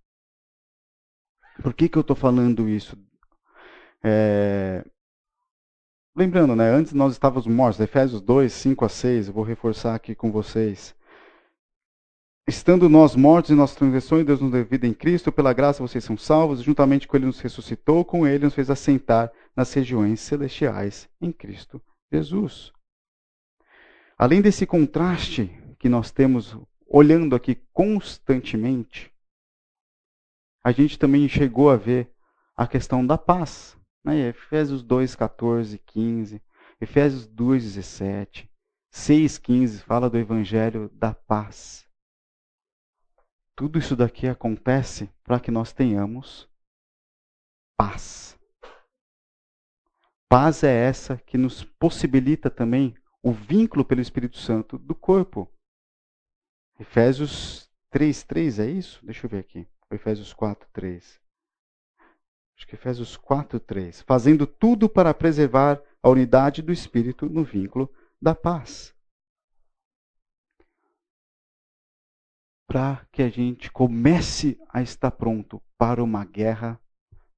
Por 1.62 1.72
que, 1.72 1.88
que 1.88 1.96
eu 1.96 2.02
estou 2.02 2.14
falando 2.14 2.68
isso? 2.68 2.94
É... 4.04 4.84
Lembrando, 6.14 6.54
né, 6.54 6.68
antes 6.68 6.92
nós 6.92 7.14
estávamos 7.14 7.46
mortos, 7.46 7.80
Efésios 7.80 8.20
2, 8.20 8.52
5 8.52 8.84
a 8.84 8.88
6, 8.90 9.28
eu 9.28 9.32
vou 9.32 9.44
reforçar 9.44 9.94
aqui 9.94 10.14
com 10.14 10.30
vocês. 10.30 10.94
Estando 12.46 12.86
nós 12.90 13.16
mortos 13.16 13.50
em 13.50 13.54
nossas 13.54 13.76
transgressões, 13.76 14.26
Deus 14.26 14.42
nos 14.42 14.52
deu 14.52 14.62
vida 14.62 14.86
em 14.86 14.92
Cristo, 14.92 15.32
pela 15.32 15.54
graça 15.54 15.82
vocês 15.82 16.04
são 16.04 16.18
salvos, 16.18 16.60
juntamente 16.60 17.08
com 17.08 17.16
Ele 17.16 17.24
nos 17.24 17.40
ressuscitou, 17.40 18.04
com 18.04 18.26
Ele 18.26 18.44
nos 18.44 18.54
fez 18.54 18.68
assentar 18.68 19.32
nas 19.56 19.72
regiões 19.72 20.20
celestiais 20.20 21.08
em 21.18 21.32
Cristo 21.32 21.80
Jesus. 22.12 22.74
Além 24.18 24.42
desse 24.42 24.66
contraste 24.66 25.50
que 25.78 25.88
nós 25.88 26.10
temos 26.10 26.56
olhando 26.86 27.34
aqui 27.34 27.54
constantemente, 27.72 29.12
a 30.64 30.72
gente 30.72 30.98
também 30.98 31.28
chegou 31.28 31.70
a 31.70 31.76
ver 31.76 32.12
a 32.56 32.66
questão 32.66 33.06
da 33.06 33.16
paz. 33.18 33.76
Né? 34.04 34.28
Efésios 34.28 34.82
2, 34.82 35.14
14, 35.14 35.78
15, 35.78 36.42
Efésios 36.80 37.26
2, 37.26 37.62
17, 37.62 38.50
6, 38.90 39.38
15 39.38 39.78
fala 39.80 40.10
do 40.10 40.18
Evangelho 40.18 40.88
da 40.90 41.14
paz. 41.14 41.86
Tudo 43.54 43.78
isso 43.78 43.96
daqui 43.96 44.26
acontece 44.26 45.10
para 45.24 45.40
que 45.40 45.50
nós 45.50 45.72
tenhamos 45.72 46.48
paz. 47.76 48.38
Paz 50.28 50.62
é 50.62 50.74
essa 50.74 51.16
que 51.16 51.38
nos 51.38 51.64
possibilita 51.64 52.50
também 52.50 52.94
o 53.22 53.32
vínculo 53.32 53.84
pelo 53.84 54.00
Espírito 54.00 54.36
Santo 54.36 54.76
do 54.78 54.94
corpo. 54.94 55.50
Efésios 56.78 57.70
3, 57.90 58.22
3 58.24 58.58
é 58.58 58.70
isso? 58.70 59.04
Deixa 59.04 59.26
eu 59.26 59.30
ver 59.30 59.38
aqui. 59.38 59.66
Efésios 59.90 60.32
4, 60.32 60.68
3. 60.72 61.20
Acho 62.56 62.66
que 62.66 62.74
Efésios 62.74 63.16
4, 63.16 63.60
3. 63.60 64.02
Fazendo 64.02 64.46
tudo 64.46 64.88
para 64.88 65.14
preservar 65.14 65.80
a 66.02 66.08
unidade 66.08 66.62
do 66.62 66.72
Espírito 66.72 67.28
no 67.28 67.44
vínculo 67.44 67.92
da 68.20 68.34
paz. 68.34 68.96
para 72.66 73.06
que 73.12 73.22
a 73.22 73.28
gente 73.28 73.70
comece 73.70 74.58
a 74.68 74.82
estar 74.82 75.12
pronto 75.12 75.62
para 75.78 76.02
uma 76.02 76.24
guerra, 76.24 76.80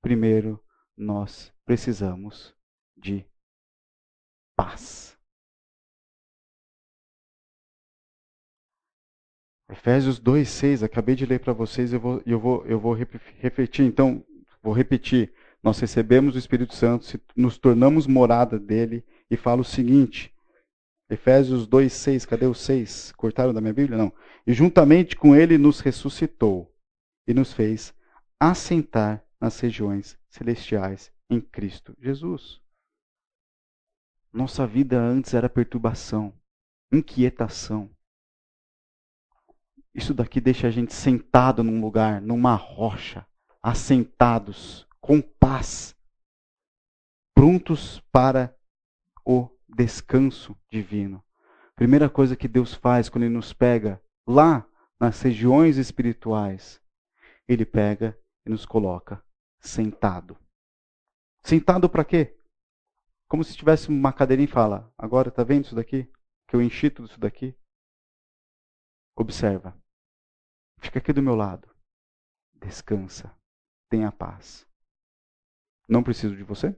primeiro 0.01 0.63
nós 0.97 1.53
precisamos 1.65 2.57
de 2.97 3.25
paz. 4.57 5.18
Efésios 9.71 10.19
2:6, 10.19 10.83
acabei 10.83 11.15
de 11.15 11.27
ler 11.27 11.41
para 11.41 11.53
vocês, 11.53 11.93
eu 11.93 12.01
vou, 12.01 12.23
eu 12.25 12.41
vou, 12.41 12.65
eu 12.67 12.81
vou 12.81 12.95
repetir. 12.95 13.85
Então, 13.85 14.25
vou 14.63 14.73
repetir. 14.73 15.33
Nós 15.63 15.79
recebemos 15.79 16.35
o 16.35 16.39
Espírito 16.39 16.75
Santo, 16.75 17.21
nos 17.37 17.59
tornamos 17.59 18.07
morada 18.07 18.59
dele 18.59 19.05
e 19.31 19.37
fala 19.37 19.61
o 19.61 19.65
seguinte: 19.65 20.33
Efésios 21.11 21.67
2, 21.67 21.93
6, 21.93 22.27
cadê 22.27 22.47
o 22.47 22.55
6? 22.55 23.13
Cortaram 23.13 23.53
da 23.53 23.61
minha 23.61 23.73
Bíblia? 23.73 23.99
Não. 23.99 24.13
E 24.47 24.53
juntamente 24.53 25.17
com 25.17 25.35
ele 25.35 25.59
nos 25.59 25.81
ressuscitou 25.81 26.73
e 27.27 27.35
nos 27.35 27.53
fez 27.53 27.95
assentar 28.41 29.25
nas 29.41 29.59
regiões 29.61 30.19
celestiais 30.29 31.13
em 31.31 31.41
Cristo 31.41 31.97
Jesus. 32.01 32.61
Nossa 34.33 34.67
vida 34.67 34.99
antes 34.99 35.35
era 35.35 35.49
perturbação, 35.49 36.33
inquietação. 36.93 37.91
Isso 39.99 40.15
daqui 40.15 40.41
deixa 40.41 40.69
a 40.69 40.71
gente 40.71 40.95
sentado 40.95 41.65
num 41.65 41.81
lugar, 41.81 42.21
numa 42.21 42.55
rocha, 42.55 43.27
assentados, 43.61 44.87
com 45.01 45.21
paz, 45.21 45.93
prontos 47.35 47.99
para 48.13 48.57
o 49.27 49.51
descanso 49.69 50.57
divino. 50.71 51.21
Primeira 51.75 52.09
coisa 52.09 52.37
que 52.37 52.47
Deus 52.47 52.73
faz 52.75 53.09
quando 53.09 53.25
Ele 53.25 53.35
nos 53.35 53.53
pega 53.53 54.01
lá 54.25 54.65
nas 55.01 55.21
regiões 55.21 55.77
espirituais, 55.79 56.81
Ele 57.49 57.67
pega 57.67 58.17
e 58.47 58.51
nos 58.51 58.65
coloca 58.65 59.21
sentado. 59.59 60.39
Sentado 61.43 61.91
para 61.91 62.05
quê? 62.05 62.39
Como 63.27 63.43
se 63.43 63.57
tivesse 63.57 63.89
uma 63.89 64.13
cadeirinha 64.13 64.49
e 64.49 64.53
fala: 64.53 64.95
Agora 64.97 65.29
está 65.29 65.43
vendo 65.43 65.65
isso 65.65 65.75
daqui? 65.75 66.09
Que 66.47 66.55
eu 66.55 66.63
enchi 66.63 66.89
tudo 66.89 67.09
isso 67.09 67.19
daqui? 67.19 67.53
Observa. 69.17 69.77
Fica 70.81 70.99
aqui 70.99 71.13
do 71.13 71.23
meu 71.23 71.35
lado. 71.35 71.69
Descansa. 72.55 73.35
Tenha 73.89 74.13
paz. 74.13 74.67
Não 75.89 76.03
preciso 76.03 76.37
de 76.37 76.43
você 76.43 76.77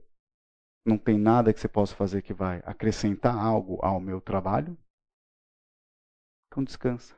não 0.84 0.96
tem 0.96 1.18
nada 1.18 1.53
que 1.53 1.61
você 1.61 1.68
possa 1.68 1.94
fazer 1.94 2.22
que 2.22 2.32
vai 2.32 2.62
acrescentar 2.64 3.36
algo 3.36 3.78
ao 3.84 4.01
meu 4.01 4.20
trabalho, 4.20 4.76
então 6.46 6.64
descansa. 6.64 7.16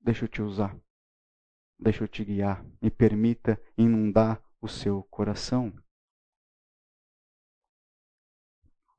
Deixa 0.00 0.24
eu 0.24 0.28
te 0.28 0.40
usar. 0.40 0.78
Deixa 1.78 2.04
eu 2.04 2.08
te 2.08 2.24
guiar. 2.24 2.64
Me 2.80 2.90
permita 2.90 3.60
inundar 3.76 4.42
o 4.60 4.68
seu 4.68 5.02
coração. 5.04 5.72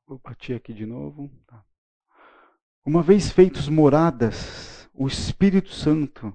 Vou 0.06 0.18
bater 0.18 0.56
aqui 0.56 0.72
de 0.72 0.86
novo. 0.86 1.28
Tá. 1.46 1.64
Uma 2.84 3.02
vez 3.02 3.30
feitos 3.30 3.68
moradas, 3.68 4.79
o 5.00 5.08
Espírito 5.08 5.70
Santo, 5.70 6.26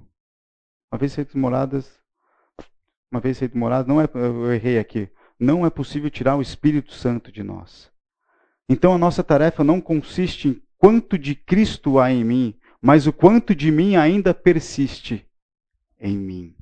uma 0.91 0.97
vez 0.97 1.13
feitos 1.13 1.35
moradas, 1.35 2.01
uma 3.11 3.21
vez 3.21 3.37
feito 3.37 3.55
moradas, 3.55 3.85
não 3.85 4.01
é, 4.01 4.09
eu 4.11 4.51
errei 4.51 4.79
aqui 4.79 5.07
não 5.39 5.65
é 5.65 5.69
possível 5.69 6.09
tirar 6.09 6.35
o 6.35 6.41
Espírito 6.41 6.91
Santo 6.93 7.31
de 7.31 7.43
nós. 7.43 7.91
Então 8.67 8.91
a 8.95 8.97
nossa 8.97 9.23
tarefa 9.23 9.63
não 9.63 9.79
consiste 9.79 10.47
em 10.47 10.61
quanto 10.79 11.15
de 11.15 11.35
Cristo 11.35 11.99
há 11.99 12.11
em 12.11 12.23
mim, 12.23 12.59
mas 12.81 13.05
o 13.05 13.13
quanto 13.13 13.53
de 13.53 13.71
mim 13.71 13.95
ainda 13.95 14.33
persiste 14.33 15.29
em 15.99 16.17
mim. 16.17 16.55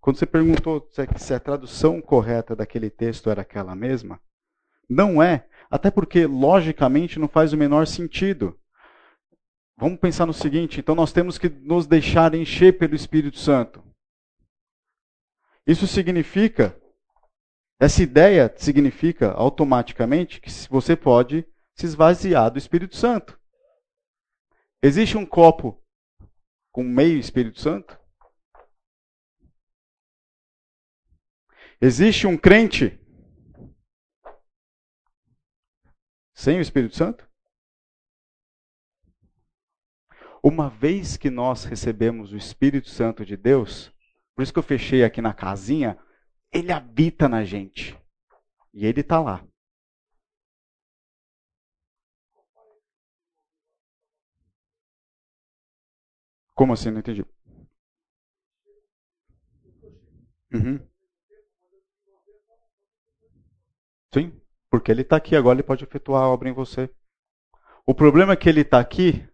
Quando 0.00 0.18
você 0.18 0.26
perguntou 0.26 0.88
se 1.16 1.34
a 1.34 1.40
tradução 1.40 2.00
correta 2.00 2.54
daquele 2.54 2.90
texto 2.90 3.28
era 3.28 3.42
aquela 3.42 3.74
mesma, 3.74 4.20
não 4.88 5.20
é, 5.20 5.48
até 5.68 5.90
porque 5.90 6.26
logicamente 6.26 7.18
não 7.18 7.26
faz 7.26 7.52
o 7.52 7.56
menor 7.56 7.88
sentido. 7.88 8.56
Vamos 9.76 9.98
pensar 9.98 10.26
no 10.26 10.32
seguinte: 10.32 10.80
então 10.80 10.94
nós 10.94 11.12
temos 11.12 11.38
que 11.38 11.48
nos 11.48 11.86
deixar 11.86 12.34
encher 12.34 12.78
pelo 12.78 12.94
Espírito 12.94 13.38
Santo. 13.38 13.82
Isso 15.66 15.86
significa 15.86 16.78
essa 17.80 18.02
ideia 18.02 18.52
significa 18.56 19.32
automaticamente 19.32 20.40
que 20.40 20.50
você 20.68 20.96
pode 20.96 21.44
se 21.74 21.86
esvaziar 21.86 22.50
do 22.50 22.58
Espírito 22.58 22.96
Santo. 22.96 23.38
Existe 24.82 25.16
um 25.16 25.26
copo 25.26 25.82
com 26.72 26.84
meio 26.84 27.18
Espírito 27.18 27.60
Santo? 27.60 27.98
Existe 31.80 32.26
um 32.26 32.38
crente 32.38 32.98
sem 36.32 36.58
o 36.58 36.62
Espírito 36.62 36.96
Santo? 36.96 37.23
Uma 40.46 40.68
vez 40.68 41.16
que 41.16 41.30
nós 41.30 41.64
recebemos 41.64 42.30
o 42.30 42.36
Espírito 42.36 42.90
Santo 42.90 43.24
de 43.24 43.34
Deus, 43.34 43.90
por 44.36 44.42
isso 44.42 44.52
que 44.52 44.58
eu 44.58 44.62
fechei 44.62 45.02
aqui 45.02 45.22
na 45.22 45.32
casinha, 45.32 45.98
ele 46.52 46.70
habita 46.70 47.26
na 47.30 47.44
gente. 47.44 47.98
E 48.74 48.84
ele 48.84 49.00
está 49.00 49.18
lá. 49.22 49.42
Como 56.54 56.74
assim? 56.74 56.90
Não 56.90 56.98
entendi. 56.98 57.24
Uhum. 60.52 60.78
Sim, 64.12 64.38
porque 64.70 64.90
ele 64.90 65.00
está 65.00 65.16
aqui 65.16 65.34
agora, 65.34 65.56
ele 65.56 65.66
pode 65.66 65.84
efetuar 65.84 66.24
a 66.24 66.28
obra 66.28 66.50
em 66.50 66.52
você. 66.52 66.90
O 67.86 67.94
problema 67.94 68.34
é 68.34 68.36
que 68.36 68.48
ele 68.48 68.60
está 68.60 68.78
aqui, 68.78 69.26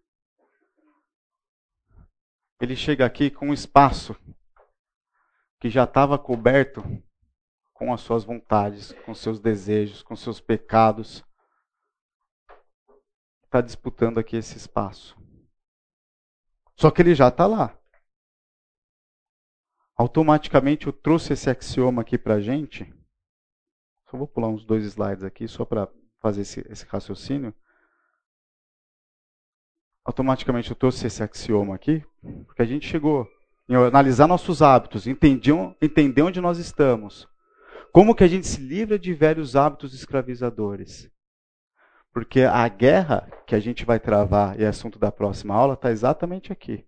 ele 2.60 2.76
chega 2.76 3.06
aqui 3.06 3.30
com 3.30 3.48
um 3.48 3.54
espaço 3.54 4.14
que 5.58 5.70
já 5.70 5.84
estava 5.84 6.18
coberto 6.18 6.82
com 7.72 7.92
as 7.92 8.02
suas 8.02 8.22
vontades, 8.22 8.92
com 9.04 9.14
seus 9.14 9.40
desejos, 9.40 10.02
com 10.02 10.14
seus 10.14 10.40
pecados. 10.40 11.24
Está 13.44 13.62
disputando 13.62 14.18
aqui 14.18 14.36
esse 14.36 14.58
espaço. 14.58 15.16
Só 16.76 16.90
que 16.90 17.00
ele 17.00 17.14
já 17.14 17.28
está 17.28 17.46
lá. 17.46 17.76
automaticamente 19.96 20.86
eu 20.86 20.92
trouxe 20.92 21.32
esse 21.32 21.48
axioma 21.50 22.02
aqui 22.02 22.18
para 22.18 22.34
a 22.34 22.40
gente. 22.40 22.84
Só 24.10 24.16
vou 24.16 24.26
pular 24.26 24.48
uns 24.48 24.64
dois 24.64 24.84
slides 24.84 25.24
aqui, 25.24 25.46
só 25.46 25.64
para 25.64 25.90
fazer 26.20 26.42
esse, 26.42 26.60
esse 26.70 26.84
raciocínio. 26.86 27.54
Automaticamente 30.04 30.70
eu 30.70 30.76
trouxe 30.76 31.06
esse 31.06 31.22
axioma 31.22 31.74
aqui, 31.74 32.04
porque 32.46 32.62
a 32.62 32.66
gente 32.66 32.86
chegou 32.86 33.28
em 33.68 33.74
analisar 33.76 34.26
nossos 34.26 34.62
hábitos, 34.62 35.06
entender, 35.06 36.22
onde 36.22 36.40
nós 36.40 36.58
estamos. 36.58 37.28
Como 37.92 38.14
que 38.14 38.24
a 38.24 38.28
gente 38.28 38.46
se 38.46 38.60
livra 38.60 38.98
de 38.98 39.12
velhos 39.12 39.54
hábitos 39.56 39.94
escravizadores? 39.94 41.10
Porque 42.12 42.42
a 42.42 42.66
guerra 42.66 43.30
que 43.46 43.54
a 43.54 43.60
gente 43.60 43.84
vai 43.84 44.00
travar, 44.00 44.58
e 44.58 44.64
é 44.64 44.68
assunto 44.68 44.98
da 44.98 45.12
próxima 45.12 45.54
aula, 45.54 45.74
está 45.74 45.90
exatamente 45.90 46.52
aqui. 46.52 46.84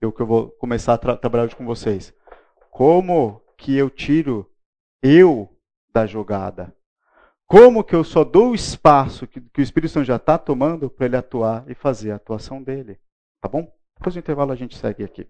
É 0.00 0.06
o 0.06 0.12
que 0.12 0.22
eu 0.22 0.26
vou 0.26 0.50
começar 0.52 0.94
a 0.94 0.98
tra 0.98 1.16
trabalhar 1.16 1.44
hoje 1.44 1.56
com 1.56 1.66
vocês. 1.66 2.12
Como 2.70 3.40
que 3.56 3.76
eu 3.76 3.90
tiro 3.90 4.50
eu 5.02 5.48
da 5.92 6.06
jogada? 6.06 6.74
Como 7.50 7.82
que 7.82 7.96
eu 7.96 8.04
só 8.04 8.22
dou 8.22 8.50
o 8.50 8.54
espaço 8.54 9.26
que, 9.26 9.40
que 9.40 9.60
o 9.60 9.60
Espírito 9.60 9.90
Santo 9.90 10.06
já 10.06 10.14
está 10.14 10.38
tomando 10.38 10.88
para 10.88 11.06
ele 11.06 11.16
atuar 11.16 11.64
e 11.68 11.74
fazer 11.74 12.12
a 12.12 12.14
atuação 12.14 12.62
dele? 12.62 12.96
Tá 13.40 13.48
bom? 13.48 13.68
Depois 13.96 14.14
do 14.14 14.20
intervalo 14.20 14.52
a 14.52 14.54
gente 14.54 14.76
segue 14.76 15.02
aqui. 15.02 15.26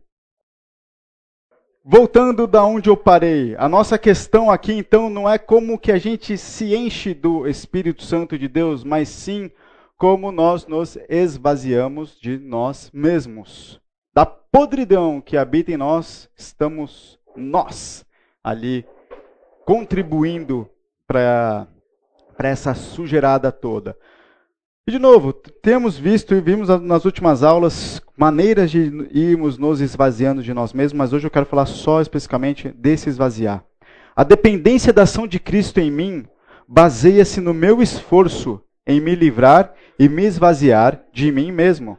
Voltando 1.83 2.47
da 2.47 2.62
onde 2.62 2.91
eu 2.91 2.97
parei, 2.97 3.57
a 3.57 3.71
nossa 3.71 3.99
questão 3.99 4.51
aqui 4.51 4.75
então 4.75 5.09
não 5.09 5.27
é 5.27 5.39
como 5.39 5.79
que 5.79 5.91
a 5.91 5.97
gente 5.97 6.37
se 6.37 6.75
enche 6.75 7.14
do 7.14 7.49
Espírito 7.49 8.03
Santo 8.03 8.39
de 8.39 8.49
Deus, 8.49 8.85
mas 8.85 9.09
sim 9.09 9.51
como 9.97 10.31
nós 10.31 10.66
nos 10.66 10.99
esvaziamos 11.09 12.21
de 12.21 12.37
nós 12.37 12.91
mesmos. 12.93 13.81
Da 14.12 14.27
podridão 14.27 15.23
que 15.23 15.39
habita 15.39 15.73
em 15.73 15.79
nós, 15.79 16.29
estamos 16.37 17.18
nós 17.35 18.05
ali 18.45 18.85
contribuindo 19.64 20.68
para 21.07 21.66
essa 22.49 22.74
sujeirada 22.74 23.51
toda. 23.53 23.97
E 24.86 24.93
de 24.93 24.99
novo, 24.99 25.32
temos 25.32 25.99
visto 25.99 26.34
e 26.34 26.41
vimos 26.41 26.68
nas 26.80 27.05
últimas 27.05 27.43
aulas 27.43 28.03
maneiras 28.16 28.70
de 28.70 29.09
irmos 29.12 29.57
nos 29.59 29.80
esvaziando 29.80 30.43
de 30.43 30.53
nós 30.53 30.72
mesmos, 30.72 30.99
mas 30.99 31.12
hoje 31.12 31.26
eu 31.26 31.30
quero 31.30 31.47
falar 31.47 31.66
só 31.66 32.01
especificamente 32.01 32.68
desse 32.70 33.09
esvaziar. 33.09 33.64
A 34.16 34.24
dependência 34.24 34.93
da 34.93 35.03
ação 35.03 35.26
de 35.26 35.38
Cristo 35.38 35.78
em 35.78 35.91
mim 35.91 36.26
baseia-se 36.66 37.41
no 37.41 37.55
meu 37.55 37.80
esforço 37.82 38.62
em 38.86 39.01
me 39.01 39.14
livrar 39.14 39.74
e 39.99 40.09
me 40.09 40.24
esvaziar 40.24 41.01
de 41.12 41.30
mim 41.30 41.53
mesmo, 41.53 41.99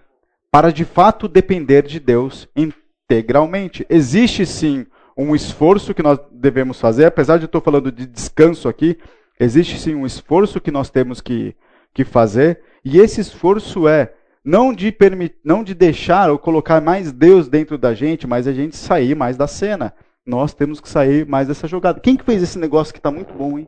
para 0.51 0.71
de 0.71 0.83
fato 0.83 1.27
depender 1.27 1.83
de 1.83 1.99
Deus 1.99 2.47
integralmente. 2.55 3.85
Existe 3.89 4.45
sim 4.45 4.85
um 5.15 5.35
esforço 5.35 5.93
que 5.93 6.03
nós 6.03 6.19
devemos 6.31 6.79
fazer, 6.79 7.05
apesar 7.05 7.37
de 7.37 7.43
eu 7.43 7.47
estou 7.47 7.61
falando 7.61 7.91
de 7.91 8.05
descanso 8.05 8.67
aqui, 8.67 8.97
existe 9.41 9.79
sim 9.79 9.95
um 9.95 10.05
esforço 10.05 10.61
que 10.61 10.69
nós 10.69 10.89
temos 10.89 11.19
que, 11.19 11.55
que 11.93 12.05
fazer, 12.05 12.61
e 12.85 12.99
esse 12.99 13.19
esforço 13.19 13.87
é 13.87 14.13
não 14.43 14.73
de, 14.73 14.91
permitir, 14.91 15.39
não 15.43 15.63
de 15.63 15.73
deixar 15.73 16.29
ou 16.29 16.37
colocar 16.37 16.79
mais 16.79 17.11
Deus 17.11 17.47
dentro 17.47 17.77
da 17.77 17.93
gente, 17.93 18.27
mas 18.27 18.47
a 18.47 18.53
gente 18.53 18.75
sair 18.75 19.15
mais 19.15 19.37
da 19.37 19.47
cena. 19.47 19.93
Nós 20.25 20.53
temos 20.53 20.79
que 20.79 20.87
sair 20.87 21.25
mais 21.25 21.47
dessa 21.47 21.67
jogada. 21.67 21.99
Quem 21.99 22.15
que 22.15 22.23
fez 22.23 22.43
esse 22.43 22.57
negócio 22.57 22.93
que 22.93 22.99
está 22.99 23.11
muito 23.11 23.33
bom, 23.33 23.57
hein? 23.57 23.67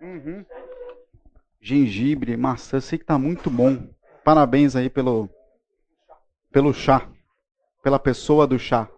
Uhum. 0.00 0.44
Gengibre, 1.60 2.36
maçã, 2.36 2.80
sei 2.80 2.98
que 2.98 3.04
está 3.04 3.18
muito 3.18 3.50
bom. 3.50 3.88
Parabéns 4.24 4.76
aí 4.76 4.88
pelo, 4.88 5.28
pelo 6.52 6.72
chá, 6.72 7.08
pela 7.82 7.98
pessoa 7.98 8.46
do 8.46 8.58
chá. 8.58 8.88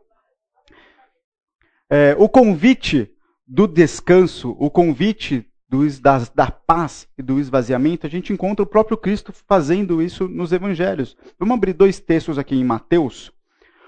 É, 1.89 2.15
o 2.19 2.29
convite 2.29 3.14
do 3.47 3.67
descanso, 3.67 4.57
o 4.59 4.71
convite 4.71 5.47
do, 5.69 5.89
da, 6.01 6.19
da 6.35 6.51
paz 6.51 7.09
e 7.19 7.23
do 7.23 7.39
esvaziamento, 7.39 8.07
a 8.07 8.11
gente 8.11 8.33
encontra 8.33 8.63
o 8.63 8.67
próprio 8.67 8.97
Cristo 8.97 9.33
fazendo 9.33 10.03
isso 10.03 10.29
nos 10.29 10.53
evangelhos. 10.53 11.17
Vamos 11.39 11.55
abrir 11.57 11.73
dois 11.73 12.01
textos 12.01 12.39
aqui 12.39 12.55
em 12.55 12.65
Mateus. 12.65 13.33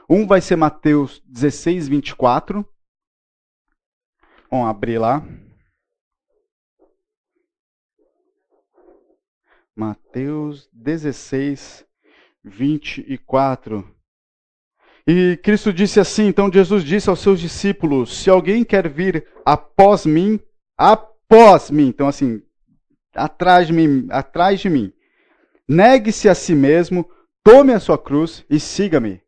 Um 0.09 0.27
vai 0.27 0.41
ser 0.41 0.57
Mateus 0.57 1.23
16, 1.27 1.89
24. 1.89 2.67
Vamos 4.51 4.69
abrir 4.69 4.99
lá. 4.99 5.27
Mateus 9.75 10.69
16, 10.73 11.85
24. 12.45 13.96
E 15.07 15.39
Cristo 15.43 15.73
disse 15.73 16.01
assim: 16.01 16.27
então 16.27 16.51
Jesus 16.53 16.83
disse 16.83 17.09
aos 17.09 17.21
seus 17.21 17.41
discípulos: 17.41 18.23
Se 18.23 18.29
alguém 18.29 18.65
quer 18.65 18.89
vir 18.89 19.25
após 19.45 20.05
mim, 20.05 20.41
após 20.77 21.71
mim, 21.71 21.87
então 21.89 22.09
assim, 22.09 22.43
atrás 23.15 23.69
de 23.69 23.73
mim, 23.73 24.09
atrás 24.11 24.61
de 24.61 24.69
mim, 24.69 24.93
negue-se 25.69 26.29
a 26.29 26.35
si 26.35 26.55
mesmo, 26.55 27.09
tome 27.45 27.73
a 27.73 27.79
sua 27.79 27.97
cruz 27.97 28.45
e 28.51 28.59
siga-me. 28.59 29.23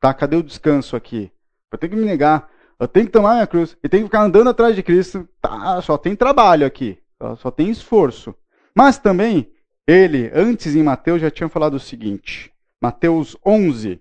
Tá? 0.00 0.14
Cadê 0.14 0.36
o 0.36 0.42
descanso 0.42 0.94
aqui? 0.94 1.32
Eu 1.72 1.78
tenho 1.78 1.92
que 1.92 1.98
me 1.98 2.04
negar, 2.04 2.48
eu 2.78 2.86
tenho 2.86 3.06
que 3.06 3.12
tomar 3.12 3.34
minha 3.34 3.46
cruz 3.46 3.76
e 3.82 3.88
tenho 3.88 4.04
que 4.04 4.08
ficar 4.08 4.22
andando 4.22 4.50
atrás 4.50 4.76
de 4.76 4.82
Cristo. 4.84 5.28
Tá, 5.40 5.82
só 5.82 5.98
tem 5.98 6.14
trabalho 6.14 6.64
aqui, 6.64 6.96
só 7.38 7.50
tem 7.50 7.70
esforço. 7.70 8.32
Mas 8.72 8.98
também, 8.98 9.50
ele, 9.84 10.30
antes 10.32 10.76
em 10.76 10.82
Mateus, 10.82 11.20
já 11.20 11.30
tinha 11.30 11.48
falado 11.48 11.74
o 11.74 11.80
seguinte: 11.80 12.52
Mateus 12.80 13.36
11, 13.44 14.00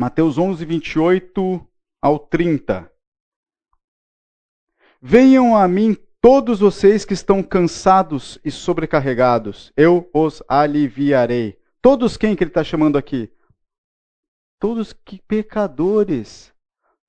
Mateus 0.00 0.38
11, 0.38 0.64
28 0.64 1.60
ao 2.00 2.18
30. 2.18 2.90
Venham 4.98 5.54
a 5.54 5.68
mim 5.68 5.94
todos 6.22 6.60
vocês 6.60 7.04
que 7.04 7.12
estão 7.12 7.42
cansados 7.42 8.38
e 8.42 8.50
sobrecarregados, 8.50 9.70
eu 9.76 10.08
os 10.14 10.42
aliviarei. 10.48 11.58
Todos 11.82 12.16
quem 12.16 12.34
que 12.34 12.42
ele 12.42 12.50
está 12.50 12.64
chamando 12.64 12.96
aqui? 12.96 13.30
Todos 14.58 14.94
que 14.94 15.20
pecadores. 15.28 16.50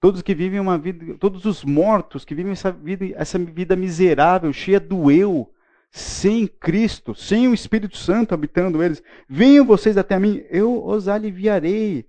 Todos 0.01 0.21
que 0.21 0.35
vivem 0.35 0.59
uma 0.59 0.77
vida, 0.77 1.17
todos 1.17 1.45
os 1.45 1.63
mortos 1.63 2.25
que 2.25 2.35
vivem 2.35 2.51
essa 2.51 2.73
vida, 2.73 3.05
essa 3.15 3.39
vida 3.39 3.73
miserável, 3.73 4.51
cheia 4.51 4.81
do 4.81 5.09
eu, 5.09 5.49
sem 5.91 6.45
Cristo, 6.45 7.15
sem 7.15 7.47
o 7.47 7.53
Espírito 7.53 7.95
Santo 7.95 8.33
habitando 8.33 8.83
eles. 8.83 9.01
Venham 9.29 9.63
vocês 9.63 9.95
até 9.95 10.19
mim, 10.19 10.43
eu 10.49 10.85
os 10.85 11.07
aliviarei. 11.07 12.05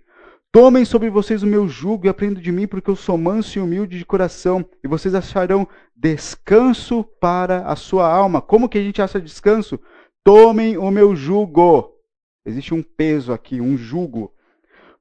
Tomem 0.53 0.85
sobre 0.85 1.09
vocês 1.09 1.43
o 1.43 1.47
meu 1.47 1.67
jugo 1.67 2.05
e 2.05 2.11
aprendam 2.11 2.43
de 2.43 2.53
mim, 2.53 2.67
porque 2.67 2.91
eu 2.91 2.95
sou 2.95 3.17
manso 3.17 3.59
e 3.59 3.63
humilde 3.63 3.97
de 3.97 4.05
coração, 4.05 4.63
e 4.85 4.87
vocês 4.87 5.15
acharão 5.15 5.67
descanso 5.97 7.03
para 7.03 7.67
a 7.67 7.75
sua 7.75 8.07
alma. 8.07 8.43
Como 8.43 8.69
que 8.69 8.77
a 8.77 8.83
gente 8.83 9.01
acha 9.01 9.19
descanso? 9.19 9.81
Tomem 10.23 10.77
o 10.77 10.91
meu 10.91 11.17
jugo. 11.17 11.95
Existe 12.45 12.75
um 12.75 12.83
peso 12.83 13.33
aqui, 13.33 13.63
um 13.63 13.79
jugo. 13.79 14.31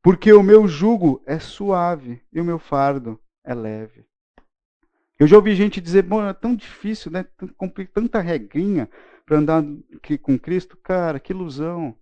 Porque 0.02 0.32
o 0.32 0.42
meu 0.42 0.70
jugo 0.70 1.22
é 1.26 1.38
suave 1.38 2.22
e 2.32 2.40
o 2.40 2.46
meu 2.46 2.58
fardo 2.58 3.20
é 3.44 3.54
leve. 3.54 4.06
Eu 5.20 5.28
já 5.28 5.36
ouvi 5.36 5.54
gente 5.54 5.82
dizer, 5.82 6.04
bom, 6.04 6.26
é 6.26 6.34
tão 6.34 6.56
difícil, 6.56 7.12
né? 7.12 7.26
Cumprir 7.58 7.90
tanta 7.90 8.22
regrinha 8.22 8.90
para 9.26 9.38
andar 9.38 9.64
com 10.22 10.40
Cristo. 10.40 10.78
Cara, 10.78 11.20
que 11.20 11.34
ilusão. 11.34 11.94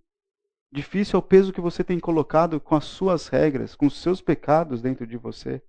Difícil 0.72 1.16
é 1.16 1.18
o 1.18 1.22
peso 1.22 1.52
que 1.52 1.60
você 1.60 1.82
tem 1.82 1.98
colocado 1.98 2.60
com 2.60 2.76
as 2.76 2.84
suas 2.84 3.26
regras, 3.26 3.74
com 3.74 3.86
os 3.86 4.00
seus 4.00 4.20
pecados 4.20 4.80
dentro 4.80 5.04
de 5.04 5.16
você. 5.16 5.60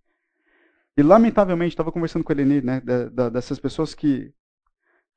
E 0.95 1.01
lamentavelmente, 1.01 1.73
estava 1.73 1.91
conversando 1.91 2.23
com 2.23 2.31
a 2.31 2.35
Eleni, 2.35 2.61
né, 2.61 2.79
da, 2.81 3.09
da, 3.09 3.29
dessas 3.29 3.59
pessoas 3.59 3.95
que, 3.95 4.31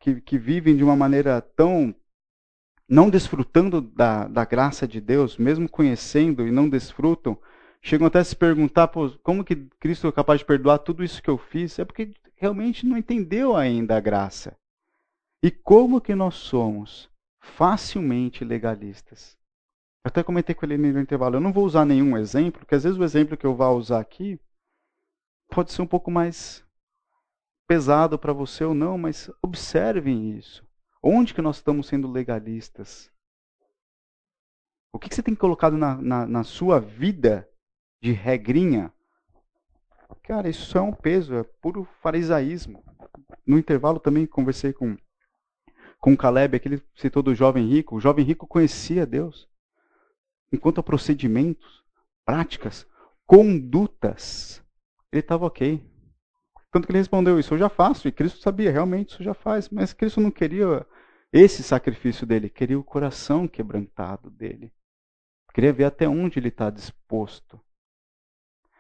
que, 0.01 0.21
que, 0.23 0.39
vivem 0.39 0.75
de 0.75 0.83
uma 0.83 0.97
maneira 0.97 1.41
tão. 1.41 1.95
não 2.89 3.11
desfrutando 3.11 3.83
da, 3.83 4.27
da 4.27 4.45
graça 4.47 4.89
de 4.89 5.01
Deus, 5.01 5.37
mesmo 5.37 5.69
conhecendo 5.69 6.47
e 6.47 6.51
não 6.51 6.69
desfrutam, 6.69 7.39
chegam 7.83 8.07
até 8.07 8.21
a 8.21 8.25
se 8.25 8.37
perguntar: 8.37 8.91
como 9.23 9.45
que 9.45 9.57
Cristo 9.79 10.07
é 10.07 10.13
capaz 10.13 10.41
de 10.41 10.47
perdoar 10.47 10.79
tudo 10.79 11.05
isso 11.05 11.23
que 11.23 11.29
eu 11.29 11.37
fiz? 11.37 11.79
É 11.79 11.85
porque 11.85 12.15
realmente 12.37 12.87
não 12.87 12.97
entendeu 12.97 13.55
ainda 13.55 13.97
a 13.97 14.01
graça. 14.01 14.57
E 15.43 15.51
como 15.51 16.01
que 16.01 16.15
nós 16.15 16.37
somos 16.37 17.11
facilmente 17.39 18.45
legalistas? 18.45 19.37
Até 20.05 20.23
comentei 20.23 20.55
com 20.55 20.67
ele 20.67 20.77
no 20.77 21.01
intervalo, 21.01 21.37
eu 21.37 21.41
não 21.41 21.53
vou 21.53 21.65
usar 21.65 21.87
nenhum 21.87 22.17
exemplo, 22.17 22.61
porque 22.61 22.75
às 22.75 22.85
vezes 22.85 22.99
o 22.99 23.03
exemplo 23.03 23.37
que 23.37 23.47
eu 23.47 23.55
vou 23.55 23.77
usar 23.77 24.01
aqui 24.01 24.39
pode 25.49 25.73
ser 25.73 25.81
um 25.81 25.87
pouco 25.87 26.11
mais 26.11 26.63
pesado 27.67 28.19
para 28.19 28.33
você 28.33 28.65
ou 28.65 28.75
não, 28.75 28.99
mas 28.99 29.31
observem 29.41 30.37
isso. 30.37 30.63
Onde 31.03 31.33
que 31.33 31.41
nós 31.41 31.57
estamos 31.57 31.87
sendo 31.87 32.11
legalistas? 32.11 33.11
O 34.93 34.99
que, 34.99 35.09
que 35.09 35.15
você 35.15 35.23
tem 35.23 35.35
colocado 35.35 35.77
na, 35.77 35.97
na, 35.97 36.27
na 36.27 36.45
sua 36.45 36.79
vida 36.79 37.49
de 38.01 38.13
regrinha 38.13 38.93
Cara, 40.25 40.49
isso 40.49 40.77
é 40.79 40.81
um 40.81 40.93
peso, 40.93 41.35
é 41.35 41.43
puro 41.43 41.85
farisaísmo. 42.01 42.83
No 43.47 43.59
intervalo 43.59 44.01
também 44.01 44.27
conversei 44.27 44.73
com, 44.73 44.97
com 46.01 46.15
o 46.15 46.17
Caleb, 46.17 46.57
aquele 46.57 46.83
citou 46.95 47.23
do 47.23 47.35
jovem 47.35 47.69
rico. 47.69 47.97
O 47.97 48.01
jovem 48.01 48.25
rico 48.25 48.47
conhecia 48.47 49.05
Deus. 49.05 49.47
Enquanto 50.55 50.79
a 50.79 50.83
procedimentos, 50.83 51.83
práticas, 52.25 52.87
condutas, 53.27 54.63
ele 55.13 55.21
estava 55.21 55.47
ok. 55.47 55.85
Tanto 56.71 56.87
que 56.87 56.93
ele 56.93 56.99
respondeu 56.99 57.39
isso, 57.39 57.55
eu 57.55 57.59
já 57.59 57.69
faço, 57.69 58.09
e 58.09 58.13
Cristo 58.13 58.39
sabia, 58.41 58.71
realmente 58.71 59.11
isso 59.11 59.23
já 59.23 59.35
faz, 59.35 59.69
mas 59.69 59.93
Cristo 59.93 60.21
não 60.21 60.31
queria 60.31 60.87
esse 61.33 61.63
sacrifício 61.63 62.25
dele, 62.27 62.49
queria 62.49 62.79
o 62.79 62.85
coração 62.85 63.49
quebrantado 63.49 64.31
dele. 64.31 64.73
Queria 65.53 65.73
ver 65.73 65.85
até 65.85 66.09
onde 66.09 66.39
ele 66.39 66.49
está 66.49 66.71
disposto. 66.71 67.61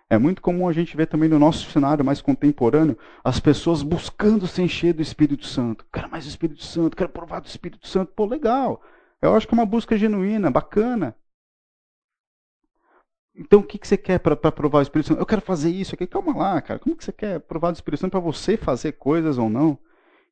É 0.08 0.18
muito 0.18 0.42
comum 0.42 0.68
a 0.68 0.72
gente 0.72 0.96
ver 0.96 1.06
também 1.06 1.28
no 1.28 1.38
nosso 1.38 1.70
cenário 1.70 2.04
mais 2.04 2.20
contemporâneo 2.20 2.96
as 3.24 3.40
pessoas 3.40 3.82
buscando 3.82 4.46
se 4.46 4.62
encher 4.62 4.92
do 4.92 5.02
Espírito 5.02 5.46
Santo. 5.46 5.84
Quero 5.92 6.10
mais 6.10 6.24
do 6.24 6.28
Espírito 6.28 6.62
Santo, 6.64 6.96
quero 6.96 7.10
provar 7.10 7.40
do 7.40 7.46
Espírito 7.46 7.88
Santo. 7.88 8.12
Pô, 8.12 8.26
legal. 8.26 8.82
Eu 9.20 9.34
acho 9.34 9.48
que 9.48 9.54
é 9.54 9.58
uma 9.58 9.66
busca 9.66 9.96
genuína, 9.96 10.50
bacana. 10.50 11.16
Então, 13.36 13.60
o 13.60 13.62
que, 13.64 13.78
que 13.78 13.88
você 13.88 13.96
quer 13.96 14.20
para 14.20 14.36
provar 14.36 14.78
o 14.78 14.82
Espírito 14.82 15.08
Santo? 15.08 15.20
Eu 15.20 15.26
quero 15.26 15.40
fazer 15.40 15.70
isso 15.70 15.94
aqui. 15.94 16.06
Calma 16.06 16.36
lá, 16.36 16.62
cara. 16.62 16.78
Como 16.78 16.96
que 16.96 17.04
você 17.04 17.12
quer 17.12 17.40
provar 17.40 17.70
o 17.70 17.72
Espírito 17.72 18.00
Santo 18.00 18.12
para 18.12 18.20
você 18.20 18.56
fazer 18.56 18.92
coisas 18.92 19.38
ou 19.38 19.50
não? 19.50 19.76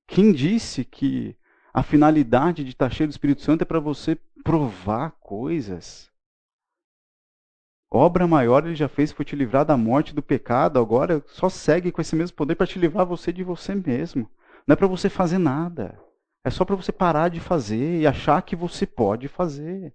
Quem 0.07 0.32
disse 0.32 0.84
que 0.84 1.36
a 1.74 1.82
finalidade 1.82 2.62
de 2.62 2.70
estar 2.70 2.90
cheio 2.90 3.09
do 3.09 3.12
Espírito 3.12 3.42
Santo 3.42 3.62
é 3.62 3.64
para 3.64 3.80
você 3.80 4.16
provar 4.44 5.12
coisas? 5.20 6.11
Obra 7.90 8.26
maior 8.26 8.64
ele 8.64 8.74
já 8.74 8.88
fez, 8.88 9.12
foi 9.12 9.24
te 9.24 9.36
livrar 9.36 9.64
da 9.64 9.76
morte, 9.76 10.14
do 10.14 10.22
pecado. 10.22 10.78
Agora 10.78 11.22
só 11.26 11.48
segue 11.48 11.90
com 11.90 12.00
esse 12.00 12.14
mesmo 12.14 12.36
poder 12.36 12.55
para 12.55 12.66
te 12.66 12.78
livrar 12.78 13.05
você 13.05 13.32
de 13.32 13.42
você 13.42 13.74
mesmo. 13.74 14.30
Não 14.66 14.74
é 14.74 14.76
para 14.76 14.86
você 14.86 15.11
fazer 15.11 15.38
nada. 15.38 15.98
É 16.44 16.50
só 16.50 16.64
para 16.64 16.76
você 16.76 16.92
parar 16.92 17.28
de 17.28 17.40
fazer 17.40 18.00
e 18.00 18.07
achar 18.07 18.40
que 18.42 18.55
você 18.57 18.86
pode 18.86 19.28
fazer. 19.28 19.92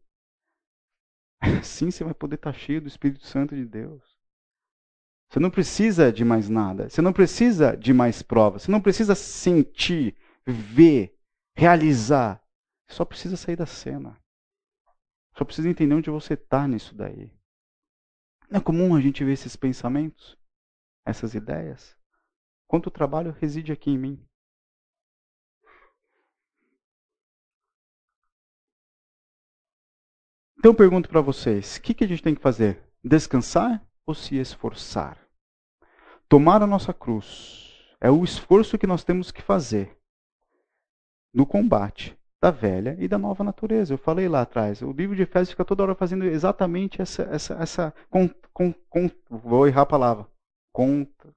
Assim 1.59 1.91
você 1.91 2.03
vai 2.03 2.13
poder 2.13 2.35
estar 2.35 2.53
cheio 2.53 2.81
do 2.81 2.87
Espírito 2.87 3.25
Santo 3.25 3.55
de 3.55 3.65
Deus. 3.65 4.17
Você 5.29 5.39
não 5.39 5.51
precisa 5.51 6.11
de 6.11 6.23
mais 6.23 6.49
nada. 6.49 6.89
Você 6.89 7.01
não 7.01 7.11
precisa 7.11 7.75
de 7.75 7.93
mais 7.93 8.21
provas. 8.21 8.63
Você 8.63 8.71
não 8.71 8.81
precisa 8.81 9.13
sentir, 9.13 10.15
ver, 10.45 11.17
realizar. 11.55 12.41
Você 12.87 12.95
só 12.95 13.05
precisa 13.05 13.35
sair 13.35 13.55
da 13.55 13.65
cena. 13.65 14.17
Só 15.37 15.43
precisa 15.43 15.69
entender 15.69 15.93
onde 15.93 16.09
você 16.09 16.33
está 16.33 16.67
nisso 16.67 16.95
daí. 16.95 17.31
Não 18.49 18.59
é 18.59 18.63
comum 18.63 18.95
a 18.95 19.01
gente 19.01 19.23
ver 19.23 19.33
esses 19.33 19.55
pensamentos, 19.55 20.37
essas 21.05 21.35
ideias? 21.35 21.95
Quanto 22.65 22.89
trabalho 22.89 23.35
reside 23.39 23.71
aqui 23.71 23.91
em 23.91 23.97
mim? 23.97 24.26
Então 30.59 30.71
eu 30.71 30.75
pergunto 30.75 31.09
para 31.09 31.21
vocês: 31.21 31.77
o 31.77 31.81
que, 31.81 31.93
que 31.93 32.03
a 32.03 32.07
gente 32.07 32.23
tem 32.23 32.35
que 32.35 32.41
fazer? 32.41 32.83
Descansar 33.03 33.81
ou 34.05 34.13
se 34.13 34.35
esforçar? 34.35 35.17
Tomar 36.27 36.61
a 36.61 36.67
nossa 36.67 36.93
cruz 36.93 37.67
é 38.01 38.09
o 38.09 38.23
esforço 38.23 38.77
que 38.77 38.87
nós 38.87 39.03
temos 39.03 39.31
que 39.31 39.41
fazer 39.41 39.97
no 41.33 41.45
combate 41.45 42.17
da 42.41 42.51
velha 42.51 42.95
e 42.99 43.07
da 43.07 43.17
nova 43.17 43.43
natureza. 43.43 43.93
Eu 43.93 43.97
falei 43.97 44.27
lá 44.27 44.41
atrás, 44.41 44.81
o 44.81 44.91
livro 44.91 45.15
de 45.15 45.23
Efésios 45.23 45.51
fica 45.51 45.65
toda 45.65 45.83
hora 45.83 45.95
fazendo 45.95 46.25
exatamente 46.25 47.01
essa. 47.01 47.23
essa, 47.23 47.53
essa 47.55 47.93
com, 48.09 48.29
com, 48.51 48.73
com, 48.89 49.09
vou 49.29 49.67
errar 49.67 49.83
a 49.83 49.85
palavra. 49.85 50.27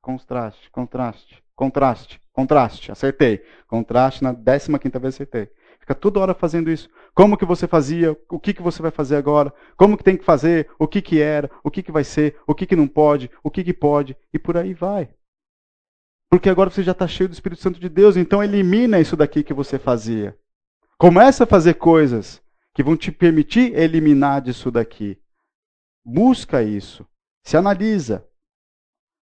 contraste, 0.01 0.71
contraste, 0.71 1.43
contraste, 1.55 2.21
contraste, 2.33 2.93
acertei. 2.93 3.45
Contraste 3.67 4.23
na 4.23 4.35
15 4.35 4.79
quinta 4.79 4.99
vez 4.99 5.15
acertei. 5.15 5.51
Fica 5.79 5.95
toda 5.95 6.21
hora 6.21 6.35
fazendo 6.35 6.71
isso. 6.71 6.89
Como 7.15 7.37
que 7.37 7.45
você 7.45 7.67
fazia? 7.67 8.17
O 8.29 8.39
que, 8.39 8.55
que 8.55 8.63
você 8.63 8.81
vai 8.81 8.91
fazer 8.91 9.17
agora? 9.17 9.53
Como 9.77 9.97
que 9.97 10.05
tem 10.05 10.17
que 10.17 10.25
fazer? 10.25 10.69
O 10.79 10.87
que, 10.87 11.03
que 11.03 11.21
era? 11.21 11.51
O 11.63 11.71
que, 11.71 11.83
que 11.83 11.93
vai 11.93 12.05
ser? 12.05 12.37
O 12.47 12.55
que, 12.55 12.67
que 12.67 12.77
não 12.77 12.87
pode? 12.87 13.31
O 13.43 13.51
que, 13.51 13.65
que 13.65 13.73
pode? 13.73 14.17
E 14.33 14.39
por 14.39 14.57
aí 14.57 14.75
vai. 14.75 15.09
Porque 16.31 16.49
agora 16.49 16.71
você 16.71 16.83
já 16.83 16.93
está 16.93 17.09
cheio 17.09 17.29
do 17.29 17.33
Espírito 17.33 17.61
Santo 17.61 17.81
de 17.81 17.89
Deus, 17.89 18.17
então 18.17 18.43
elimina 18.43 19.01
isso 19.01 19.17
daqui 19.17 19.43
que 19.43 19.53
você 19.53 19.79
fazia. 19.79 20.39
Começa 20.97 21.45
a 21.45 21.47
fazer 21.47 21.75
coisas 21.75 22.41
que 22.73 22.85
vão 22.85 22.97
te 22.97 23.11
permitir 23.11 23.75
eliminar 23.75 24.41
disso 24.41 24.71
daqui. 24.71 25.19
Busca 26.05 26.63
isso. 26.63 27.05
Se 27.43 27.57
analisa. 27.57 28.25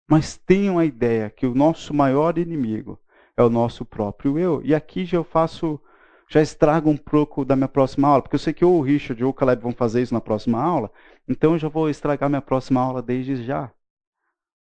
Mas 0.07 0.36
tenham 0.36 0.78
a 0.78 0.84
ideia 0.84 1.30
que 1.30 1.47
o 1.47 1.55
nosso 1.55 1.95
maior 1.95 2.36
inimigo 2.36 3.01
é 3.36 3.43
o 3.43 3.51
nosso 3.51 3.84
próprio 3.84 4.39
eu. 4.39 4.61
E 4.62 4.74
aqui 4.74 5.05
já 5.05 5.16
eu 5.16 5.24
faço 5.24 5.80
já 6.29 6.43
estraga 6.43 6.89
um 6.89 6.97
pouco 6.97 7.45
da 7.45 7.57
minha 7.57 7.68
próxima 7.68 8.09
aula, 8.09 8.22
porque 8.22 8.37
eu 8.37 8.41
sei 8.41 8.53
que 8.53 8.64
ou 8.64 8.79
o 8.79 8.83
Richard 8.83 9.22
ou 9.24 9.31
o 9.31 9.35
Caleb 9.35 9.62
vão 9.62 9.72
fazer 9.72 10.03
isso 10.03 10.12
na 10.12 10.20
próxima 10.20 10.62
aula, 10.62 10.93
então 11.26 11.53
eu 11.53 11.59
já 11.59 11.68
vou 11.68 11.89
estragar 11.89 12.29
minha 12.29 12.43
próxima 12.43 12.81
aula 12.81 13.03
desde 13.03 13.43
já. 13.43 13.72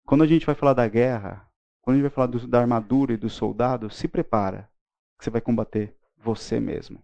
Quando 0.07 0.25
a 0.25 0.27
gente 0.27 0.47
vai 0.47 0.55
falar 0.55 0.73
da 0.73 0.89
guerra, 0.89 1.47
quando 1.83 1.95
a 1.95 1.99
gente 1.99 2.09
vai 2.09 2.15
falar 2.15 2.27
do, 2.27 2.47
da 2.47 2.61
armadura 2.61 3.13
e 3.13 3.19
do 3.19 3.29
soldado, 3.29 3.91
se 3.91 4.09
prepara, 4.09 4.71
que 5.19 5.25
você 5.25 5.31
vai 5.31 5.41
combater 5.41 5.95
você 6.17 6.59
mesmo. 6.59 7.03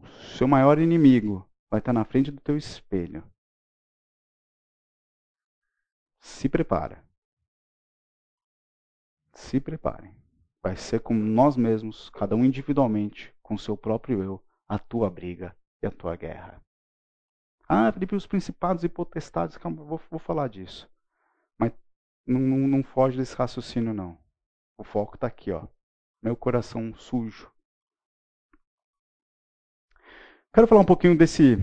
O 0.00 0.36
seu 0.36 0.48
maior 0.48 0.78
inimigo 0.78 1.48
vai 1.70 1.78
estar 1.78 1.92
na 1.92 2.04
frente 2.04 2.30
do 2.30 2.40
teu 2.40 2.56
espelho. 2.56 3.22
Se 6.20 6.48
prepara. 6.48 7.04
Se 9.32 9.60
preparem. 9.60 10.23
Vai 10.64 10.76
ser 10.76 11.00
com 11.00 11.12
nós 11.12 11.58
mesmos, 11.58 12.08
cada 12.08 12.34
um 12.34 12.42
individualmente, 12.42 13.34
com 13.42 13.58
seu 13.58 13.76
próprio 13.76 14.24
eu, 14.24 14.42
a 14.66 14.78
tua 14.78 15.10
briga 15.10 15.54
e 15.82 15.86
a 15.86 15.90
tua 15.90 16.16
guerra. 16.16 16.58
Ah, 17.68 17.92
Felipe, 17.92 18.16
os 18.16 18.26
principados 18.26 18.82
e 18.82 18.88
potestades, 18.88 19.58
calma, 19.58 19.84
vou, 19.84 20.00
vou 20.10 20.18
falar 20.18 20.48
disso. 20.48 20.90
Mas 21.58 21.70
não, 22.26 22.40
não, 22.40 22.56
não 22.66 22.82
foge 22.82 23.18
desse 23.18 23.36
raciocínio, 23.36 23.92
não. 23.92 24.18
O 24.78 24.84
foco 24.84 25.16
está 25.16 25.26
aqui, 25.26 25.52
ó. 25.52 25.68
Meu 26.22 26.34
coração 26.34 26.94
sujo. 26.94 27.52
Quero 30.50 30.66
falar 30.66 30.80
um 30.80 30.86
pouquinho 30.86 31.14
desse, 31.14 31.56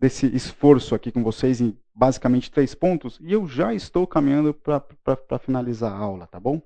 desse 0.00 0.26
esforço 0.34 0.94
aqui 0.94 1.12
com 1.12 1.22
vocês 1.22 1.60
em 1.60 1.76
basicamente 1.94 2.50
três 2.50 2.74
pontos. 2.74 3.20
E 3.22 3.32
eu 3.32 3.46
já 3.46 3.74
estou 3.74 4.06
caminhando 4.06 4.54
para 4.54 5.38
finalizar 5.38 5.92
a 5.92 5.98
aula, 5.98 6.26
tá 6.26 6.40
bom? 6.40 6.62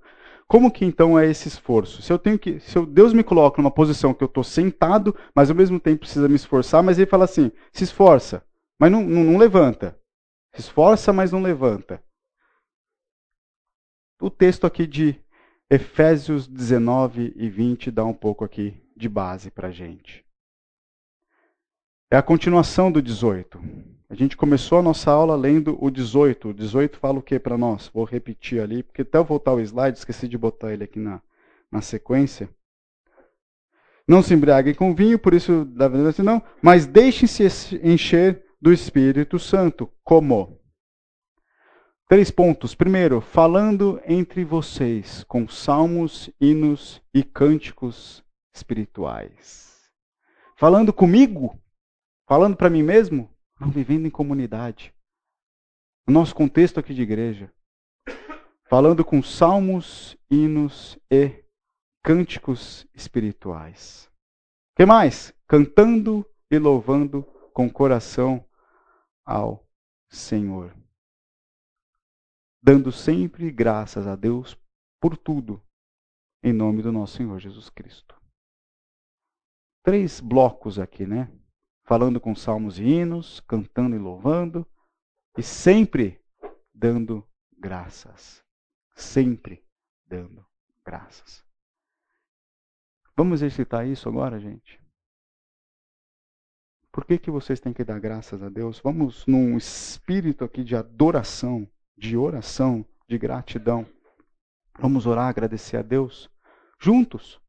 Como 0.46 0.70
que 0.70 0.84
então 0.84 1.18
é 1.18 1.28
esse 1.28 1.48
esforço? 1.48 2.00
Se 2.00 2.12
eu 2.12 2.18
tenho 2.18 2.38
que, 2.38 2.60
se 2.60 2.76
eu, 2.76 2.86
Deus 2.86 3.12
me 3.12 3.24
coloca 3.24 3.60
numa 3.60 3.70
posição 3.70 4.14
que 4.14 4.22
eu 4.22 4.26
estou 4.26 4.44
sentado, 4.44 5.16
mas 5.34 5.50
ao 5.50 5.56
mesmo 5.56 5.80
tempo 5.80 6.00
precisa 6.00 6.28
me 6.28 6.36
esforçar, 6.36 6.82
mas 6.82 6.98
ele 6.98 7.10
fala 7.10 7.24
assim: 7.24 7.50
se 7.72 7.82
esforça, 7.82 8.44
mas 8.78 8.92
não, 8.92 9.02
não, 9.02 9.24
não 9.24 9.38
levanta. 9.38 9.98
Se 10.54 10.60
esforça, 10.60 11.12
mas 11.12 11.32
não 11.32 11.42
levanta. 11.42 12.02
O 14.20 14.30
texto 14.30 14.66
aqui 14.66 14.86
de 14.86 15.20
Efésios 15.68 16.46
19 16.46 17.32
e 17.34 17.48
20 17.48 17.90
dá 17.90 18.04
um 18.04 18.14
pouco 18.14 18.44
aqui 18.44 18.80
de 18.96 19.08
base 19.08 19.50
para 19.50 19.72
gente. 19.72 20.24
É 22.14 22.16
a 22.16 22.22
continuação 22.22 22.92
do 22.92 23.02
18. 23.02 23.60
A 24.08 24.14
gente 24.14 24.36
começou 24.36 24.78
a 24.78 24.82
nossa 24.82 25.10
aula 25.10 25.34
lendo 25.34 25.76
o 25.84 25.90
18. 25.90 26.50
O 26.50 26.54
18 26.54 26.96
fala 26.96 27.18
o 27.18 27.22
que 27.22 27.40
para 27.40 27.58
nós? 27.58 27.90
Vou 27.92 28.04
repetir 28.04 28.60
ali, 28.60 28.84
porque 28.84 29.02
até 29.02 29.18
eu 29.18 29.24
voltar 29.24 29.52
o 29.52 29.60
slide, 29.60 29.98
esqueci 29.98 30.28
de 30.28 30.38
botar 30.38 30.72
ele 30.72 30.84
aqui 30.84 31.00
na, 31.00 31.20
na 31.72 31.80
sequência. 31.80 32.48
Não 34.06 34.22
se 34.22 34.32
embriaguem 34.32 34.74
com 34.74 34.94
vinho, 34.94 35.18
por 35.18 35.34
isso, 35.34 35.64
da 35.64 35.88
verdade, 35.88 36.22
não, 36.22 36.40
mas 36.62 36.86
deixem-se 36.86 37.80
encher 37.82 38.44
do 38.62 38.72
Espírito 38.72 39.36
Santo. 39.36 39.90
Como? 40.04 40.56
Três 42.08 42.30
pontos. 42.30 42.76
Primeiro, 42.76 43.20
falando 43.20 44.00
entre 44.06 44.44
vocês 44.44 45.24
com 45.24 45.48
salmos, 45.48 46.30
hinos 46.40 47.02
e 47.12 47.24
cânticos 47.24 48.22
espirituais. 48.54 49.90
Falando 50.56 50.92
comigo? 50.92 51.58
Falando 52.26 52.56
para 52.56 52.70
mim 52.70 52.82
mesmo? 52.82 53.30
Não, 53.60 53.70
vivendo 53.70 54.06
em 54.06 54.10
comunidade. 54.10 54.94
O 56.06 56.12
nosso 56.12 56.34
contexto 56.34 56.80
aqui 56.80 56.94
de 56.94 57.02
igreja. 57.02 57.52
Falando 58.68 59.04
com 59.04 59.22
salmos, 59.22 60.16
hinos 60.30 60.98
e 61.10 61.44
cânticos 62.02 62.86
espirituais. 62.94 64.10
O 64.72 64.76
que 64.76 64.86
mais? 64.86 65.34
Cantando 65.46 66.26
e 66.50 66.58
louvando 66.58 67.22
com 67.52 67.70
coração 67.70 68.44
ao 69.24 69.66
Senhor. 70.08 70.74
Dando 72.62 72.90
sempre 72.90 73.50
graças 73.50 74.06
a 74.06 74.16
Deus 74.16 74.58
por 75.00 75.16
tudo, 75.16 75.62
em 76.42 76.52
nome 76.52 76.82
do 76.82 76.90
nosso 76.90 77.18
Senhor 77.18 77.38
Jesus 77.38 77.68
Cristo. 77.68 78.18
Três 79.82 80.18
blocos 80.20 80.78
aqui, 80.78 81.06
né? 81.06 81.30
Falando 81.84 82.20
com 82.20 82.34
salmos 82.34 82.78
e 82.78 82.84
hinos, 82.84 83.40
cantando 83.40 83.94
e 83.94 83.98
louvando, 83.98 84.66
e 85.36 85.42
sempre 85.42 86.20
dando 86.72 87.26
graças. 87.58 88.42
Sempre 88.94 89.64
dando 90.06 90.44
graças. 90.84 91.44
Vamos 93.16 93.42
exercitar 93.42 93.86
isso 93.86 94.08
agora, 94.08 94.40
gente? 94.40 94.80
Por 96.90 97.04
que, 97.04 97.18
que 97.18 97.30
vocês 97.30 97.58
têm 97.58 97.72
que 97.72 97.84
dar 97.84 97.98
graças 97.98 98.42
a 98.42 98.48
Deus? 98.48 98.78
Vamos 98.78 99.26
num 99.26 99.56
espírito 99.56 100.44
aqui 100.44 100.62
de 100.62 100.76
adoração, 100.76 101.68
de 101.96 102.16
oração, 102.16 102.86
de 103.08 103.18
gratidão. 103.18 103.84
Vamos 104.78 105.06
orar, 105.06 105.28
agradecer 105.28 105.76
a 105.76 105.82
Deus 105.82 106.30
juntos. 106.80 107.40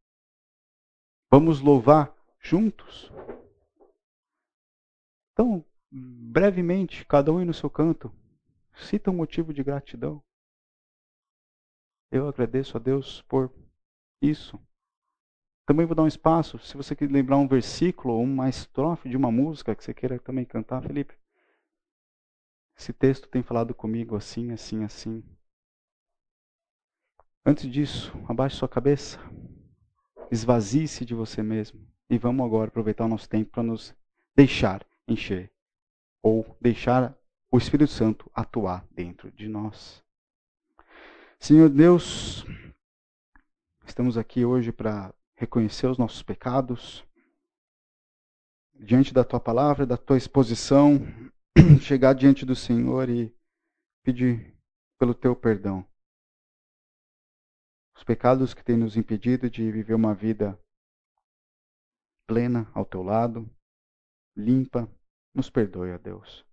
Vamos 1.32 1.60
louvar 1.60 2.16
juntos. 2.40 3.12
Então, 5.36 5.66
brevemente, 5.92 7.06
cada 7.06 7.30
um 7.30 7.44
no 7.44 7.54
seu 7.54 7.70
canto, 7.70 8.10
cita 8.74 9.12
um 9.12 9.16
motivo 9.16 9.54
de 9.54 9.62
gratidão. 9.62 10.24
Eu 12.10 12.30
agradeço 12.30 12.78
a 12.78 12.80
Deus 12.80 13.22
por 13.24 13.52
isso. 14.22 14.58
Também 15.66 15.86
vou 15.86 15.94
dar 15.94 16.04
um 16.04 16.08
espaço, 16.08 16.58
se 16.60 16.78
você 16.78 16.96
quer 16.96 17.12
lembrar 17.12 17.36
um 17.36 17.50
versículo 17.50 18.14
ou 18.14 18.24
uma 18.24 18.48
estrofe 18.48 19.10
de 19.10 19.18
uma 19.18 19.30
música 19.30 19.76
que 19.76 19.84
você 19.84 19.94
queira 19.94 20.18
também 20.20 20.46
cantar, 20.46 20.82
Felipe. 20.82 21.18
Esse 22.78 22.94
texto 22.94 23.28
tem 23.28 23.44
falado 23.44 23.76
comigo 23.76 24.16
assim, 24.16 24.54
assim, 24.54 24.86
assim. 24.86 25.22
Antes 27.46 27.70
disso, 27.70 28.14
abaixe 28.30 28.56
sua 28.56 28.70
cabeça. 28.70 29.20
Esvazie-se 30.32 31.04
de 31.04 31.14
você 31.14 31.44
mesmo. 31.44 31.86
E 32.10 32.18
vamos 32.18 32.46
agora 32.46 32.70
aproveitar 32.70 33.04
o 33.04 33.10
nosso 33.10 33.28
tempo 33.28 33.52
para 33.52 33.64
nos 33.64 33.94
deixar 34.34 34.86
encher. 35.08 35.52
Ou 36.22 36.58
deixar 36.60 37.18
o 37.52 37.58
Espírito 37.58 37.92
Santo 37.92 38.30
atuar 38.34 38.86
dentro 38.92 39.32
de 39.32 39.48
nós. 39.48 40.04
Senhor 41.40 41.70
Deus, 41.70 42.44
estamos 43.86 44.18
aqui 44.18 44.44
hoje 44.44 44.72
para 44.72 45.14
reconhecer 45.36 45.88
os 45.88 45.98
nossos 45.98 46.24
pecados, 46.24 47.06
diante 48.74 49.14
da 49.14 49.24
tua 49.24 49.40
palavra, 49.40 49.86
da 49.86 49.98
tua 49.98 50.18
exposição, 50.18 51.00
chegar 51.82 52.14
diante 52.14 52.46
do 52.46 52.56
Senhor 52.56 53.10
e 53.10 53.34
pedir 54.04 54.56
pelo 54.98 55.14
teu 55.14 55.36
perdão. 55.36 55.86
Os 57.96 58.04
pecados 58.04 58.54
que 58.54 58.64
têm 58.64 58.76
nos 58.76 58.98
impedido 58.98 59.50
de 59.50 59.72
viver 59.72 59.94
uma 59.94 60.14
vida 60.14 60.60
plena 62.28 62.70
ao 62.74 62.86
teu 62.86 63.04
lado, 63.04 63.50
limpa, 64.36 64.90
nos 65.34 65.50
perdoe, 65.50 65.92
ó 65.92 65.98
Deus. 65.98 66.46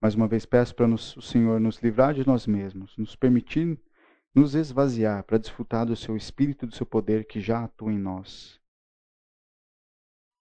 Mais 0.00 0.14
uma 0.14 0.28
vez 0.28 0.46
peço 0.46 0.74
para 0.74 0.86
o 0.86 0.98
Senhor 0.98 1.58
nos 1.58 1.78
livrar 1.78 2.14
de 2.14 2.26
nós 2.26 2.46
mesmos, 2.46 2.96
nos 2.96 3.16
permitir 3.16 3.80
nos 4.34 4.54
esvaziar 4.54 5.24
para 5.24 5.38
desfrutar 5.38 5.86
do 5.86 5.96
seu 5.96 6.16
espírito 6.16 6.64
e 6.64 6.68
do 6.68 6.74
seu 6.74 6.86
poder 6.86 7.26
que 7.26 7.40
já 7.40 7.64
atua 7.64 7.92
em 7.92 7.98
nós. 7.98 8.60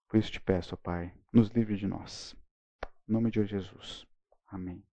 Por 0.07 0.17
isso 0.17 0.31
te 0.31 0.39
peço, 0.39 0.75
ó 0.75 0.77
Pai, 0.77 1.13
nos 1.33 1.49
livre 1.49 1.75
de 1.75 1.87
nós. 1.87 2.35
Em 3.07 3.11
nome 3.11 3.31
de 3.31 3.43
Jesus. 3.45 4.05
Amém. 4.47 4.86